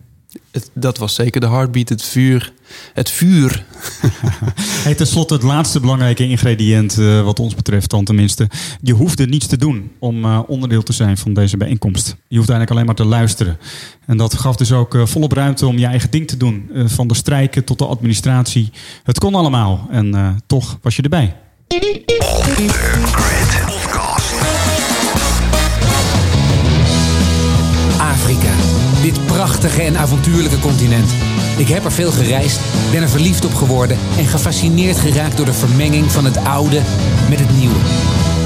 Het, 0.52 0.70
dat 0.74 0.98
was 0.98 1.16
zeker 1.16 1.42
de 1.42 1.48
heartbeat, 1.48 1.90
het 1.90 2.04
vuur. 2.04 2.54
Het 2.94 3.10
vuur. 3.10 3.66
hey, 4.86 4.96
Ten 4.96 5.08
slotte 5.08 5.34
het 5.34 5.44
laatste 5.44 5.80
belangrijke 5.80 6.28
ingrediënt 6.28 6.98
uh, 6.98 7.24
wat 7.24 7.40
ons 7.40 7.56
betreft 7.56 7.90
dan 7.90 8.06
tenminste. 8.06 8.50
Je 8.82 8.94
hoefde 8.94 9.26
niets 9.26 9.48
te 9.48 9.58
doen 9.58 9.92
om 10.00 10.26
uh, 10.26 10.40
onderdeel 10.48 10.84
te 10.84 10.94
zijn 10.94 11.18
van 11.18 11.34
deze 11.34 11.58
bijeenkomst. 11.58 12.08
Je 12.08 12.38
hoeft 12.38 12.50
eigenlijk 12.50 12.72
alleen 12.72 12.86
maar 12.86 12.96
te 12.96 13.06
luisteren. 13.06 13.58
En 14.06 14.18
dat 14.18 14.34
gaf 14.34 14.56
dus 14.56 14.72
ook 14.72 14.96
uh, 14.96 15.06
volop 15.06 15.32
ruimte 15.32 15.68
om 15.68 15.78
je 15.78 15.86
eigen 15.86 16.12
ding 16.12 16.28
te 16.28 16.38
doen. 16.38 16.70
van 16.74 17.08
de 17.08 17.16
strijken 17.16 17.64
tot 17.64 17.78
de 17.78 17.86
administratie. 17.86 18.72
Het 19.04 19.20
kon 19.20 19.36
allemaal. 19.36 19.88
En 19.92 20.38
toch 20.48 20.78
was 20.82 20.96
je 20.96 21.02
erbij. 21.02 21.36
Dit 29.04 29.26
prachtige 29.26 29.82
en 29.82 29.98
avontuurlijke 29.98 30.60
continent. 30.60 31.12
Ik 31.58 31.68
heb 31.68 31.86
er 31.86 31.92
veel 31.92 32.12
gereisd, 32.12 32.60
ben 32.92 33.02
er 33.02 33.10
verliefd 33.10 33.46
op 33.46 33.54
geworden 33.54 33.98
en 34.18 34.26
gefascineerd 34.26 34.98
geraakt 34.98 35.38
door 35.38 35.46
de 35.46 35.54
vermenging 35.54 36.12
van 36.12 36.26
het 36.26 36.38
oude 36.38 36.82
met 37.30 37.40
het 37.40 37.58
nieuwe. 37.58 37.76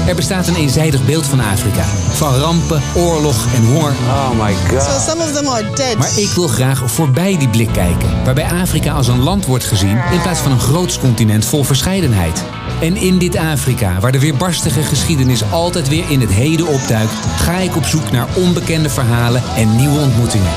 Er 0.06 0.14
bestaat 0.14 0.46
een 0.46 0.54
eenzijdig 0.54 1.04
beeld 1.04 1.26
van 1.26 1.40
Afrika. 1.40 1.84
Van 2.12 2.34
rampen, 2.34 2.82
oorlog 2.94 3.46
en 3.54 3.64
honger. 3.64 3.92
Oh 4.08 4.30
my 4.30 4.54
god. 4.54 4.82
So 4.82 5.10
some 5.10 5.22
of 5.22 5.32
them 5.32 5.46
are 5.46 5.70
dead. 5.74 5.96
Maar 5.98 6.18
ik 6.18 6.30
wil 6.34 6.48
graag 6.48 6.90
voorbij 6.90 7.38
die 7.38 7.48
blik 7.48 7.72
kijken. 7.72 8.24
Waarbij 8.24 8.44
Afrika 8.44 8.92
als 8.92 9.08
een 9.08 9.22
land 9.22 9.46
wordt 9.46 9.64
gezien 9.64 9.98
in 10.12 10.20
plaats 10.22 10.40
van 10.40 10.52
een 10.52 10.60
groots 10.60 10.98
continent 10.98 11.44
vol 11.44 11.64
verscheidenheid. 11.64 12.42
En 12.80 12.96
in 12.96 13.18
dit 13.18 13.36
Afrika, 13.36 14.00
waar 14.00 14.12
de 14.12 14.20
weerbarstige 14.20 14.82
geschiedenis 14.82 15.52
altijd 15.52 15.88
weer 15.88 16.10
in 16.10 16.20
het 16.20 16.30
heden 16.30 16.66
opduikt, 16.66 17.12
ga 17.36 17.58
ik 17.58 17.76
op 17.76 17.84
zoek 17.84 18.10
naar 18.10 18.26
onbekende 18.34 18.90
verhalen 18.90 19.42
en 19.56 19.76
nieuwe 19.76 19.98
ontmoetingen. 19.98 20.52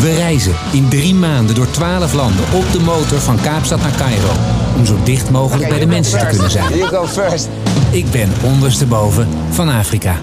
We 0.00 0.14
reizen 0.14 0.54
in 0.72 0.88
drie 0.88 1.14
maanden 1.14 1.54
door 1.54 1.70
twaalf 1.70 2.12
landen 2.12 2.44
op 2.52 2.72
de 2.72 2.80
motor 2.80 3.20
van 3.20 3.40
Kaapstad 3.40 3.80
naar 3.80 3.96
Cairo. 3.96 4.30
Om 4.76 4.86
zo 4.86 4.98
dicht 5.04 5.30
mogelijk 5.30 5.68
bij 5.68 5.78
de 5.78 5.86
mensen 5.86 6.18
te 6.18 6.26
kunnen 6.26 6.50
zijn. 6.50 6.76
You 6.76 6.88
go 6.88 7.06
first. 7.06 7.48
Ik 7.90 8.10
ben 8.10 8.32
ondersteboven 8.42 9.28
van 9.50 9.68
Afrika. 9.68 10.16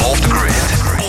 Off 0.00 0.20
the 0.20 0.28
Grid 0.28 1.07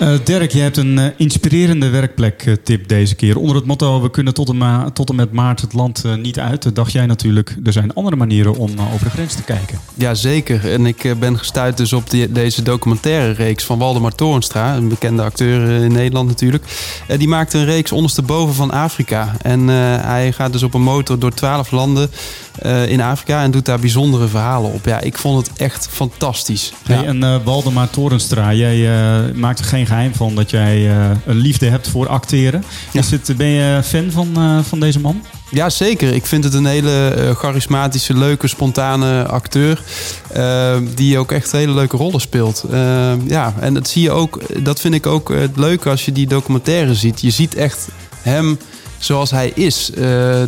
Uh, 0.00 0.14
Dirk, 0.24 0.52
je 0.52 0.60
hebt 0.60 0.76
een 0.76 0.98
uh, 0.98 1.06
inspirerende 1.16 1.88
werkplek-tip 1.88 2.88
deze 2.88 3.14
keer. 3.14 3.38
Onder 3.38 3.56
het 3.56 3.64
motto: 3.64 4.00
We 4.00 4.10
kunnen 4.10 4.34
tot 4.34 4.48
en, 4.48 4.56
ma 4.56 4.90
tot 4.90 5.08
en 5.08 5.14
met 5.14 5.32
maart 5.32 5.60
het 5.60 5.72
land 5.72 6.02
uh, 6.06 6.14
niet 6.14 6.38
uit. 6.38 6.74
dacht 6.74 6.92
jij 6.92 7.06
natuurlijk, 7.06 7.56
er 7.64 7.72
zijn 7.72 7.94
andere 7.94 8.16
manieren 8.16 8.56
om 8.56 8.70
over 8.92 9.04
de 9.04 9.10
grens 9.10 9.34
te 9.34 9.42
kijken. 9.42 9.78
Ja, 9.94 10.14
zeker. 10.14 10.72
En 10.72 10.86
ik 10.86 11.14
ben 11.18 11.38
gestuurd 11.38 11.76
dus 11.76 11.92
op 11.92 12.10
die, 12.10 12.32
deze 12.32 12.62
documentaire 12.62 13.32
reeks 13.32 13.64
van 13.64 13.78
Waldemar 13.78 14.14
Torenstra, 14.14 14.76
een 14.76 14.88
bekende 14.88 15.22
acteur 15.22 15.82
in 15.82 15.92
Nederland 15.92 16.28
natuurlijk. 16.28 16.64
die 17.18 17.28
maakte 17.28 17.58
een 17.58 17.64
reeks 17.64 17.92
ondersteboven 17.92 18.54
van 18.54 18.70
Afrika. 18.70 19.36
En 19.42 19.68
hij 19.68 20.32
gaat 20.32 20.52
dus 20.52 20.62
op 20.62 20.74
een 20.74 20.82
motor 20.82 21.18
door 21.18 21.34
twaalf 21.34 21.70
landen 21.70 22.10
in 22.86 23.00
Afrika 23.00 23.42
en 23.42 23.50
doet 23.50 23.64
daar 23.64 23.80
bijzondere 23.80 24.28
verhalen 24.28 24.72
op. 24.72 24.84
Ja, 24.84 25.00
ik 25.00 25.18
vond 25.18 25.46
het 25.46 25.58
echt 25.58 25.88
fantastisch. 25.90 26.72
Hey, 26.84 26.96
ja. 26.96 27.04
En 27.04 27.44
Waldemar 27.44 27.90
Torenstra, 27.90 28.54
jij 28.54 28.88
maakt 29.34 29.62
geen 29.62 29.86
geheim 29.90 30.14
van 30.14 30.34
dat 30.34 30.50
jij 30.50 30.78
uh, 30.78 31.10
een 31.26 31.36
liefde 31.36 31.66
hebt 31.66 31.88
voor 31.88 32.08
acteren. 32.08 32.64
Ja. 32.92 33.00
Is 33.00 33.10
het, 33.10 33.36
ben 33.36 33.46
je 33.46 33.82
fan 33.82 34.10
van, 34.10 34.28
uh, 34.38 34.58
van 34.62 34.80
deze 34.80 35.00
man? 35.00 35.22
Ja, 35.50 35.70
zeker. 35.70 36.14
Ik 36.14 36.26
vind 36.26 36.44
het 36.44 36.54
een 36.54 36.66
hele 36.66 37.14
uh, 37.18 37.30
charismatische, 37.30 38.14
leuke, 38.14 38.48
spontane 38.48 39.26
acteur. 39.26 39.82
die 40.94 41.18
ook 41.18 41.32
echt 41.32 41.52
hele 41.52 41.72
leuke 41.72 41.96
rollen 41.96 42.20
speelt. 42.20 42.64
ja, 43.26 43.54
en 43.60 43.74
dat 43.74 43.88
zie 43.88 44.02
je 44.02 44.10
ook. 44.10 44.40
Dat 44.64 44.80
vind 44.80 44.94
ik 44.94 45.06
ook 45.06 45.28
het 45.28 45.56
leuke 45.56 45.88
als 45.88 46.04
je 46.04 46.12
die 46.12 46.26
documentaire 46.26 46.94
ziet. 46.94 47.20
Je 47.20 47.30
ziet 47.30 47.54
echt 47.54 47.88
hem 48.22 48.58
zoals 48.98 49.30
hij 49.30 49.52
is. 49.54 49.90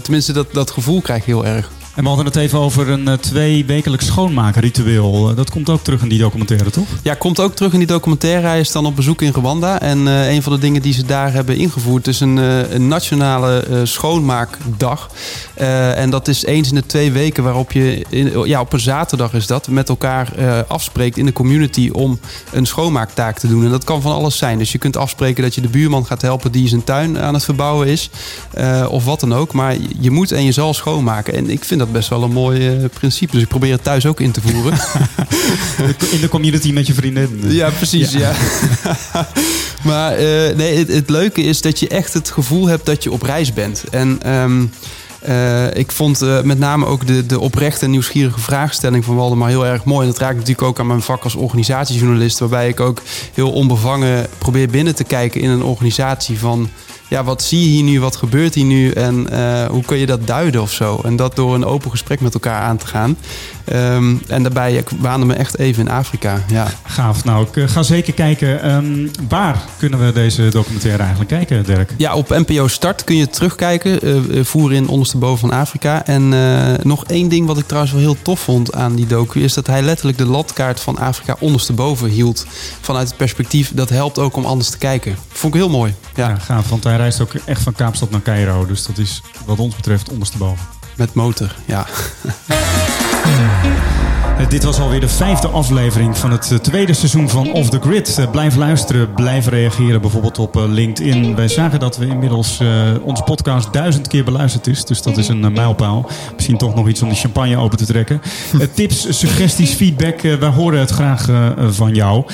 tenminste, 0.02 0.32
dat, 0.32 0.52
dat 0.52 0.70
gevoel 0.70 1.00
krijg 1.00 1.20
ik 1.20 1.26
heel 1.26 1.46
erg. 1.46 1.70
En 1.94 2.02
we 2.02 2.08
hadden 2.08 2.26
het 2.26 2.36
even 2.36 2.58
over 2.58 2.88
een 2.88 3.08
uh, 3.08 3.12
twee 3.12 3.64
wekelijks 3.64 4.06
schoonmakenritueel. 4.06 5.30
Uh, 5.30 5.36
dat 5.36 5.50
komt 5.50 5.70
ook 5.70 5.82
terug 5.82 6.02
in 6.02 6.08
die 6.08 6.18
documentaire, 6.18 6.70
toch? 6.70 6.86
Ja, 7.02 7.14
komt 7.14 7.40
ook 7.40 7.54
terug 7.54 7.72
in 7.72 7.78
die 7.78 7.88
documentaire. 7.88 8.46
Hij 8.46 8.60
is 8.60 8.72
dan 8.72 8.86
op 8.86 8.96
bezoek 8.96 9.22
in 9.22 9.32
Rwanda. 9.32 9.80
En 9.80 9.98
uh, 9.98 10.32
een 10.32 10.42
van 10.42 10.52
de 10.52 10.58
dingen 10.58 10.82
die 10.82 10.92
ze 10.92 11.04
daar 11.04 11.32
hebben 11.32 11.56
ingevoerd... 11.56 12.06
is 12.06 12.20
een, 12.20 12.36
een 12.74 12.88
nationale 12.88 13.64
schoonmaakdag. 13.84 15.10
en 15.54 16.10
dat 16.10 16.28
is 16.28 16.44
eens 16.44 16.68
in 16.68 16.74
de 16.74 16.86
twee 16.86 17.12
weken 17.12 17.44
waarop 17.44 17.72
je... 17.72 18.04
In, 18.08 18.46
ja, 18.46 18.60
op 18.60 18.72
een 18.72 18.80
zaterdag 18.80 19.34
is 19.34 19.46
dat. 19.46 19.68
Met 19.68 19.88
elkaar 19.88 20.64
afspreekt 20.66 21.16
in 21.16 21.26
de 21.26 21.32
community 21.32 21.90
om 21.92 22.20
een 22.52 22.66
schoonmaaktaak 22.66 23.38
te 23.38 23.48
doen. 23.48 23.64
En 23.64 23.70
dat 23.70 23.84
kan 23.84 24.02
van 24.02 24.12
alles 24.12 24.36
zijn. 24.36 24.58
Dus 24.58 24.72
je 24.72 24.78
kunt 24.78 24.96
afspreken 24.96 25.42
dat 25.42 25.54
je 25.54 25.60
de 25.60 25.68
buurman 25.68 26.06
gaat 26.06 26.22
helpen... 26.22 26.52
die 26.52 26.68
zijn 26.68 26.84
tuin 26.84 27.18
aan 27.18 27.34
het 27.34 27.44
verbouwen 27.44 27.86
is. 27.86 28.10
of 28.88 29.04
wat 29.04 29.20
dan 29.20 29.34
ook. 29.34 29.52
Maar 29.52 29.76
je 30.00 30.10
moet 30.10 30.32
en 30.32 30.44
je 30.44 30.52
zal 30.52 30.74
schoonmaken. 30.74 31.34
En 31.34 31.50
ik 31.50 31.64
vind 31.64 31.81
dat 31.84 31.92
best 31.92 32.08
wel 32.08 32.22
een 32.22 32.32
mooi 32.32 32.76
uh, 32.76 32.84
principe. 32.92 33.32
Dus 33.32 33.42
ik 33.42 33.48
probeer 33.48 33.72
het 33.72 33.84
thuis 33.84 34.06
ook 34.06 34.20
in 34.20 34.32
te 34.32 34.40
voeren. 34.40 34.72
in 36.14 36.20
de 36.20 36.28
community 36.28 36.72
met 36.72 36.86
je 36.86 36.94
vriendin. 36.94 37.40
Ja, 37.42 37.70
precies. 37.70 38.12
Ja. 38.12 38.32
ja. 39.12 39.28
maar 39.88 40.12
uh, 40.12 40.56
nee, 40.56 40.78
het, 40.78 40.88
het, 40.88 41.10
leuke 41.10 41.42
is 41.42 41.60
dat 41.60 41.78
je 41.78 41.88
echt 41.88 42.12
het 42.12 42.30
gevoel 42.30 42.66
hebt 42.66 42.86
dat 42.86 43.02
je 43.02 43.12
op 43.12 43.22
reis 43.22 43.52
bent. 43.52 43.84
En 43.90 44.32
um, 44.32 44.70
uh, 45.28 45.74
ik 45.74 45.92
vond 45.92 46.22
uh, 46.22 46.42
met 46.42 46.58
name 46.58 46.86
ook 46.86 47.06
de, 47.06 47.26
de 47.26 47.40
oprechte 47.40 47.84
en 47.84 47.90
nieuwsgierige 47.90 48.40
vraagstelling 48.40 49.04
van 49.04 49.16
Waldemar 49.16 49.48
heel 49.48 49.66
erg 49.66 49.84
mooi. 49.84 50.06
En 50.06 50.12
dat 50.12 50.20
raakt 50.20 50.34
natuurlijk 50.34 50.62
ook 50.62 50.78
aan 50.78 50.86
mijn 50.86 51.02
vak 51.02 51.24
als 51.24 51.34
organisatiejournalist. 51.34 52.38
Waarbij 52.38 52.68
ik 52.68 52.80
ook 52.80 53.02
heel 53.34 53.52
onbevangen 53.52 54.26
probeer 54.38 54.68
binnen 54.68 54.94
te 54.94 55.04
kijken 55.04 55.40
in 55.40 55.50
een 55.50 55.62
organisatie 55.62 56.38
van 56.38 56.70
ja, 57.12 57.24
wat 57.24 57.42
zie 57.42 57.60
je 57.60 57.66
hier 57.66 57.82
nu, 57.82 58.00
wat 58.00 58.16
gebeurt 58.16 58.54
hier 58.54 58.64
nu 58.64 58.90
en 58.90 59.26
uh, 59.32 59.64
hoe 59.64 59.84
kun 59.84 59.98
je 59.98 60.06
dat 60.06 60.26
duiden 60.26 60.62
of 60.62 60.72
zo. 60.72 61.00
En 61.04 61.16
dat 61.16 61.36
door 61.36 61.54
een 61.54 61.64
open 61.64 61.90
gesprek 61.90 62.20
met 62.20 62.34
elkaar 62.34 62.60
aan 62.62 62.76
te 62.76 62.86
gaan. 62.86 63.16
Um, 63.72 64.22
en 64.26 64.42
daarbij, 64.42 64.74
ik 64.74 64.88
waande 64.98 65.26
me 65.26 65.34
echt 65.34 65.58
even 65.58 65.86
in 65.86 65.92
Afrika. 65.92 66.42
Ja. 66.46 66.66
Gaaf. 66.82 67.24
Nou, 67.24 67.46
ik 67.52 67.70
ga 67.70 67.82
zeker 67.82 68.12
kijken. 68.12 68.74
Um, 68.74 69.10
waar 69.28 69.62
kunnen 69.78 70.06
we 70.06 70.12
deze 70.12 70.48
documentaire 70.48 71.02
eigenlijk 71.02 71.30
kijken, 71.30 71.64
Dirk? 71.64 71.94
Ja, 71.96 72.14
op 72.14 72.28
NPO 72.28 72.68
Start 72.68 73.04
kun 73.04 73.16
je 73.16 73.28
terugkijken. 73.28 74.08
Uh, 74.08 74.44
voer 74.44 74.72
in 74.72 74.88
ondersteboven 74.88 75.48
van 75.48 75.58
Afrika. 75.58 76.06
En 76.06 76.32
uh, 76.32 76.74
nog 76.82 77.04
één 77.04 77.28
ding 77.28 77.46
wat 77.46 77.58
ik 77.58 77.66
trouwens 77.66 77.92
wel 77.92 78.02
heel 78.02 78.16
tof 78.22 78.40
vond 78.40 78.74
aan 78.74 78.94
die 78.94 79.06
docu... 79.06 79.42
is 79.42 79.54
dat 79.54 79.66
hij 79.66 79.82
letterlijk 79.82 80.18
de 80.18 80.26
landkaart 80.26 80.80
van 80.80 80.98
Afrika 80.98 81.36
ondersteboven 81.40 82.08
hield. 82.08 82.46
Vanuit 82.80 83.08
het 83.08 83.16
perspectief, 83.16 83.72
dat 83.74 83.88
helpt 83.88 84.18
ook 84.18 84.36
om 84.36 84.44
anders 84.44 84.70
te 84.70 84.78
kijken. 84.78 85.16
Vond 85.28 85.54
ik 85.54 85.60
heel 85.60 85.70
mooi. 85.70 85.94
Ja, 86.14 86.28
ja 86.28 86.38
gaaf. 86.38 86.68
Want 86.68 86.84
hij 86.84 86.96
reist 86.96 87.20
ook 87.20 87.34
echt 87.44 87.62
van 87.62 87.72
Kaapstad 87.72 88.10
naar 88.10 88.22
Cairo. 88.22 88.66
Dus 88.66 88.86
dat 88.86 88.98
is 88.98 89.22
wat 89.46 89.58
ons 89.58 89.76
betreft 89.76 90.10
ondersteboven. 90.10 90.66
Met 90.96 91.14
motor, 91.14 91.54
ja. 91.66 91.86
Mm-hmm. 93.24 94.01
Dit 94.48 94.64
was 94.64 94.78
alweer 94.78 95.00
de 95.00 95.08
vijfde 95.08 95.48
aflevering 95.48 96.18
van 96.18 96.30
het 96.30 96.58
tweede 96.62 96.92
seizoen 96.92 97.28
van 97.28 97.52
Off 97.52 97.68
the 97.68 97.80
Grid. 97.80 98.26
Blijf 98.30 98.56
luisteren, 98.56 99.14
blijf 99.14 99.48
reageren, 99.48 100.00
bijvoorbeeld 100.00 100.38
op 100.38 100.54
LinkedIn. 100.68 101.36
Wij 101.36 101.48
zagen 101.48 101.80
dat 101.80 101.96
we 101.96 102.06
inmiddels 102.06 102.60
uh, 102.60 102.68
onze 103.02 103.22
podcast 103.22 103.72
duizend 103.72 104.08
keer 104.08 104.24
beluisterd 104.24 104.66
is. 104.66 104.84
Dus 104.84 105.02
dat 105.02 105.16
is 105.16 105.28
een 105.28 105.44
uh, 105.44 105.48
mijlpaal. 105.48 106.10
Misschien 106.34 106.56
toch 106.56 106.74
nog 106.74 106.88
iets 106.88 107.02
om 107.02 107.08
de 107.08 107.14
champagne 107.14 107.56
open 107.56 107.78
te 107.78 107.86
trekken. 107.86 108.20
Uh, 108.54 108.60
tips, 108.74 109.18
suggesties, 109.18 109.72
feedback, 109.72 110.20
wij 110.20 110.48
horen 110.48 110.80
het 110.80 110.90
graag 110.90 111.28
van 111.70 111.94
jou. 111.94 112.24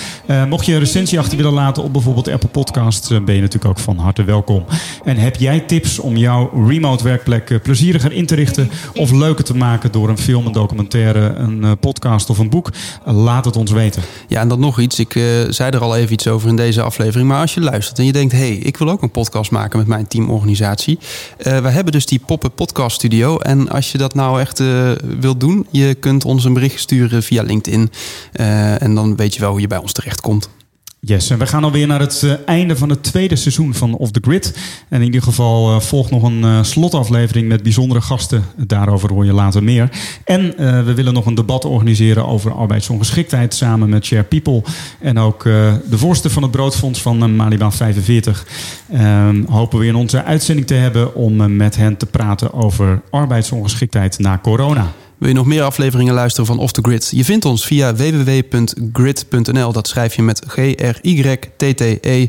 mocht 0.48 0.66
je 0.66 0.72
een 0.72 0.78
recensie 0.78 1.18
achter 1.18 1.36
willen 1.36 1.52
laten 1.52 1.82
op 1.82 1.92
bijvoorbeeld 1.92 2.28
Apple 2.28 2.48
Podcasts, 2.48 3.08
ben 3.08 3.34
je 3.34 3.40
natuurlijk 3.40 3.64
ook 3.64 3.78
van 3.78 3.98
harte 3.98 4.24
welkom. 4.24 4.64
En 5.04 5.16
heb 5.16 5.36
jij 5.36 5.60
tips 5.60 5.98
om 5.98 6.16
jouw 6.16 6.66
remote 6.66 7.04
werkplek 7.04 7.62
plezieriger 7.62 8.12
in 8.12 8.26
te 8.26 8.34
richten 8.34 8.70
of 8.94 9.10
leuker 9.10 9.44
te 9.44 9.56
maken 9.56 9.92
door 9.92 10.08
een 10.08 10.18
film, 10.18 10.46
een 10.46 10.52
documentaire, 10.52 11.34
een 11.34 11.60
podcast? 11.60 11.87
Podcast 11.88 12.30
of 12.30 12.38
een 12.38 12.48
boek, 12.48 12.70
laat 13.04 13.44
het 13.44 13.56
ons 13.56 13.70
weten. 13.70 14.02
Ja, 14.28 14.40
en 14.40 14.48
dan 14.48 14.60
nog 14.60 14.80
iets. 14.80 14.98
Ik 14.98 15.14
uh, 15.14 15.24
zei 15.48 15.70
er 15.70 15.80
al 15.80 15.96
even 15.96 16.12
iets 16.12 16.28
over 16.28 16.48
in 16.48 16.56
deze 16.56 16.82
aflevering. 16.82 17.28
Maar 17.28 17.40
als 17.40 17.54
je 17.54 17.60
luistert 17.60 17.98
en 17.98 18.04
je 18.04 18.12
denkt... 18.12 18.32
hé, 18.32 18.38
hey, 18.38 18.56
ik 18.56 18.76
wil 18.76 18.90
ook 18.90 19.02
een 19.02 19.10
podcast 19.10 19.50
maken 19.50 19.78
met 19.78 19.86
mijn 19.86 20.06
teamorganisatie. 20.06 20.98
Uh, 20.98 21.58
we 21.58 21.68
hebben 21.68 21.92
dus 21.92 22.06
die 22.06 22.20
Poppen 22.26 22.52
Podcast 22.52 22.96
Studio. 22.96 23.38
En 23.38 23.68
als 23.68 23.92
je 23.92 23.98
dat 23.98 24.14
nou 24.14 24.40
echt 24.40 24.60
uh, 24.60 24.90
wilt 25.20 25.40
doen... 25.40 25.66
je 25.70 25.94
kunt 25.94 26.24
ons 26.24 26.44
een 26.44 26.52
bericht 26.52 26.80
sturen 26.80 27.22
via 27.22 27.42
LinkedIn. 27.42 27.90
en 28.32 28.94
dan 28.94 29.16
weet 29.16 29.34
je 29.34 29.40
wel 29.40 29.50
hoe 29.50 29.60
je 29.60 29.66
bij 29.66 29.78
ons 29.78 29.92
terechtkomt. 29.92 30.57
Yes, 31.00 31.30
en 31.30 31.38
we 31.38 31.46
gaan 31.46 31.64
alweer 31.64 31.86
naar 31.86 32.00
het 32.00 32.22
uh, 32.24 32.32
einde 32.46 32.76
van 32.76 32.90
het 32.90 33.02
tweede 33.02 33.36
seizoen 33.36 33.74
van 33.74 33.94
Off 33.94 34.10
the 34.10 34.20
Grid. 34.22 34.58
En 34.88 34.98
in 34.98 35.04
ieder 35.04 35.22
geval 35.22 35.74
uh, 35.74 35.80
volgt 35.80 36.10
nog 36.10 36.22
een 36.22 36.42
uh, 36.42 36.62
slotaflevering 36.62 37.48
met 37.48 37.62
bijzondere 37.62 38.00
gasten. 38.00 38.44
Daarover 38.56 39.12
hoor 39.12 39.24
je 39.24 39.32
later 39.32 39.62
meer. 39.62 39.90
En 40.24 40.54
we 40.84 40.94
willen 40.94 41.14
nog 41.14 41.26
een 41.26 41.34
debat 41.34 41.64
organiseren 41.64 42.26
over 42.26 42.52
arbeidsongeschiktheid 42.52 43.54
samen 43.54 43.88
met 43.88 44.04
Share 44.04 44.22
People. 44.22 44.62
En 45.00 45.18
ook 45.18 45.42
de 45.44 45.98
voorste 45.98 46.30
van 46.30 46.42
het 46.42 46.50
Broodfonds 46.50 47.02
van 47.02 47.36
Malibaan 47.36 47.72
45. 47.72 48.46
Ehm, 48.92 49.44
hopen 49.48 49.78
we 49.78 49.86
in 49.86 49.94
onze 49.94 50.24
uitzending 50.24 50.66
te 50.66 50.74
hebben 50.74 51.14
om 51.14 51.56
met 51.56 51.76
hen 51.76 51.96
te 51.96 52.06
praten 52.06 52.52
over 52.52 53.02
arbeidsongeschiktheid 53.10 54.18
na 54.18 54.38
corona. 54.42 54.92
Wil 55.18 55.28
je 55.28 55.34
nog 55.34 55.46
meer 55.46 55.62
afleveringen 55.62 56.14
luisteren 56.14 56.46
van 56.46 56.58
Off 56.58 56.72
the 56.72 56.80
Grid? 56.82 57.08
Je 57.14 57.24
vindt 57.24 57.44
ons 57.44 57.66
via 57.66 57.94
www.grid.nl. 57.94 59.72
Dat 59.72 59.88
schrijf 59.88 60.14
je 60.14 60.22
met 60.22 60.42
G-R-Y-T-T-E. 60.46 62.28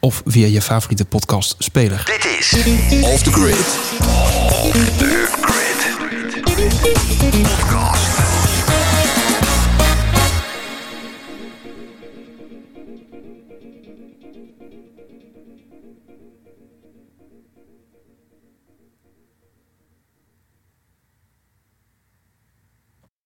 Of 0.00 0.22
via 0.24 0.46
je 0.46 0.62
favoriete 0.62 1.04
podcast 1.04 1.54
speler. 1.58 2.02
Dit 2.04 2.26
is 2.38 2.54
Off 3.02 3.22
the 3.22 3.32
Grid. 3.32 3.66
Off 4.50 4.96
the 4.96 5.28
Grid. 5.40 5.86
Podcast. 7.42 8.17